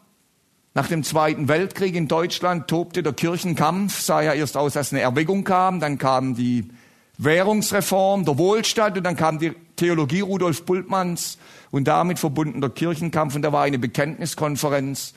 nach 0.72 0.87
dem 0.87 1.03
Zweiten 1.03 1.49
Weltkrieg 1.49 1.97
in 1.97 2.07
Deutschland 2.07 2.68
tobte 2.68 3.03
der 3.03 3.12
Kirchenkampf, 3.12 4.01
sah 4.01 4.22
ja 4.22 4.35
erst 4.35 4.57
aus, 4.57 4.74
dass 4.74 4.93
eine 4.93 5.01
Erweckung 5.01 5.43
kam, 5.43 5.80
dann 5.80 5.99
kam 5.99 6.37
die 6.37 6.68
Währungsreform, 7.18 8.24
der 8.24 8.39
Wohlstand 8.39 8.99
und 8.99 9.03
dann 9.03 9.16
kam 9.16 9.41
die 9.41 9.53
Theologie 9.76 10.20
Rudolf 10.20 10.64
Bultmanns 10.64 11.38
und 11.70 11.88
damit 11.88 12.18
verbunden 12.18 12.60
der 12.60 12.70
Kirchenkampf 12.70 13.34
und 13.34 13.42
da 13.42 13.52
war 13.52 13.62
eine 13.62 13.78
Bekenntniskonferenz 13.78 15.14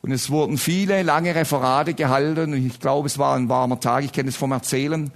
und 0.00 0.12
es 0.12 0.30
wurden 0.30 0.58
viele 0.58 1.02
lange 1.02 1.34
Referate 1.34 1.94
gehalten. 1.94 2.52
Und 2.52 2.66
ich 2.66 2.80
glaube, 2.80 3.06
es 3.06 3.18
war 3.18 3.36
ein 3.36 3.48
warmer 3.48 3.80
Tag. 3.80 4.04
Ich 4.04 4.12
kenne 4.12 4.28
es 4.28 4.36
vom 4.36 4.52
Erzählen. 4.52 5.10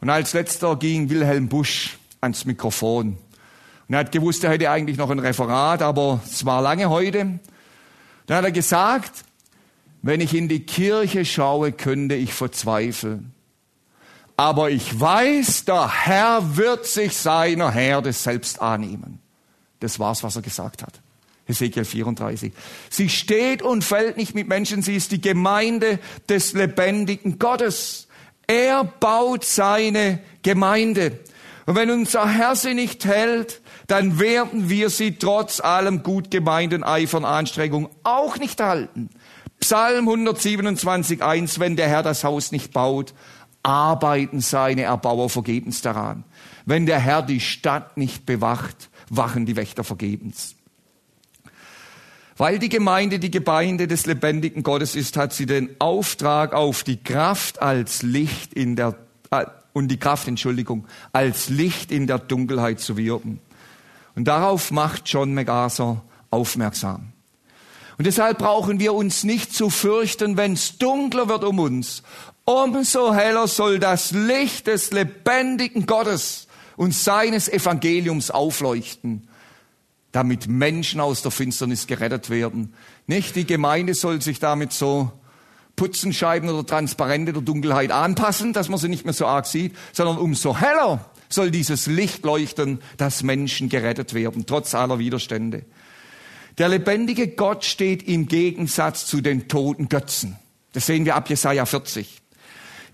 Und 0.00 0.10
als 0.10 0.32
letzter 0.32 0.76
ging 0.76 1.08
Wilhelm 1.10 1.48
Busch 1.48 1.98
ans 2.20 2.44
Mikrofon. 2.44 3.16
Und 3.88 3.94
er 3.94 4.00
hat 4.00 4.12
gewusst, 4.12 4.44
er 4.44 4.50
hätte 4.50 4.70
eigentlich 4.70 4.98
noch 4.98 5.10
ein 5.10 5.18
Referat, 5.18 5.80
aber 5.80 6.20
es 6.24 6.44
war 6.44 6.60
lange 6.60 6.90
heute. 6.90 7.40
Dann 8.26 8.36
hat 8.36 8.44
er 8.44 8.52
gesagt, 8.52 9.24
wenn 10.02 10.20
ich 10.20 10.34
in 10.34 10.48
die 10.48 10.60
Kirche 10.60 11.24
schaue, 11.24 11.72
könnte 11.72 12.14
ich 12.14 12.34
verzweifeln. 12.34 13.32
Aber 14.38 14.70
ich 14.70 15.00
weiß, 15.00 15.64
der 15.64 16.06
Herr 16.06 16.56
wird 16.56 16.86
sich 16.86 17.16
seiner 17.16 17.72
Herde 17.72 18.12
selbst 18.12 18.62
annehmen. 18.62 19.18
Das 19.80 19.98
war's, 19.98 20.22
was 20.22 20.36
er 20.36 20.42
gesagt 20.42 20.84
hat. 20.84 21.00
Ezekiel 21.48 21.84
34. 21.84 22.52
Sie 22.88 23.08
steht 23.08 23.62
und 23.62 23.82
fällt 23.82 24.16
nicht 24.16 24.36
mit 24.36 24.46
Menschen, 24.46 24.80
sie 24.80 24.94
ist 24.94 25.10
die 25.10 25.20
Gemeinde 25.20 25.98
des 26.28 26.52
lebendigen 26.52 27.40
Gottes. 27.40 28.06
Er 28.46 28.84
baut 28.84 29.44
seine 29.44 30.20
Gemeinde. 30.44 31.18
Und 31.66 31.74
wenn 31.74 31.90
unser 31.90 32.28
Herr 32.28 32.54
sie 32.54 32.74
nicht 32.74 33.06
hält, 33.06 33.60
dann 33.88 34.20
werden 34.20 34.68
wir 34.68 34.88
sie 34.88 35.16
trotz 35.16 35.58
allem 35.58 36.04
gut 36.04 36.30
gemeinten 36.30 36.84
Eifern 36.84 37.24
Anstrengung 37.24 37.88
auch 38.04 38.36
nicht 38.36 38.60
halten. 38.60 39.10
Psalm 39.58 40.08
127, 40.08 41.24
1, 41.24 41.58
wenn 41.58 41.74
der 41.74 41.88
Herr 41.88 42.04
das 42.04 42.22
Haus 42.22 42.52
nicht 42.52 42.72
baut, 42.72 43.12
arbeiten 43.62 44.40
seine 44.40 44.82
Erbauer 44.82 45.28
vergebens 45.28 45.82
daran. 45.82 46.24
Wenn 46.66 46.86
der 46.86 46.98
Herr 46.98 47.22
die 47.22 47.40
Stadt 47.40 47.96
nicht 47.96 48.26
bewacht, 48.26 48.90
wachen 49.10 49.46
die 49.46 49.56
Wächter 49.56 49.84
vergebens. 49.84 50.54
Weil 52.36 52.60
die 52.60 52.68
Gemeinde 52.68 53.18
die 53.18 53.32
Gemeinde 53.32 53.88
des 53.88 54.06
lebendigen 54.06 54.62
Gottes 54.62 54.94
ist, 54.94 55.16
hat 55.16 55.32
sie 55.32 55.46
den 55.46 55.74
Auftrag 55.80 56.52
auf 56.54 56.84
die 56.84 57.02
Kraft 57.02 57.60
als 57.60 58.02
Licht 58.02 58.54
in 58.54 58.76
der, 58.76 58.94
äh, 59.30 59.46
und 59.72 59.88
die 59.88 59.98
Kraft, 59.98 60.28
Entschuldigung, 60.28 60.86
als 61.12 61.48
Licht 61.48 61.90
in 61.90 62.06
der 62.06 62.18
Dunkelheit 62.18 62.78
zu 62.78 62.96
wirken. 62.96 63.40
Und 64.14 64.26
darauf 64.26 64.70
macht 64.70 65.08
John 65.08 65.34
MacArthur 65.34 66.04
aufmerksam. 66.30 67.12
Und 67.98 68.06
deshalb 68.06 68.38
brauchen 68.38 68.78
wir 68.78 68.94
uns 68.94 69.24
nicht 69.24 69.52
zu 69.52 69.70
fürchten, 69.70 70.36
wenn 70.36 70.52
es 70.52 70.78
dunkler 70.78 71.28
wird 71.28 71.42
um 71.42 71.58
uns. 71.58 72.04
Umso 72.48 73.12
heller 73.12 73.46
soll 73.46 73.78
das 73.78 74.12
Licht 74.12 74.68
des 74.68 74.90
lebendigen 74.90 75.84
Gottes 75.84 76.46
und 76.78 76.94
seines 76.94 77.48
Evangeliums 77.48 78.30
aufleuchten 78.30 79.28
damit 80.12 80.48
Menschen 80.48 81.00
aus 81.00 81.20
der 81.20 81.30
Finsternis 81.30 81.86
gerettet 81.86 82.30
werden. 82.30 82.72
Nicht 83.06 83.36
die 83.36 83.46
Gemeinde 83.46 83.92
soll 83.92 84.22
sich 84.22 84.40
damit 84.40 84.72
so 84.72 85.12
Putzenscheiben 85.76 86.48
oder 86.48 86.66
Transparente 86.66 87.34
der 87.34 87.42
Dunkelheit 87.42 87.90
anpassen, 87.90 88.54
dass 88.54 88.70
man 88.70 88.78
sie 88.78 88.88
nicht 88.88 89.04
mehr 89.04 89.12
so 89.12 89.26
arg 89.26 89.46
sieht, 89.46 89.76
sondern 89.92 90.16
umso 90.16 90.56
heller 90.56 91.04
soll 91.28 91.50
dieses 91.50 91.86
Licht 91.86 92.24
leuchten, 92.24 92.80
dass 92.96 93.22
Menschen 93.22 93.68
gerettet 93.68 94.14
werden, 94.14 94.46
trotz 94.46 94.74
aller 94.74 94.98
Widerstände. 94.98 95.66
Der 96.56 96.70
lebendige 96.70 97.28
Gott 97.28 97.64
steht 97.64 98.08
im 98.08 98.26
Gegensatz 98.26 99.04
zu 99.06 99.20
den 99.20 99.46
toten 99.46 99.88
Götzen. 99.90 100.36
Das 100.72 100.86
sehen 100.86 101.04
wir 101.04 101.14
ab 101.14 101.28
Jesaja 101.28 101.66
40. 101.66 102.22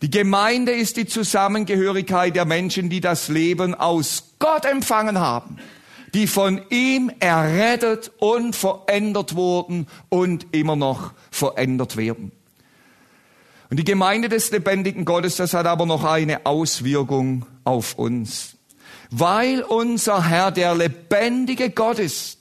Die 0.05 0.11
Gemeinde 0.11 0.73
ist 0.73 0.99
die 0.99 1.07
Zusammengehörigkeit 1.07 2.37
der 2.37 2.45
Menschen, 2.45 2.91
die 2.91 3.01
das 3.01 3.29
Leben 3.29 3.75
aus 3.75 4.35
Gott 4.39 4.67
empfangen 4.67 5.19
haben 5.19 5.59
die 6.15 6.29
von 6.29 6.61
ihm 6.71 7.11
errettet 7.19 8.13
und 8.19 8.55
verändert 8.55 9.35
wurden 9.35 9.89
und 10.09 10.47
immer 10.53 10.77
noch 10.77 11.13
verändert 11.33 11.97
werden. 11.97 12.31
Und 13.69 13.79
die 13.79 13.85
Gemeinde 13.85 14.29
des 14.29 14.53
lebendigen 14.53 15.05
Gottes, 15.05 15.37
das 15.37 15.55
hat 15.55 15.67
aber 15.67 15.87
noch 15.87 16.05
eine 16.05 16.47
Auswirkung 16.47 17.47
auf 17.65 17.99
uns. 17.99 18.57
Weil 19.11 19.63
unser 19.63 20.29
Herr 20.29 20.53
der 20.53 20.77
lebendige 20.77 21.71
Gott 21.71 21.99
ist, 21.99 22.39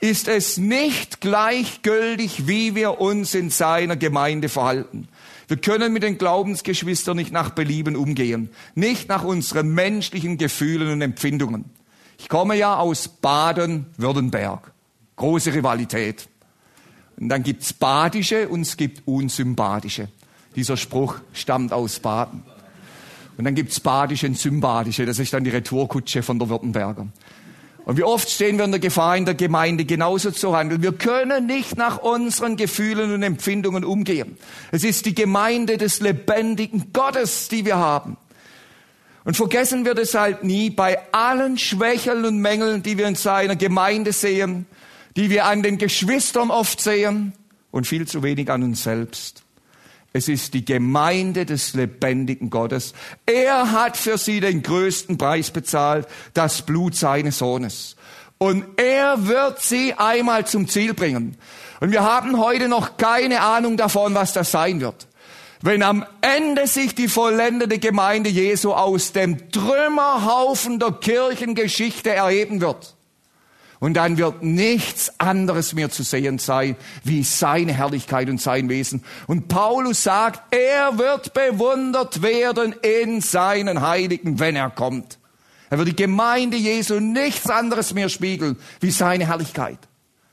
ist 0.00 0.28
es 0.28 0.58
nicht 0.58 1.22
gleichgültig, 1.22 2.46
wie 2.46 2.74
wir 2.74 3.00
uns 3.00 3.34
in 3.34 3.48
seiner 3.48 3.96
Gemeinde 3.96 4.50
verhalten. 4.50 5.08
Wir 5.48 5.56
können 5.58 5.92
mit 5.92 6.02
den 6.02 6.18
Glaubensgeschwistern 6.18 7.16
nicht 7.16 7.32
nach 7.32 7.50
Belieben 7.50 7.96
umgehen, 7.96 8.50
nicht 8.74 9.08
nach 9.08 9.24
unseren 9.24 9.74
menschlichen 9.74 10.38
Gefühlen 10.38 10.90
und 10.90 11.02
Empfindungen. 11.02 11.66
Ich 12.18 12.28
komme 12.28 12.56
ja 12.56 12.76
aus 12.76 13.08
Baden-Württemberg. 13.08 14.72
Große 15.16 15.52
Rivalität. 15.52 16.28
Und 17.16 17.28
dann 17.28 17.42
gibt's 17.42 17.72
badische 17.72 18.48
und 18.48 18.62
es 18.62 18.76
gibt 18.76 19.06
unsympathische. 19.06 20.08
Dieser 20.56 20.76
Spruch 20.76 21.16
stammt 21.32 21.72
aus 21.72 22.00
Baden. 22.00 22.42
Und 23.36 23.44
dann 23.44 23.54
gibt's 23.54 23.80
badische 23.80 24.26
und 24.28 24.38
sympathische. 24.38 25.06
Das 25.06 25.18
ist 25.18 25.32
dann 25.32 25.44
die 25.44 25.50
Retourkutsche 25.50 26.22
von 26.22 26.38
der 26.38 26.48
Württemberger. 26.48 27.08
Und 27.84 27.98
wie 27.98 28.02
oft 28.02 28.30
stehen 28.30 28.56
wir 28.56 28.64
in 28.64 28.70
der 28.70 28.80
Gefahr, 28.80 29.16
in 29.16 29.26
der 29.26 29.34
Gemeinde 29.34 29.84
genauso 29.84 30.30
zu 30.30 30.56
handeln. 30.56 30.82
Wir 30.82 30.92
können 30.92 31.46
nicht 31.46 31.76
nach 31.76 31.98
unseren 31.98 32.56
Gefühlen 32.56 33.12
und 33.12 33.22
Empfindungen 33.22 33.84
umgehen. 33.84 34.38
Es 34.72 34.84
ist 34.84 35.04
die 35.04 35.14
Gemeinde 35.14 35.76
des 35.76 36.00
lebendigen 36.00 36.92
Gottes, 36.94 37.48
die 37.48 37.66
wir 37.66 37.76
haben. 37.76 38.16
Und 39.24 39.36
vergessen 39.36 39.84
wir 39.84 39.94
deshalb 39.94 40.44
nie, 40.44 40.70
bei 40.70 40.98
allen 41.12 41.58
Schwächen 41.58 42.24
und 42.24 42.38
Mängeln, 42.38 42.82
die 42.82 42.96
wir 42.96 43.06
in 43.06 43.14
seiner 43.14 43.56
Gemeinde 43.56 44.12
sehen, 44.12 44.66
die 45.16 45.30
wir 45.30 45.44
an 45.46 45.62
den 45.62 45.78
Geschwistern 45.78 46.50
oft 46.50 46.80
sehen 46.80 47.32
und 47.70 47.86
viel 47.86 48.06
zu 48.06 48.22
wenig 48.22 48.50
an 48.50 48.62
uns 48.62 48.82
selbst. 48.82 49.43
Es 50.16 50.28
ist 50.28 50.54
die 50.54 50.64
Gemeinde 50.64 51.44
des 51.44 51.74
lebendigen 51.74 52.48
Gottes. 52.48 52.94
Er 53.26 53.72
hat 53.72 53.96
für 53.96 54.16
sie 54.16 54.38
den 54.38 54.62
größten 54.62 55.18
Preis 55.18 55.50
bezahlt, 55.50 56.06
das 56.34 56.62
Blut 56.62 56.94
seines 56.94 57.38
Sohnes. 57.38 57.96
Und 58.38 58.64
er 58.76 59.26
wird 59.26 59.60
sie 59.60 59.92
einmal 59.94 60.46
zum 60.46 60.68
Ziel 60.68 60.94
bringen. 60.94 61.36
Und 61.80 61.90
wir 61.90 62.04
haben 62.04 62.38
heute 62.38 62.68
noch 62.68 62.96
keine 62.96 63.40
Ahnung 63.40 63.76
davon, 63.76 64.14
was 64.14 64.32
das 64.32 64.52
sein 64.52 64.80
wird 64.80 65.08
wenn 65.64 65.82
am 65.82 66.04
Ende 66.20 66.66
sich 66.66 66.94
die 66.94 67.08
vollendete 67.08 67.78
Gemeinde 67.78 68.28
Jesu 68.28 68.74
aus 68.74 69.12
dem 69.12 69.50
Trümmerhaufen 69.50 70.78
der 70.78 70.92
Kirchengeschichte 70.92 72.10
erheben 72.10 72.60
wird. 72.60 72.93
Und 73.84 73.98
dann 73.98 74.16
wird 74.16 74.42
nichts 74.42 75.12
anderes 75.20 75.74
mehr 75.74 75.90
zu 75.90 76.04
sehen 76.04 76.38
sein, 76.38 76.74
wie 77.02 77.22
seine 77.22 77.74
Herrlichkeit 77.74 78.30
und 78.30 78.40
sein 78.40 78.70
Wesen. 78.70 79.04
Und 79.26 79.48
Paulus 79.48 80.04
sagt, 80.04 80.40
er 80.54 80.96
wird 80.96 81.34
bewundert 81.34 82.22
werden 82.22 82.74
in 82.80 83.20
seinen 83.20 83.82
Heiligen, 83.82 84.40
wenn 84.40 84.56
er 84.56 84.70
kommt. 84.70 85.18
Er 85.68 85.76
wird 85.76 85.88
die 85.88 85.96
Gemeinde 85.96 86.56
Jesu 86.56 86.98
nichts 86.98 87.50
anderes 87.50 87.92
mehr 87.92 88.08
spiegeln, 88.08 88.56
wie 88.80 88.90
seine 88.90 89.26
Herrlichkeit. 89.26 89.80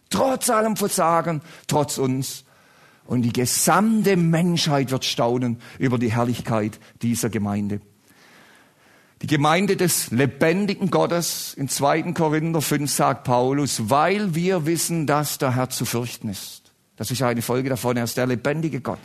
Trotz 0.10 0.50
allem 0.50 0.78
Versagen, 0.78 1.42
trotz 1.68 1.98
uns. 1.98 2.46
Und 3.06 3.24
die 3.24 3.34
gesamte 3.34 4.16
Menschheit 4.16 4.92
wird 4.92 5.04
staunen 5.04 5.60
über 5.78 5.98
die 5.98 6.14
Herrlichkeit 6.14 6.80
dieser 7.02 7.30
Gemeinde. 7.30 7.82
Die 9.22 9.28
Gemeinde 9.28 9.78
des 9.78 10.10
lebendigen 10.10 10.90
Gottes 10.90 11.54
in 11.54 11.70
2. 11.70 12.14
Korinther 12.14 12.60
5 12.60 12.92
sagt 12.92 13.24
Paulus, 13.24 13.90
weil 13.92 14.34
wir 14.34 14.66
wissen, 14.66 15.06
dass 15.06 15.38
der 15.38 15.56
Herr 15.56 15.70
zu 15.70 15.86
fürchten 15.86 16.28
ist. 16.30 16.72
Das 16.96 17.12
ist 17.12 17.22
eine 17.22 17.44
Folge 17.44 17.70
davon, 17.70 17.98
er 17.98 18.06
ist 18.06 18.18
der 18.18 18.26
lebendige 18.26 18.82
Gott. 18.82 18.98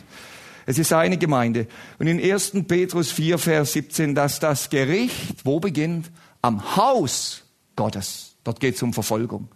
Es 0.65 0.79
ist 0.79 0.91
eine 0.91 1.19
Gemeinde. 1.19 1.67
Und 1.99 2.07
in 2.07 2.19
1. 2.19 2.53
Petrus 2.67 3.11
4, 3.11 3.37
Vers 3.37 3.73
17, 3.73 4.15
dass 4.15 4.39
das 4.39 4.71
Gericht, 4.71 5.45
wo 5.45 5.59
beginnt? 5.59 6.09
Am 6.41 6.75
Haus 6.75 7.43
Gottes. 7.75 8.35
Dort 8.43 8.59
geht 8.59 8.75
es 8.75 8.81
um 8.81 8.93
Verfolgung. 8.93 9.49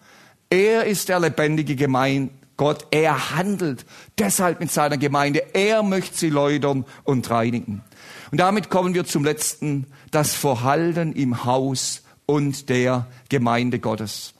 Er 0.51 0.85
ist 0.85 1.09
der 1.09 1.19
lebendige 1.19 1.75
Gemeinde, 1.75 2.33
Gott. 2.55 2.85
Er 2.91 3.35
handelt 3.35 3.85
deshalb 4.19 4.59
mit 4.59 4.71
seiner 4.71 4.97
Gemeinde. 4.97 5.43
Er 5.55 5.81
möchte 5.81 6.15
sie 6.15 6.29
läutern 6.29 6.85
und 7.03 7.27
reinigen. 7.31 7.83
Und 8.31 8.39
damit 8.39 8.69
kommen 8.69 8.93
wir 8.93 9.03
zum 9.03 9.25
letzten, 9.25 9.87
das 10.11 10.33
Verhalten 10.33 11.13
im 11.13 11.45
Haus 11.45 12.03
und 12.25 12.69
der 12.69 13.07
Gemeinde 13.29 13.79
Gottes. 13.79 14.33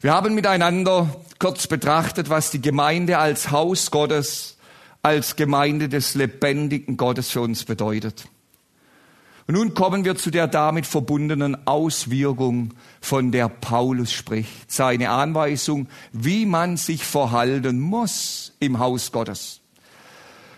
Wir 0.00 0.12
haben 0.12 0.34
miteinander 0.34 1.14
kurz 1.38 1.66
betrachtet, 1.66 2.30
was 2.30 2.50
die 2.50 2.60
Gemeinde 2.60 3.18
als 3.18 3.50
Haus 3.50 3.90
Gottes, 3.90 4.56
als 5.02 5.36
Gemeinde 5.36 5.88
des 5.88 6.14
lebendigen 6.14 6.96
Gottes 6.96 7.30
für 7.30 7.40
uns 7.40 7.64
bedeutet. 7.64 8.28
Und 9.46 9.54
nun 9.54 9.74
kommen 9.74 10.04
wir 10.04 10.16
zu 10.16 10.30
der 10.30 10.48
damit 10.48 10.86
verbundenen 10.86 11.66
Auswirkung, 11.66 12.74
von 13.00 13.30
der 13.30 13.48
Paulus 13.48 14.12
spricht. 14.12 14.72
Seine 14.72 15.10
Anweisung, 15.10 15.86
wie 16.12 16.46
man 16.46 16.76
sich 16.76 17.04
verhalten 17.04 17.78
muss 17.78 18.54
im 18.58 18.80
Haus 18.80 19.12
Gottes. 19.12 19.60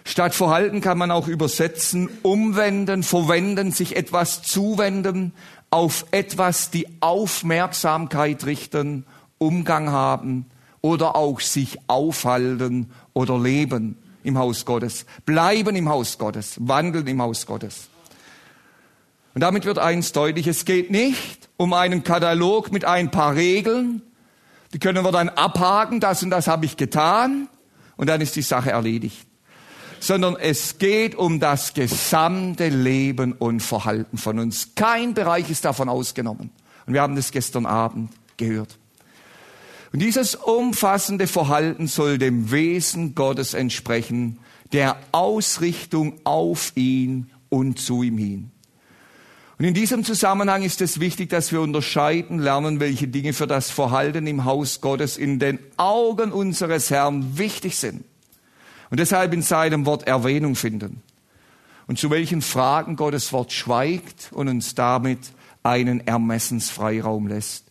Statt 0.08 0.34
verhalten 0.34 0.80
kann 0.80 0.96
man 0.96 1.10
auch 1.10 1.28
übersetzen, 1.28 2.08
umwenden, 2.22 3.02
verwenden, 3.02 3.72
sich 3.72 3.94
etwas 3.94 4.40
zuwenden, 4.40 5.34
auf 5.68 6.06
etwas 6.12 6.70
die 6.70 6.86
Aufmerksamkeit 7.00 8.46
richten, 8.46 9.04
Umgang 9.36 9.90
haben 9.90 10.46
oder 10.80 11.14
auch 11.14 11.40
sich 11.40 11.76
aufhalten 11.88 12.90
oder 13.12 13.38
leben 13.38 13.98
im 14.22 14.38
Haus 14.38 14.64
Gottes, 14.64 15.04
bleiben 15.26 15.76
im 15.76 15.90
Haus 15.90 16.16
Gottes, 16.16 16.56
wandeln 16.58 17.06
im 17.06 17.20
Haus 17.20 17.44
Gottes. 17.44 17.90
Und 19.34 19.42
damit 19.42 19.66
wird 19.66 19.78
eins 19.78 20.12
deutlich, 20.12 20.46
es 20.46 20.64
geht 20.64 20.90
nicht 20.90 21.50
um 21.58 21.74
einen 21.74 22.02
Katalog 22.02 22.72
mit 22.72 22.86
ein 22.86 23.10
paar 23.10 23.34
Regeln, 23.34 24.00
die 24.72 24.78
können 24.78 25.04
wir 25.04 25.12
dann 25.12 25.28
abhaken, 25.28 26.00
das 26.00 26.22
und 26.22 26.30
das 26.30 26.48
habe 26.48 26.64
ich 26.64 26.78
getan 26.78 27.46
und 27.98 28.08
dann 28.08 28.22
ist 28.22 28.36
die 28.36 28.42
Sache 28.42 28.70
erledigt. 28.70 29.27
Sondern 30.00 30.36
es 30.36 30.78
geht 30.78 31.14
um 31.14 31.40
das 31.40 31.74
gesamte 31.74 32.68
Leben 32.68 33.32
und 33.32 33.60
Verhalten 33.60 34.18
von 34.18 34.38
uns. 34.38 34.74
Kein 34.74 35.14
Bereich 35.14 35.50
ist 35.50 35.64
davon 35.64 35.88
ausgenommen. 35.88 36.50
Und 36.86 36.94
wir 36.94 37.02
haben 37.02 37.16
das 37.16 37.32
gestern 37.32 37.66
Abend 37.66 38.10
gehört. 38.36 38.78
Und 39.92 40.00
dieses 40.00 40.34
umfassende 40.34 41.26
Verhalten 41.26 41.86
soll 41.86 42.18
dem 42.18 42.50
Wesen 42.50 43.14
Gottes 43.14 43.54
entsprechen, 43.54 44.38
der 44.72 44.96
Ausrichtung 45.12 46.20
auf 46.24 46.72
ihn 46.74 47.30
und 47.48 47.78
zu 47.78 48.02
ihm 48.02 48.18
hin. 48.18 48.50
Und 49.58 49.64
in 49.64 49.74
diesem 49.74 50.04
Zusammenhang 50.04 50.62
ist 50.62 50.80
es 50.80 51.00
wichtig, 51.00 51.30
dass 51.30 51.50
wir 51.50 51.60
unterscheiden 51.60 52.38
lernen, 52.38 52.78
welche 52.78 53.08
Dinge 53.08 53.32
für 53.32 53.48
das 53.48 53.70
Verhalten 53.70 54.26
im 54.28 54.44
Haus 54.44 54.80
Gottes 54.80 55.16
in 55.16 55.40
den 55.40 55.58
Augen 55.76 56.30
unseres 56.30 56.90
Herrn 56.90 57.38
wichtig 57.38 57.76
sind. 57.76 58.04
Und 58.90 59.00
deshalb 59.00 59.32
in 59.34 59.42
seinem 59.42 59.86
Wort 59.86 60.06
Erwähnung 60.06 60.54
finden. 60.54 61.02
Und 61.86 61.98
zu 61.98 62.10
welchen 62.10 62.42
Fragen 62.42 62.96
Gottes 62.96 63.32
Wort 63.32 63.52
schweigt 63.52 64.30
und 64.32 64.48
uns 64.48 64.74
damit 64.74 65.18
einen 65.62 66.06
Ermessensfreiraum 66.06 67.26
lässt. 67.26 67.64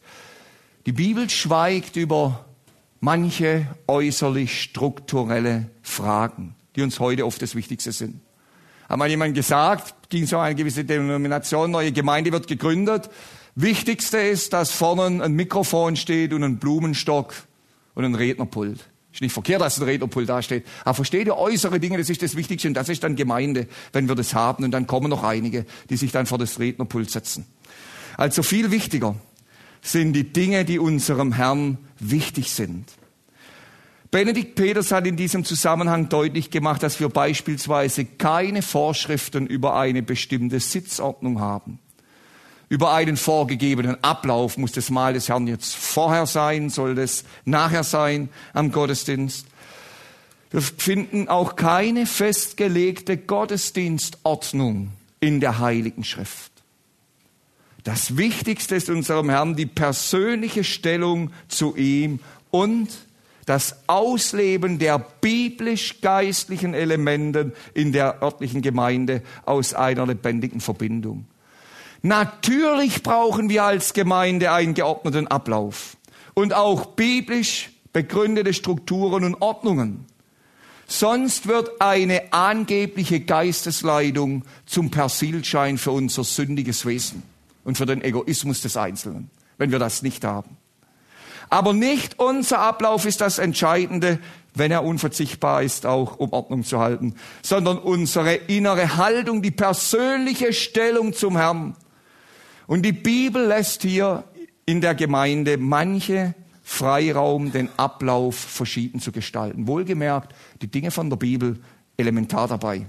Die 0.85 0.91
Bibel 0.91 1.29
schweigt 1.29 1.95
über 1.95 2.45
manche 2.99 3.67
äußerlich 3.87 4.61
strukturelle 4.61 5.69
Fragen, 5.81 6.55
die 6.75 6.81
uns 6.81 6.99
heute 6.99 7.25
oft 7.25 7.41
das 7.41 7.55
Wichtigste 7.55 7.91
sind. 7.91 8.21
Hat 8.87 8.97
mal 8.97 9.09
jemand 9.09 9.35
gesagt, 9.35 10.09
ging 10.09 10.25
so 10.25 10.37
eine 10.37 10.55
gewisse 10.55 10.85
Denomination, 10.85 11.71
neue 11.71 11.91
Gemeinde 11.91 12.31
wird 12.31 12.47
gegründet. 12.47 13.09
Wichtigste 13.55 14.17
ist, 14.17 14.53
dass 14.53 14.71
vorne 14.71 15.23
ein 15.23 15.33
Mikrofon 15.33 15.95
steht 15.95 16.31
und 16.31 16.43
ein 16.43 16.57
Blumenstock 16.57 17.33
und 17.95 18.05
ein 18.05 18.15
Rednerpult. 18.15 18.85
Ist 19.13 19.21
nicht 19.21 19.33
verkehrt, 19.33 19.61
dass 19.61 19.79
ein 19.79 19.83
Rednerpult 19.83 20.29
da 20.29 20.41
steht. 20.41 20.65
Aber 20.83 20.93
versteht 20.93 21.27
ihr 21.27 21.37
äußere 21.37 21.79
Dinge, 21.79 21.97
das 21.97 22.09
ist 22.09 22.21
das 22.21 22.35
Wichtigste 22.35 22.67
und 22.67 22.73
das 22.73 22.89
ist 22.89 23.03
dann 23.03 23.15
Gemeinde, 23.15 23.67
wenn 23.93 24.07
wir 24.07 24.15
das 24.15 24.33
haben. 24.33 24.63
Und 24.63 24.71
dann 24.71 24.85
kommen 24.85 25.09
noch 25.09 25.23
einige, 25.23 25.65
die 25.89 25.97
sich 25.97 26.11
dann 26.11 26.25
vor 26.25 26.37
das 26.37 26.59
Rednerpult 26.59 27.09
setzen. 27.09 27.45
Also 28.17 28.43
viel 28.43 28.71
wichtiger 28.71 29.15
sind 29.81 30.13
die 30.13 30.31
Dinge, 30.31 30.65
die 30.65 30.79
unserem 30.79 31.31
Herrn 31.33 31.77
wichtig 31.99 32.51
sind. 32.51 32.91
Benedikt 34.11 34.55
Peters 34.55 34.91
hat 34.91 35.05
in 35.05 35.17
diesem 35.17 35.43
Zusammenhang 35.43 36.07
deutlich 36.09 36.49
gemacht, 36.49 36.81
dass 36.81 36.99
wir 36.99 37.09
beispielsweise 37.09 38.05
keine 38.05 38.61
Vorschriften 38.61 39.47
über 39.47 39.77
eine 39.77 40.01
bestimmte 40.01 40.59
Sitzordnung 40.59 41.41
haben. 41.41 41.79
Über 42.69 42.93
einen 42.93 43.15
vorgegebenen 43.15 44.03
Ablauf 44.03 44.57
muss 44.57 44.73
das 44.73 44.89
Mahl 44.89 45.13
des 45.13 45.29
Herrn 45.29 45.47
jetzt 45.47 45.75
vorher 45.75 46.25
sein, 46.25 46.69
soll 46.69 46.95
das 46.95 47.23
nachher 47.45 47.83
sein 47.83 48.29
am 48.53 48.71
Gottesdienst. 48.71 49.47
Wir 50.51 50.61
finden 50.61 51.29
auch 51.29 51.55
keine 51.55 52.05
festgelegte 52.05 53.17
Gottesdienstordnung 53.17 54.91
in 55.19 55.39
der 55.39 55.59
Heiligen 55.59 56.03
Schrift. 56.03 56.51
Das 57.83 58.17
Wichtigste 58.17 58.75
ist 58.75 58.89
unserem 58.89 59.29
Herrn 59.29 59.55
die 59.55 59.65
persönliche 59.65 60.65
Stellung 60.65 61.31
zu 61.47 61.75
ihm 61.77 62.19
und 62.51 62.89
das 63.45 63.77
Ausleben 63.87 64.77
der 64.77 64.99
biblisch-geistlichen 64.99 66.73
Elemente 66.73 67.53
in 67.73 67.93
der 67.93 68.21
örtlichen 68.21 68.61
Gemeinde 68.61 69.21
aus 69.45 69.73
einer 69.73 70.05
lebendigen 70.05 70.59
Verbindung. 70.59 71.25
Natürlich 72.01 73.03
brauchen 73.03 73.49
wir 73.49 73.63
als 73.63 73.93
Gemeinde 73.93 74.51
einen 74.51 74.73
geordneten 74.73 75.27
Ablauf 75.27 75.97
und 76.33 76.53
auch 76.53 76.85
biblisch 76.85 77.71
begründete 77.93 78.53
Strukturen 78.53 79.23
und 79.23 79.41
Ordnungen. 79.41 80.05
Sonst 80.85 81.47
wird 81.47 81.81
eine 81.81 82.31
angebliche 82.31 83.19
Geistesleitung 83.19 84.43
zum 84.65 84.89
Persilschein 84.89 85.77
für 85.77 85.91
unser 85.91 86.23
sündiges 86.23 86.85
Wesen 86.85 87.23
und 87.65 87.77
für 87.77 87.85
den 87.85 88.01
Egoismus 88.01 88.61
des 88.61 88.77
Einzelnen, 88.77 89.29
wenn 89.57 89.71
wir 89.71 89.79
das 89.79 90.01
nicht 90.01 90.23
haben. 90.23 90.57
Aber 91.49 91.73
nicht 91.73 92.19
unser 92.19 92.59
Ablauf 92.59 93.05
ist 93.05 93.21
das 93.21 93.39
Entscheidende, 93.39 94.19
wenn 94.53 94.71
er 94.71 94.83
unverzichtbar 94.83 95.63
ist, 95.63 95.85
auch 95.85 96.19
um 96.19 96.33
Ordnung 96.33 96.63
zu 96.63 96.79
halten, 96.79 97.15
sondern 97.41 97.77
unsere 97.77 98.35
innere 98.35 98.97
Haltung, 98.97 99.41
die 99.41 99.51
persönliche 99.51 100.53
Stellung 100.53 101.13
zum 101.13 101.37
Herrn. 101.37 101.75
Und 102.67 102.83
die 102.83 102.91
Bibel 102.91 103.47
lässt 103.47 103.81
hier 103.81 104.25
in 104.65 104.81
der 104.81 104.93
Gemeinde 104.93 105.57
manche 105.57 106.35
Freiraum, 106.61 107.53
den 107.53 107.69
Ablauf 107.77 108.35
verschieden 108.35 108.99
zu 108.99 109.13
gestalten. 109.13 109.67
Wohlgemerkt, 109.67 110.35
die 110.61 110.67
Dinge 110.67 110.91
von 110.91 111.09
der 111.09 111.15
Bibel 111.15 111.59
elementar 111.95 112.49
dabei. 112.49 112.85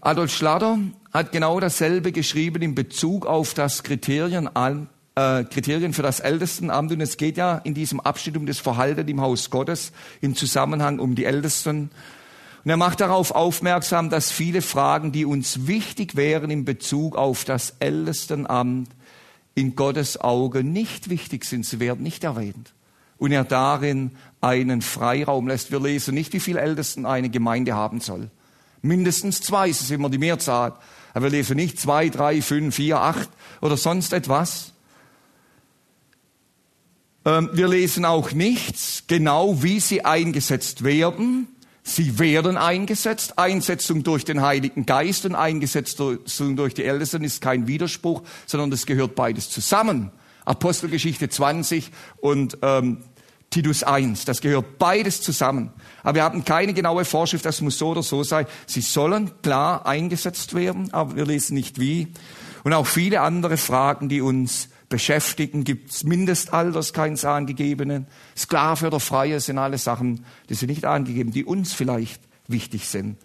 Adolf 0.00 0.32
Schlatter 0.34 0.78
hat 1.12 1.30
genau 1.30 1.60
dasselbe 1.60 2.10
geschrieben 2.10 2.60
in 2.62 2.74
Bezug 2.74 3.24
auf 3.24 3.54
das 3.54 3.84
Kriterium 3.84 4.48
äh, 5.14 5.44
Kriterien 5.44 5.92
für 5.92 6.02
das 6.02 6.20
Ältestenamt. 6.20 6.92
Und 6.92 7.00
es 7.00 7.16
geht 7.16 7.36
ja 7.36 7.58
in 7.58 7.74
diesem 7.74 8.00
Abschnitt 8.00 8.36
um 8.36 8.46
das 8.46 8.58
Verhalten 8.58 9.08
im 9.08 9.20
Haus 9.20 9.50
Gottes 9.50 9.92
im 10.20 10.34
Zusammenhang 10.34 10.98
um 10.98 11.14
die 11.14 11.24
Ältesten. 11.24 11.90
Und 12.66 12.70
er 12.70 12.76
macht 12.76 13.00
darauf 13.00 13.30
aufmerksam, 13.30 14.10
dass 14.10 14.32
viele 14.32 14.60
Fragen, 14.60 15.12
die 15.12 15.24
uns 15.24 15.68
wichtig 15.68 16.16
wären 16.16 16.50
in 16.50 16.64
Bezug 16.64 17.14
auf 17.14 17.44
das 17.44 17.76
Ältestenamt, 17.78 18.88
in 19.54 19.76
Gottes 19.76 20.20
Auge 20.20 20.64
nicht 20.64 21.08
wichtig 21.08 21.44
sind. 21.44 21.64
Sie 21.64 21.78
werden 21.78 22.02
nicht 22.02 22.24
erwähnt. 22.24 22.74
Und 23.18 23.30
er 23.30 23.44
darin 23.44 24.10
einen 24.40 24.82
Freiraum 24.82 25.46
lässt. 25.46 25.70
Wir 25.70 25.78
lesen 25.78 26.14
nicht, 26.14 26.32
wie 26.32 26.40
viele 26.40 26.58
Ältesten 26.58 27.06
eine 27.06 27.30
Gemeinde 27.30 27.74
haben 27.74 28.00
soll. 28.00 28.30
Mindestens 28.82 29.40
zwei, 29.42 29.68
das 29.68 29.82
ist 29.82 29.92
immer 29.92 30.10
die 30.10 30.18
Mehrzahl. 30.18 30.72
Aber 31.14 31.26
wir 31.26 31.30
lesen 31.30 31.54
nicht 31.54 31.78
zwei, 31.78 32.08
drei, 32.08 32.42
fünf, 32.42 32.74
vier, 32.74 33.00
acht 33.00 33.28
oder 33.60 33.76
sonst 33.76 34.12
etwas. 34.12 34.72
Ähm, 37.24 37.48
wir 37.52 37.68
lesen 37.68 38.04
auch 38.04 38.32
nichts 38.32 39.04
genau, 39.06 39.62
wie 39.62 39.78
sie 39.78 40.04
eingesetzt 40.04 40.82
werden. 40.82 41.46
Sie 41.88 42.18
werden 42.18 42.56
eingesetzt. 42.56 43.38
Einsetzung 43.38 44.02
durch 44.02 44.24
den 44.24 44.42
Heiligen 44.42 44.86
Geist 44.86 45.24
und 45.24 45.36
Einsetzung 45.36 46.56
durch 46.56 46.74
die 46.74 46.82
Ältesten 46.82 47.22
ist 47.22 47.40
kein 47.40 47.68
Widerspruch, 47.68 48.22
sondern 48.44 48.72
das 48.72 48.86
gehört 48.86 49.14
beides 49.14 49.50
zusammen. 49.50 50.10
Apostelgeschichte 50.44 51.28
20 51.28 51.92
und 52.16 52.58
ähm, 52.62 53.04
Titus 53.50 53.84
1. 53.84 54.24
Das 54.24 54.40
gehört 54.40 54.78
beides 54.78 55.22
zusammen. 55.22 55.70
Aber 56.02 56.16
wir 56.16 56.24
haben 56.24 56.44
keine 56.44 56.74
genaue 56.74 57.04
Vorschrift, 57.04 57.44
das 57.44 57.60
muss 57.60 57.78
so 57.78 57.90
oder 57.90 58.02
so 58.02 58.24
sein. 58.24 58.46
Sie 58.66 58.80
sollen 58.80 59.30
klar 59.42 59.86
eingesetzt 59.86 60.54
werden, 60.54 60.92
aber 60.92 61.14
wir 61.14 61.24
lesen 61.24 61.54
nicht 61.54 61.78
wie. 61.78 62.08
Und 62.64 62.72
auch 62.72 62.88
viele 62.88 63.20
andere 63.20 63.56
Fragen, 63.56 64.08
die 64.08 64.20
uns 64.20 64.70
beschäftigen. 64.88 65.64
Gibt 65.64 65.90
es 65.90 66.04
Mindestalters 66.04 66.92
keins 66.92 67.24
angegebenen? 67.24 68.06
Sklave 68.36 68.86
oder 68.88 69.00
Freie 69.00 69.40
sind 69.40 69.58
alle 69.58 69.78
Sachen, 69.78 70.24
die 70.48 70.54
sind 70.54 70.70
nicht 70.70 70.84
angegeben, 70.84 71.32
die 71.32 71.44
uns 71.44 71.72
vielleicht 71.72 72.20
wichtig 72.48 72.86
sind. 72.88 73.16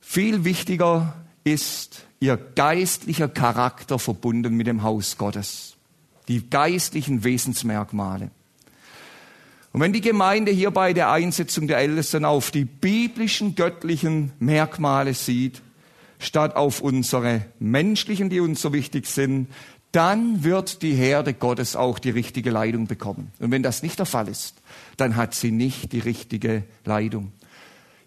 Viel 0.00 0.44
wichtiger 0.44 1.14
ist 1.44 2.06
ihr 2.20 2.36
geistlicher 2.36 3.28
Charakter 3.28 3.98
verbunden 3.98 4.54
mit 4.54 4.66
dem 4.66 4.82
Haus 4.82 5.18
Gottes. 5.18 5.76
Die 6.28 6.48
geistlichen 6.48 7.24
Wesensmerkmale. 7.24 8.30
Und 9.72 9.80
wenn 9.80 9.92
die 9.92 10.00
Gemeinde 10.00 10.52
hier 10.52 10.70
bei 10.70 10.92
der 10.92 11.10
Einsetzung 11.10 11.66
der 11.66 11.78
Ältesten 11.78 12.24
auf 12.24 12.52
die 12.52 12.64
biblischen 12.64 13.56
göttlichen 13.56 14.32
Merkmale 14.38 15.14
sieht, 15.14 15.62
statt 16.24 16.56
auf 16.56 16.80
unsere 16.80 17.44
menschlichen, 17.58 18.30
die 18.30 18.40
uns 18.40 18.60
so 18.60 18.72
wichtig 18.72 19.06
sind, 19.06 19.48
dann 19.92 20.42
wird 20.42 20.82
die 20.82 20.94
Herde 20.94 21.34
Gottes 21.34 21.76
auch 21.76 22.00
die 22.00 22.10
richtige 22.10 22.50
Leitung 22.50 22.86
bekommen. 22.88 23.30
Und 23.38 23.52
wenn 23.52 23.62
das 23.62 23.82
nicht 23.82 23.98
der 23.98 24.06
Fall 24.06 24.28
ist, 24.28 24.56
dann 24.96 25.14
hat 25.14 25.34
sie 25.34 25.52
nicht 25.52 25.92
die 25.92 26.00
richtige 26.00 26.64
Leitung. 26.84 27.32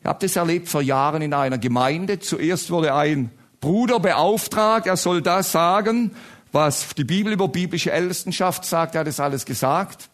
Ich 0.01 0.05
habe 0.05 0.19
das 0.19 0.35
erlebt 0.35 0.67
vor 0.67 0.81
Jahren 0.81 1.21
in 1.21 1.33
einer 1.33 1.57
Gemeinde. 1.57 2.19
Zuerst 2.19 2.71
wurde 2.71 2.93
ein 2.93 3.31
Bruder 3.61 3.99
beauftragt, 3.99 4.85
er 4.85 4.97
soll 4.97 5.21
das 5.21 5.51
sagen, 5.51 6.11
was 6.51 6.93
die 6.95 7.03
Bibel 7.03 7.33
über 7.33 7.47
biblische 7.47 7.91
Ältestenschaft 7.91 8.65
sagt. 8.65 8.95
Er 8.95 9.01
hat 9.01 9.07
das 9.07 9.19
alles 9.19 9.45
gesagt. 9.45 10.09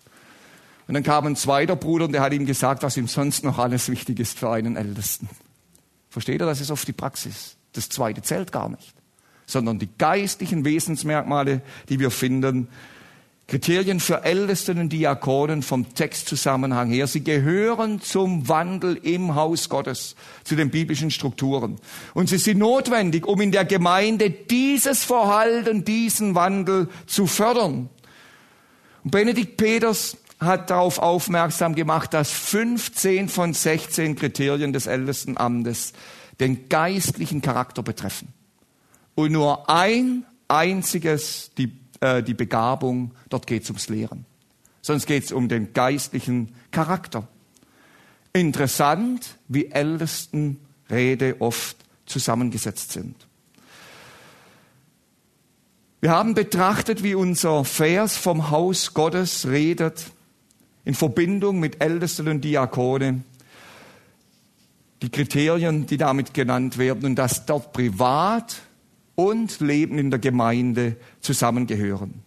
Und 0.88 0.94
dann 0.94 1.04
kam 1.04 1.26
ein 1.26 1.36
zweiter 1.36 1.76
Bruder 1.76 2.06
und 2.06 2.12
der 2.12 2.22
hat 2.22 2.34
ihm 2.34 2.46
gesagt, 2.46 2.84
was 2.84 2.98
ihm 2.98 3.08
sonst 3.08 3.44
noch 3.44 3.58
alles 3.58 3.90
wichtig 3.90 4.20
ist 4.20 4.38
für 4.38 4.52
einen 4.52 4.76
Ältesten. 4.76 5.30
Versteht 6.10 6.42
ihr, 6.42 6.46
das 6.46 6.62
ist 6.62 6.70
oft 6.70 6.88
die 6.88 6.94
Praxis. 6.94 7.56
Das 7.74 7.90
zweite 7.90 8.22
zählt 8.22 8.52
gar 8.52 8.70
nicht. 8.70 8.94
Sondern 9.46 9.80
die 9.80 9.90
geistlichen 9.98 10.64
Wesensmerkmale, 10.66 11.62
die 11.90 12.00
wir 12.00 12.12
finden, 12.12 12.70
Kriterien 13.48 14.00
für 14.00 14.24
Ältesten 14.24 14.80
und 14.80 14.90
Diakonen 14.90 15.64
vom 15.64 15.94
Textzusammenhang 15.94 16.90
her. 16.90 17.08
Sie 17.08 17.24
gehören 17.24 18.00
zum 18.02 18.48
Wandel 18.48 18.96
im 19.04 19.36
Haus 19.36 19.68
Gottes, 19.68 20.16
zu 20.44 20.56
den 20.56 20.70
biblischen 20.70 21.12
Strukturen. 21.12 21.78
Und 22.14 22.30
sie 22.30 22.38
sind 22.38 22.60
notwendig, 22.60 23.28
um 23.28 23.42
in 23.42 23.52
der 23.52 23.66
Gemeinde 23.66 24.30
dieses 24.30 25.04
Verhalten, 25.04 25.84
diesen 25.84 26.36
Wandel 26.36 26.88
zu 27.06 27.28
fördern. 27.28 27.90
Und 29.04 29.12
Benedikt 29.12 29.58
Peters 29.58 30.18
hat 30.40 30.70
darauf 30.70 31.00
aufmerksam 31.00 31.76
gemacht, 31.76 32.14
dass 32.14 32.32
15 32.32 33.28
von 33.28 33.54
16 33.54 34.16
Kriterien 34.16 34.74
des 34.74 34.88
Ältestenamtes 34.88 35.94
den 36.40 36.70
geistlichen 36.70 37.42
Charakter 37.42 37.84
betreffen. 37.84 38.30
Und 39.16 39.32
nur 39.32 39.70
ein 39.70 40.26
einziges, 40.48 41.52
die, 41.58 41.72
äh, 42.00 42.24
die 42.24 42.34
Begabung, 42.34 43.12
dort 43.30 43.48
geht 43.48 43.64
es 43.64 43.70
ums 43.70 43.90
Lehren. 43.90 44.26
Sonst 44.82 45.06
geht 45.06 45.24
es 45.24 45.32
um 45.32 45.48
den 45.48 45.74
geistlichen 45.74 46.56
Charakter. 46.72 47.28
Interessant, 48.34 49.38
wie 49.48 49.68
Ältestenrede 49.68 51.40
oft 51.40 51.78
zusammengesetzt 52.06 52.92
sind. 52.92 53.16
Wir 56.02 56.12
haben 56.12 56.34
betrachtet, 56.34 57.02
wie 57.02 57.16
unser 57.16 57.64
Vers 57.64 58.18
vom 58.18 58.50
Haus 58.50 58.94
Gottes 58.94 59.48
redet 59.48 60.12
in 60.84 60.96
Verbindung 60.96 61.62
mit 61.62 61.82
Ältesten 61.82 62.28
und 62.28 62.42
Diakone, 62.42 63.24
die 65.04 65.10
Kriterien, 65.10 65.86
die 65.86 65.98
damit 65.98 66.34
genannt 66.34 66.78
werden 66.78 67.06
und 67.06 67.16
dass 67.16 67.46
dort 67.46 67.74
Privat 67.74 68.62
und 69.16 69.60
Leben 69.60 70.00
in 70.00 70.10
der 70.10 70.20
Gemeinde 70.20 70.96
zusammengehören. 71.20 72.24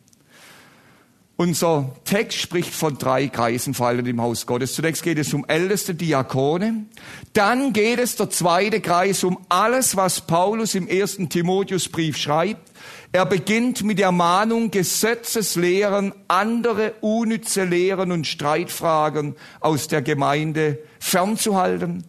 Unser 1.39 1.95
Text 2.05 2.39
spricht 2.39 2.72
von 2.72 2.97
drei 2.97 3.29
Kreisen, 3.29 3.74
vor 3.74 3.89
allem 3.89 4.07
im 4.07 4.22
Haus 4.22 4.47
Gottes. 4.47 4.74
Zunächst 4.74 5.03
geht 5.03 5.18
es 5.18 5.35
um 5.35 5.45
älteste 5.47 5.95
Diakone. 5.95 6.87
Dann 7.35 7.74
geht 7.74 7.99
es 7.99 8.16
der 8.16 8.31
zweite 8.31 8.81
Kreis 8.81 9.22
um 9.22 9.39
alles, 9.51 9.97
was 9.97 10.22
Paulus 10.22 10.74
im 10.74 10.89
ersten 10.89 11.29
Timotheusbrief 11.29 12.16
schreibt. 12.16 12.70
Er 13.12 13.27
beginnt 13.27 13.85
mit 13.85 13.99
der 13.99 14.12
Mahnung, 14.12 14.70
Gesetzeslehren, 14.70 16.14
andere 16.29 16.95
unnütze 17.03 17.64
Lehren 17.64 18.12
und 18.12 18.27
Streitfragen 18.27 19.35
aus 19.61 19.89
der 19.89 20.01
Gemeinde 20.01 20.79
fernzuhalten. 21.01 22.05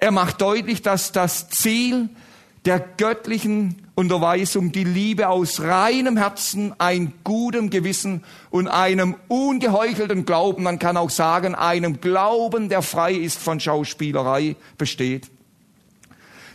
Er 0.00 0.12
macht 0.12 0.40
deutlich, 0.40 0.80
dass 0.80 1.12
das 1.12 1.50
Ziel 1.50 2.08
der 2.64 2.80
göttlichen 2.80 3.86
Unterweisung 3.94 4.72
die 4.72 4.84
Liebe 4.84 5.28
aus 5.28 5.60
reinem 5.60 6.16
Herzen, 6.16 6.74
ein 6.78 7.12
gutem 7.22 7.68
Gewissen 7.68 8.24
und 8.48 8.66
einem 8.66 9.16
ungeheuchelten 9.28 10.24
Glauben, 10.24 10.62
man 10.62 10.78
kann 10.78 10.96
auch 10.96 11.10
sagen, 11.10 11.54
einem 11.54 12.00
Glauben, 12.00 12.70
der 12.70 12.80
frei 12.80 13.12
ist 13.12 13.38
von 13.38 13.60
Schauspielerei, 13.60 14.56
besteht. 14.78 15.30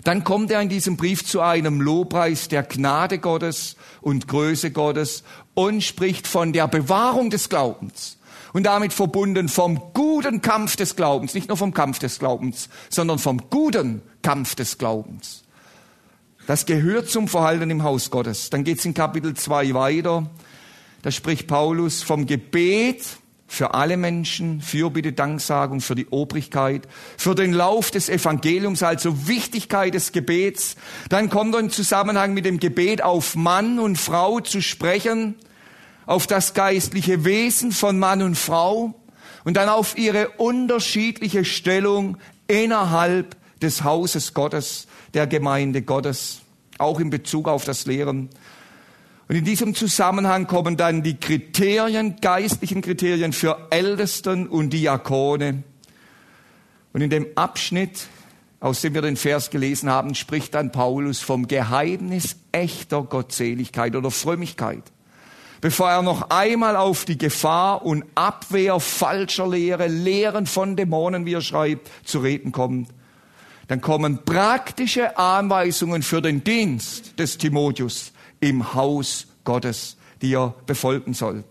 Dann 0.04 0.24
kommt 0.24 0.50
er 0.50 0.62
in 0.62 0.70
diesem 0.70 0.98
Brief 0.98 1.24
zu 1.24 1.42
einem 1.42 1.82
Lobpreis 1.82 2.48
der 2.48 2.64
Gnade 2.64 3.20
Gottes 3.20 3.76
und 4.02 4.28
Größe 4.28 4.72
Gottes 4.72 5.24
und 5.54 5.84
spricht 5.84 6.28
von 6.28 6.52
der 6.52 6.68
Bewahrung 6.68 7.30
des 7.30 7.50
Glaubens 7.50 8.18
und 8.56 8.64
damit 8.64 8.94
verbunden 8.94 9.50
vom 9.50 9.92
guten 9.94 10.42
Kampf 10.42 10.78
des 10.78 10.96
Glaubens, 10.96 11.34
nicht 11.34 11.50
nur 11.50 11.58
vom 11.58 11.74
Kampf 11.74 12.00
des 12.00 12.20
Glaubens, 12.20 12.70
sondern 12.90 13.20
vom 13.20 13.50
guten 13.50 14.02
Kampf 14.22 14.56
des 14.56 14.78
Glaubens. 14.78 15.44
Das 16.48 16.66
gehört 16.66 17.10
zum 17.10 17.28
Verhalten 17.28 17.70
im 17.70 17.84
Haus 17.84 18.12
Gottes. 18.12 18.50
Dann 18.50 18.64
geht 18.64 18.80
es 18.80 18.86
in 18.86 18.94
Kapitel 18.94 19.34
2 19.34 19.74
weiter. 19.74 20.30
Da 21.02 21.12
spricht 21.12 21.48
Paulus 21.48 22.02
vom 22.02 22.28
Gebet 22.28 23.06
für 23.46 23.74
alle 23.74 23.98
Menschen, 23.98 24.62
Fürbitte, 24.62 25.12
Danksagung 25.12 25.82
für 25.82 25.96
die 25.96 26.08
Obrigkeit, 26.08 26.88
für 27.18 27.36
den 27.36 27.52
Lauf 27.52 27.92
des 27.92 28.08
Evangeliums, 28.08 28.84
also 28.84 29.28
Wichtigkeit 29.28 29.94
des 29.94 30.14
Gebets. 30.14 30.78
Dann 31.10 31.30
kommt 31.30 31.56
er 31.56 31.60
im 31.60 31.72
Zusammenhang 31.72 32.34
mit 32.34 32.46
dem 32.46 32.62
Gebet 32.62 33.04
auf 33.04 33.36
Mann 33.36 33.80
und 33.80 33.98
Frau 33.98 34.40
zu 34.40 34.62
sprechen, 34.62 35.36
auf 36.06 36.28
das 36.28 36.54
geistliche 36.54 37.26
Wesen 37.26 37.72
von 37.72 37.98
Mann 37.98 38.22
und 38.22 38.36
Frau 38.36 38.94
und 39.44 39.58
dann 39.58 39.70
auf 39.70 39.98
ihre 39.98 40.30
unterschiedliche 40.30 41.46
Stellung 41.46 42.18
innerhalb 42.48 43.36
des 43.62 43.84
Hauses 43.84 44.34
Gottes, 44.34 44.88
der 45.14 45.28
Gemeinde 45.28 45.82
Gottes, 45.82 46.42
auch 46.78 47.00
in 47.00 47.10
Bezug 47.10 47.48
auf 47.48 47.66
das 47.66 47.86
Lehren. 47.86 48.30
Und 49.28 49.36
in 49.36 49.46
diesem 49.46 49.74
Zusammenhang 49.74 50.46
kommen 50.46 50.78
dann 50.78 51.02
die 51.02 51.18
Kriterien, 51.18 52.18
geistlichen 52.22 52.82
Kriterien 52.82 53.34
für 53.34 53.68
Ältesten 53.72 54.48
und 54.48 54.72
Diakone. 54.72 55.64
Und 56.94 57.02
in 57.02 57.10
dem 57.10 57.28
Abschnitt, 57.36 58.08
aus 58.60 58.82
dem 58.82 58.94
wir 58.94 59.02
den 59.02 59.18
Vers 59.18 59.50
gelesen 59.50 59.90
haben, 59.90 60.14
spricht 60.14 60.54
dann 60.54 60.72
Paulus 60.72 61.22
vom 61.22 61.48
Geheimnis 61.48 62.36
echter 62.52 63.02
Gottseligkeit 63.02 63.96
oder 63.96 64.12
Frömmigkeit. 64.12 64.84
Bevor 65.66 65.90
er 65.90 66.04
noch 66.04 66.30
einmal 66.30 66.76
auf 66.76 67.06
die 67.06 67.18
Gefahr 67.18 67.84
und 67.84 68.06
Abwehr 68.14 68.80
falscher 68.80 69.48
Lehre, 69.48 69.88
Lehren 69.88 70.46
von 70.46 70.76
Dämonen, 70.76 71.26
wie 71.26 71.34
er 71.34 71.42
schreibt, 71.42 71.90
zu 72.08 72.20
reden 72.20 72.52
kommt, 72.52 72.90
dann 73.68 73.82
kommen 73.82 74.24
praktische 74.26 75.18
Anweisungen 75.18 76.04
für 76.04 76.22
den 76.22 76.44
Dienst 76.44 77.18
des 77.18 77.40
Timotheus 77.40 78.12
im 78.40 78.76
Haus 78.76 79.26
Gottes, 79.44 79.98
die 80.22 80.36
er 80.36 80.54
befolgen 80.68 81.16
soll. 81.16 81.44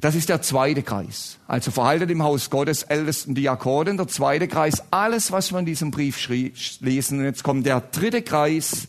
Das 0.00 0.16
ist 0.16 0.30
der 0.30 0.42
zweite 0.42 0.82
Kreis. 0.82 1.38
Also 1.46 1.70
verhalten 1.70 2.10
im 2.10 2.24
Haus 2.24 2.50
Gottes 2.50 2.82
ältesten 2.82 3.36
Diakonen. 3.36 3.98
Der 3.98 4.08
zweite 4.08 4.48
Kreis, 4.48 4.82
alles, 4.90 5.30
was 5.30 5.52
wir 5.52 5.60
in 5.60 5.66
diesem 5.66 5.92
Brief 5.92 6.28
lesen. 6.28 7.20
Und 7.20 7.24
jetzt 7.24 7.44
kommt 7.44 7.66
der 7.66 7.80
dritte 7.80 8.22
Kreis, 8.22 8.88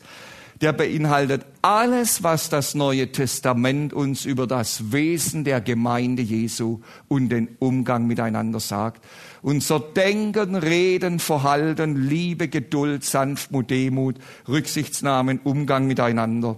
der 0.64 0.72
beinhaltet 0.72 1.46
alles, 1.62 2.24
was 2.24 2.48
das 2.48 2.74
Neue 2.74 3.12
Testament 3.12 3.92
uns 3.92 4.24
über 4.24 4.48
das 4.48 4.94
Wesen 4.94 5.44
der 5.44 5.60
Gemeinde 5.60 6.22
Jesu 6.22 6.80
und 7.10 7.28
den 7.28 7.50
Umgang 7.60 8.08
miteinander 8.08 8.62
sagt. 8.62 9.04
Unser 9.42 9.82
Denken, 9.82 10.56
Reden, 10.56 11.20
Verhalten, 11.20 12.08
Liebe, 12.08 12.48
Geduld, 12.48 13.04
Sanftmut, 13.04 13.70
Demut, 13.70 14.16
Rücksichtsnahmen, 14.48 15.42
Umgang 15.44 15.86
miteinander, 15.86 16.56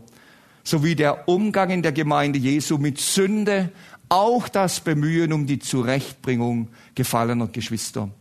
sowie 0.64 0.94
der 0.94 1.28
Umgang 1.28 1.72
in 1.72 1.82
der 1.82 1.92
Gemeinde 1.92 2.38
Jesu 2.38 2.78
mit 2.78 3.00
Sünde, 3.00 3.72
auch 4.08 4.48
das 4.50 4.82
Bemühen 4.82 5.34
um 5.34 5.48
die 5.48 5.58
Zurechtbringung 5.58 6.68
gefallener 6.94 7.48
Geschwister. 7.48 8.12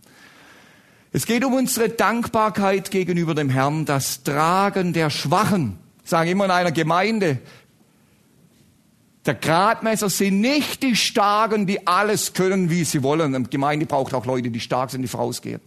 Es 1.17 1.27
geht 1.27 1.45
um 1.45 1.55
unsere 1.55 1.91
Dankbarkeit 1.91 2.91
gegenüber 2.91 3.37
dem 3.37 3.49
Herrn, 3.49 3.85
das 3.85 4.25
Tragen 4.25 4.93
der 4.93 5.11
Schwachen. 5.11 5.79
Ich 6.03 6.11
sage 6.11 6.31
immer 6.31 6.47
in 6.47 6.51
einer 6.51 6.73
Gemeinde, 6.73 7.39
Der 9.25 9.35
Gradmesser 9.35 10.11
sind 10.11 10.41
nicht 10.41 10.83
die 10.83 10.97
Starken, 10.97 11.69
die 11.69 11.87
alles 11.87 12.33
können, 12.33 12.69
wie 12.69 12.83
sie 12.83 13.05
wollen. 13.05 13.33
Eine 13.33 13.45
Gemeinde 13.45 13.87
braucht 13.87 14.12
auch 14.12 14.27
Leute, 14.27 14.51
die 14.51 14.59
stark 14.59 14.91
sind, 14.91 15.03
die 15.03 15.09
vorausgehen. 15.09 15.61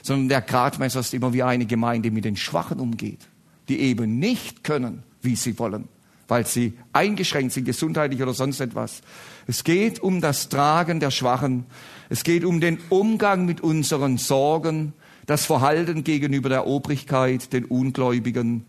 Sondern 0.00 0.30
der 0.30 0.40
Gradmesser 0.40 1.00
ist 1.00 1.12
immer 1.12 1.34
wie 1.34 1.42
eine 1.42 1.66
Gemeinde 1.66 2.10
mit 2.10 2.24
den 2.24 2.36
Schwachen 2.36 2.80
umgeht, 2.80 3.20
die 3.68 3.80
eben 3.80 4.18
nicht 4.18 4.64
können, 4.64 5.02
wie 5.20 5.36
sie 5.36 5.58
wollen, 5.58 5.86
weil 6.28 6.46
sie 6.46 6.78
eingeschränkt 6.94 7.52
sind, 7.52 7.66
gesundheitlich 7.66 8.22
oder 8.22 8.32
sonst 8.32 8.60
etwas. 8.60 9.02
Es 9.46 9.64
geht 9.64 10.00
um 10.00 10.22
das 10.22 10.48
Tragen 10.48 10.98
der 10.98 11.10
Schwachen. 11.10 11.66
Es 12.08 12.24
geht 12.24 12.44
um 12.44 12.60
den 12.60 12.78
Umgang 12.90 13.46
mit 13.46 13.60
unseren 13.60 14.18
Sorgen, 14.18 14.92
das 15.26 15.46
Verhalten 15.46 16.04
gegenüber 16.04 16.48
der 16.48 16.66
Obrigkeit, 16.66 17.52
den 17.52 17.64
Ungläubigen, 17.64 18.66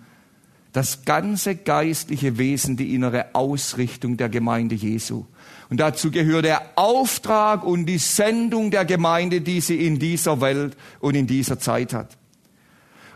das 0.72 1.06
ganze 1.06 1.56
geistliche 1.56 2.38
Wesen, 2.38 2.76
die 2.76 2.94
innere 2.94 3.34
Ausrichtung 3.34 4.18
der 4.18 4.30
Gemeinde 4.30 4.76
Jesu. 4.76 5.26
Und 5.70 5.80
dazu 5.80 6.12
gehört 6.12 6.46
der 6.46 6.62
Auftrag 6.76 7.64
und 7.64 7.86
die 7.86 7.98
Sendung 7.98 8.72
der 8.72 8.86
Gemeinde, 8.86 9.42
die 9.42 9.62
sie 9.62 9.86
in 9.86 10.00
dieser 10.00 10.42
Welt 10.42 10.76
und 11.00 11.16
in 11.16 11.28
dieser 11.28 11.60
Zeit 11.60 11.94
hat. 11.94 12.18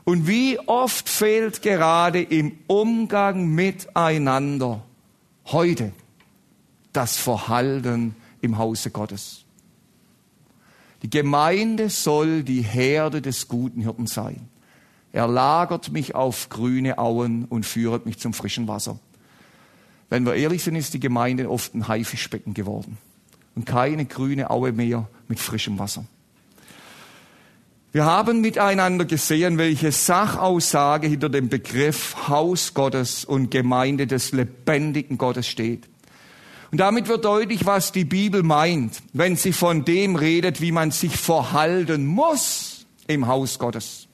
Und 0.05 0.27
wie 0.27 0.57
oft 0.67 1.09
fehlt 1.09 1.61
gerade 1.61 2.21
im 2.21 2.53
Umgang 2.67 3.47
miteinander 3.49 4.83
heute 5.45 5.91
das 6.93 7.17
Verhalten 7.17 8.15
im 8.41 8.57
Hause 8.57 8.89
Gottes. 8.89 9.45
Die 11.01 11.09
Gemeinde 11.09 11.89
soll 11.89 12.43
die 12.43 12.61
Herde 12.61 13.21
des 13.21 13.47
guten 13.47 13.81
Hirten 13.81 14.07
sein. 14.07 14.49
Er 15.11 15.27
lagert 15.27 15.91
mich 15.91 16.13
auf 16.13 16.49
grüne 16.49 16.97
Auen 16.97 17.45
und 17.45 17.65
führet 17.65 18.05
mich 18.05 18.19
zum 18.19 18.33
frischen 18.33 18.67
Wasser. 18.67 18.99
Wenn 20.09 20.25
wir 20.25 20.35
ehrlich 20.35 20.63
sind, 20.63 20.75
ist 20.75 20.93
die 20.93 20.99
Gemeinde 20.99 21.49
oft 21.49 21.73
ein 21.73 21.87
Haifischbecken 21.87 22.53
geworden 22.53 22.97
und 23.55 23.65
keine 23.65 24.05
grüne 24.05 24.49
Aue 24.49 24.71
mehr 24.71 25.07
mit 25.27 25.39
frischem 25.39 25.79
Wasser. 25.79 26.05
Wir 27.91 28.05
haben 28.05 28.41
miteinander 28.41 29.05
gesehen, 29.05 29.57
welche 29.57 29.91
Sachaussage 29.91 31.07
hinter 31.07 31.29
dem 31.29 31.49
Begriff 31.49 32.27
Haus 32.27 32.75
Gottes 32.75 33.25
und 33.25 33.49
Gemeinde 33.49 34.05
des 34.05 34.31
lebendigen 34.31 35.17
Gottes 35.17 35.47
steht. 35.47 35.89
Und 36.71 36.77
damit 36.77 37.07
wird 37.07 37.25
deutlich, 37.25 37.65
was 37.65 37.91
die 37.91 38.05
Bibel 38.05 38.43
meint, 38.43 39.01
wenn 39.13 39.35
sie 39.35 39.53
von 39.53 39.85
dem 39.85 40.15
redet, 40.15 40.61
wie 40.61 40.71
man 40.71 40.91
sich 40.91 41.17
verhalten 41.17 42.05
muss 42.05 42.85
im 43.07 43.27
Haus 43.27 43.57
Gottes. 43.57 44.07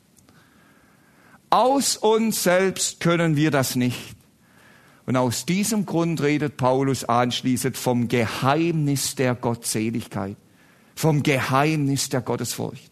Aus 1.49 1.97
uns 1.97 2.43
selbst 2.43 2.99
können 2.99 3.36
wir 3.36 3.51
das 3.51 3.76
nicht. 3.76 4.16
Und 5.06 5.18
aus 5.18 5.45
diesem 5.45 5.86
Grund 5.86 6.22
redet 6.22 6.58
Paulus 6.58 7.03
anschließend 7.03 7.78
vom 7.78 8.08
Geheimnis 8.08 9.16
der 9.16 9.36
Gottseligkeit, 9.36 10.38
vom 10.95 11.24
Geheimnis 11.24 12.10
der 12.10 12.22
Gottesfurcht. 12.22 12.91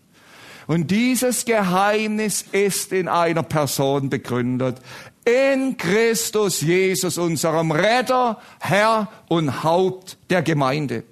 Und 0.67 0.91
dieses 0.91 1.45
Geheimnis 1.45 2.45
ist 2.51 2.93
in 2.93 3.07
einer 3.07 3.43
Person 3.43 4.09
begründet, 4.09 4.79
in 5.25 5.77
Christus 5.77 6.61
Jesus, 6.61 7.17
unserem 7.17 7.71
Retter, 7.71 8.39
Herr 8.59 9.09
und 9.29 9.63
Haupt 9.63 10.17
der 10.29 10.41
Gemeinde. 10.41 11.03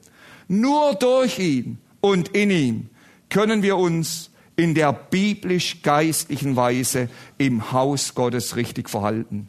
Nur 0.48 0.96
durch 0.96 1.40
ihn 1.40 1.78
und 2.02 2.30
in 2.30 2.52
ihm 2.52 2.90
können 3.30 3.64
wir 3.64 3.78
uns 3.78 4.30
in 4.56 4.76
der 4.76 4.92
biblisch-geistlichen 4.92 6.56
Weise 6.56 7.10
im 7.38 7.72
Haus 7.72 8.14
Gottes 8.14 8.56
richtig 8.56 8.90
verhalten. 8.90 9.48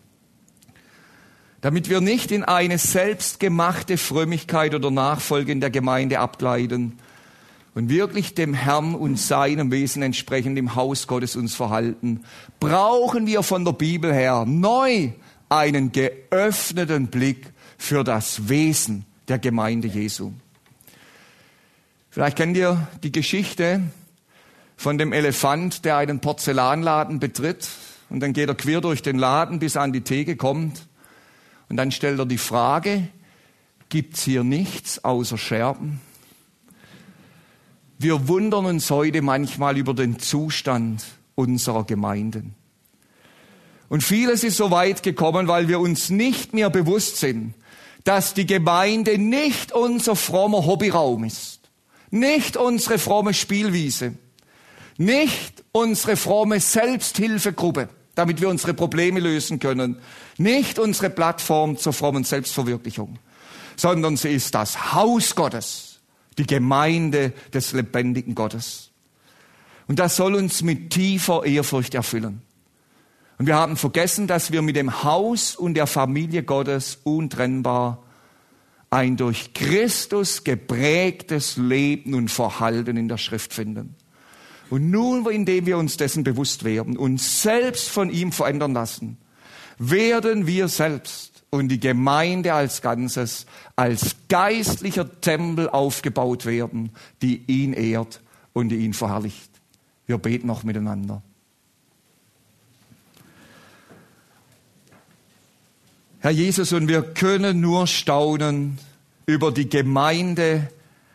Damit 1.60 1.88
wir 1.88 2.00
nicht 2.00 2.30
in 2.32 2.44
eine 2.44 2.78
selbstgemachte 2.78 3.98
Frömmigkeit 3.98 4.74
oder 4.74 4.90
Nachfolge 4.90 5.52
in 5.52 5.60
der 5.60 5.70
Gemeinde 5.70 6.18
abgleiten 6.18 6.98
und 7.74 7.88
wirklich 7.88 8.34
dem 8.34 8.54
Herrn 8.54 8.94
und 8.94 9.18
seinem 9.18 9.70
Wesen 9.70 10.02
entsprechend 10.02 10.58
im 10.58 10.74
Haus 10.74 11.06
Gottes 11.06 11.36
uns 11.36 11.54
verhalten, 11.54 12.24
brauchen 12.60 13.26
wir 13.26 13.42
von 13.42 13.64
der 13.64 13.72
Bibel 13.72 14.12
her 14.12 14.44
neu 14.46 15.10
einen 15.48 15.92
geöffneten 15.92 17.08
Blick 17.08 17.52
für 17.78 18.04
das 18.04 18.48
Wesen 18.48 19.06
der 19.28 19.38
Gemeinde 19.38 19.88
Jesu. 19.88 20.32
Vielleicht 22.10 22.36
kennt 22.36 22.56
ihr 22.56 22.88
die 23.02 23.12
Geschichte 23.12 23.80
von 24.76 24.98
dem 24.98 25.12
Elefant, 25.12 25.84
der 25.84 25.96
einen 25.96 26.20
Porzellanladen 26.20 27.20
betritt 27.20 27.68
und 28.10 28.20
dann 28.20 28.34
geht 28.34 28.48
er 28.48 28.54
quer 28.54 28.82
durch 28.82 29.00
den 29.00 29.18
Laden, 29.18 29.58
bis 29.58 29.76
er 29.76 29.82
an 29.82 29.92
die 29.92 30.02
Theke 30.02 30.36
kommt 30.36 30.86
und 31.70 31.78
dann 31.78 31.90
stellt 31.90 32.18
er 32.18 32.26
die 32.26 32.38
Frage, 32.38 33.08
gibt's 33.88 34.24
hier 34.24 34.44
nichts 34.44 35.02
außer 35.02 35.38
Scherben? 35.38 36.00
Wir 38.02 38.26
wundern 38.26 38.66
uns 38.66 38.90
heute 38.90 39.22
manchmal 39.22 39.78
über 39.78 39.94
den 39.94 40.18
Zustand 40.18 41.04
unserer 41.36 41.84
Gemeinden. 41.84 42.56
Und 43.88 44.02
vieles 44.02 44.42
ist 44.42 44.56
so 44.56 44.72
weit 44.72 45.04
gekommen, 45.04 45.46
weil 45.46 45.68
wir 45.68 45.78
uns 45.78 46.10
nicht 46.10 46.52
mehr 46.52 46.68
bewusst 46.68 47.18
sind, 47.18 47.54
dass 48.02 48.34
die 48.34 48.44
Gemeinde 48.44 49.18
nicht 49.18 49.70
unser 49.70 50.16
frommer 50.16 50.66
Hobbyraum 50.66 51.22
ist, 51.22 51.60
nicht 52.10 52.56
unsere 52.56 52.98
fromme 52.98 53.34
Spielwiese, 53.34 54.14
nicht 54.98 55.62
unsere 55.70 56.16
fromme 56.16 56.58
Selbsthilfegruppe, 56.58 57.88
damit 58.16 58.40
wir 58.40 58.48
unsere 58.48 58.74
Probleme 58.74 59.20
lösen 59.20 59.60
können. 59.60 59.98
Nicht 60.38 60.80
unsere 60.80 61.08
Plattform 61.08 61.78
zur 61.78 61.92
frommen 61.92 62.24
Selbstverwirklichung, 62.24 63.20
sondern 63.76 64.16
sie 64.16 64.30
ist 64.30 64.56
das 64.56 64.92
Haus 64.92 65.36
Gottes, 65.36 65.91
die 66.38 66.46
Gemeinde 66.46 67.32
des 67.52 67.72
lebendigen 67.72 68.34
Gottes. 68.34 68.90
Und 69.88 69.98
das 69.98 70.16
soll 70.16 70.34
uns 70.34 70.62
mit 70.62 70.90
tiefer 70.90 71.44
Ehrfurcht 71.44 71.94
erfüllen. 71.94 72.42
Und 73.38 73.46
wir 73.46 73.56
haben 73.56 73.76
vergessen, 73.76 74.26
dass 74.26 74.52
wir 74.52 74.62
mit 74.62 74.76
dem 74.76 75.02
Haus 75.02 75.56
und 75.56 75.74
der 75.74 75.86
Familie 75.86 76.42
Gottes 76.42 76.98
untrennbar 77.02 78.02
ein 78.90 79.16
durch 79.16 79.54
Christus 79.54 80.44
geprägtes 80.44 81.56
Leben 81.56 82.14
und 82.14 82.30
Verhalten 82.30 82.96
in 82.96 83.08
der 83.08 83.18
Schrift 83.18 83.52
finden. 83.52 83.96
Und 84.68 84.90
nur 84.90 85.30
indem 85.32 85.66
wir 85.66 85.78
uns 85.78 85.96
dessen 85.96 86.24
bewusst 86.24 86.64
werden 86.64 86.96
und 86.96 87.20
selbst 87.20 87.88
von 87.88 88.10
ihm 88.10 88.32
verändern 88.32 88.74
lassen, 88.74 89.18
werden 89.78 90.46
wir 90.46 90.68
selbst 90.68 91.31
und 91.52 91.68
die 91.68 91.78
Gemeinde 91.78 92.52
als 92.52 92.82
Ganzes 92.82 93.46
als 93.76 94.16
geistlicher 94.28 95.20
Tempel 95.20 95.68
aufgebaut 95.68 96.46
werden, 96.46 96.90
die 97.22 97.44
ihn 97.46 97.72
ehrt 97.72 98.20
und 98.52 98.70
die 98.70 98.78
ihn 98.78 98.94
verherrlicht. 98.94 99.50
Wir 100.06 100.18
beten 100.18 100.48
noch 100.48 100.64
miteinander. 100.64 101.22
Herr 106.18 106.32
Jesus, 106.32 106.72
und 106.72 106.88
wir 106.88 107.02
können 107.02 107.60
nur 107.60 107.86
staunen 107.86 108.78
über 109.26 109.52
die 109.52 109.68
Gemeinde 109.68 110.68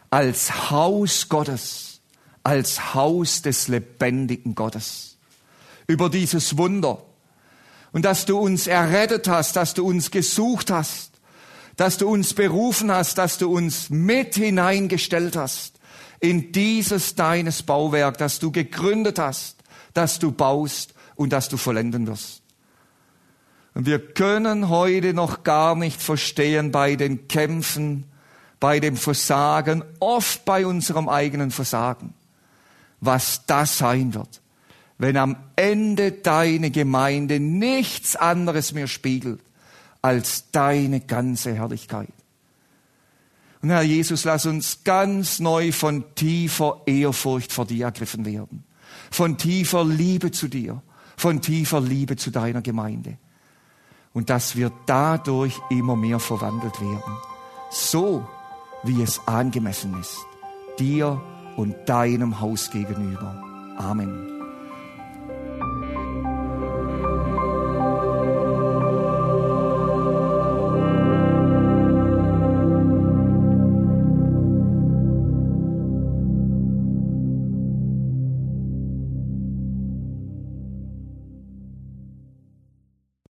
als 0.09 0.69
Haus 0.71 1.27
Gottes 1.27 1.87
als 2.47 2.93
Haus 2.93 3.41
des 3.41 3.67
lebendigen 3.67 4.55
Gottes. 4.55 5.17
Über 5.85 6.09
dieses 6.09 6.57
Wunder. 6.57 7.03
Und 7.97 8.03
dass 8.03 8.25
du 8.27 8.37
uns 8.37 8.67
errettet 8.67 9.27
hast, 9.27 9.55
dass 9.55 9.73
du 9.73 9.83
uns 9.83 10.11
gesucht 10.11 10.69
hast, 10.69 11.13
dass 11.77 11.97
du 11.97 12.07
uns 12.07 12.35
berufen 12.35 12.91
hast, 12.91 13.17
dass 13.17 13.39
du 13.39 13.51
uns 13.51 13.89
mit 13.89 14.35
hineingestellt 14.35 15.35
hast 15.35 15.79
in 16.19 16.51
dieses 16.51 17.15
deines 17.15 17.63
Bauwerk, 17.63 18.19
das 18.19 18.37
du 18.37 18.51
gegründet 18.51 19.17
hast, 19.17 19.55
das 19.95 20.19
du 20.19 20.31
baust 20.31 20.93
und 21.15 21.33
das 21.33 21.49
du 21.49 21.57
vollenden 21.57 22.05
wirst. 22.05 22.43
Und 23.73 23.87
wir 23.87 23.97
können 24.13 24.69
heute 24.69 25.15
noch 25.15 25.41
gar 25.41 25.75
nicht 25.75 25.99
verstehen 25.99 26.71
bei 26.71 26.95
den 26.97 27.27
Kämpfen, 27.27 28.03
bei 28.59 28.79
dem 28.79 28.95
Versagen, 28.95 29.83
oft 29.99 30.45
bei 30.45 30.67
unserem 30.67 31.09
eigenen 31.09 31.49
Versagen 31.49 32.13
was 32.99 33.45
das 33.45 33.77
sein 33.77 34.13
wird, 34.13 34.41
wenn 34.97 35.17
am 35.17 35.35
Ende 35.55 36.11
deine 36.11 36.71
Gemeinde 36.71 37.39
nichts 37.39 38.15
anderes 38.15 38.73
mehr 38.73 38.87
spiegelt 38.87 39.41
als 40.01 40.51
deine 40.51 41.01
ganze 41.01 41.53
Herrlichkeit. 41.53 42.13
Und 43.61 43.69
Herr 43.69 43.81
Jesus, 43.81 44.23
lass 44.23 44.45
uns 44.45 44.83
ganz 44.83 45.39
neu 45.39 45.71
von 45.71 46.03
tiefer 46.15 46.81
Ehrfurcht 46.85 47.51
vor 47.51 47.65
dir 47.65 47.85
ergriffen 47.85 48.25
werden, 48.25 48.63
von 49.11 49.37
tiefer 49.37 49.83
Liebe 49.83 50.31
zu 50.31 50.47
dir, 50.47 50.81
von 51.15 51.41
tiefer 51.41 51.81
Liebe 51.81 52.15
zu 52.15 52.31
deiner 52.31 52.61
Gemeinde. 52.61 53.17
Und 54.13 54.29
dass 54.29 54.55
wir 54.55 54.71
dadurch 54.85 55.59
immer 55.69 55.95
mehr 55.95 56.19
verwandelt 56.19 56.79
werden, 56.79 57.17
so 57.69 58.27
wie 58.83 59.01
es 59.01 59.19
angemessen 59.27 59.99
ist, 59.99 60.17
dir 60.79 61.21
und 61.55 61.75
deinem 61.87 62.39
Haus 62.39 62.71
gegenüber. 62.71 63.43
Amen. 63.77 64.36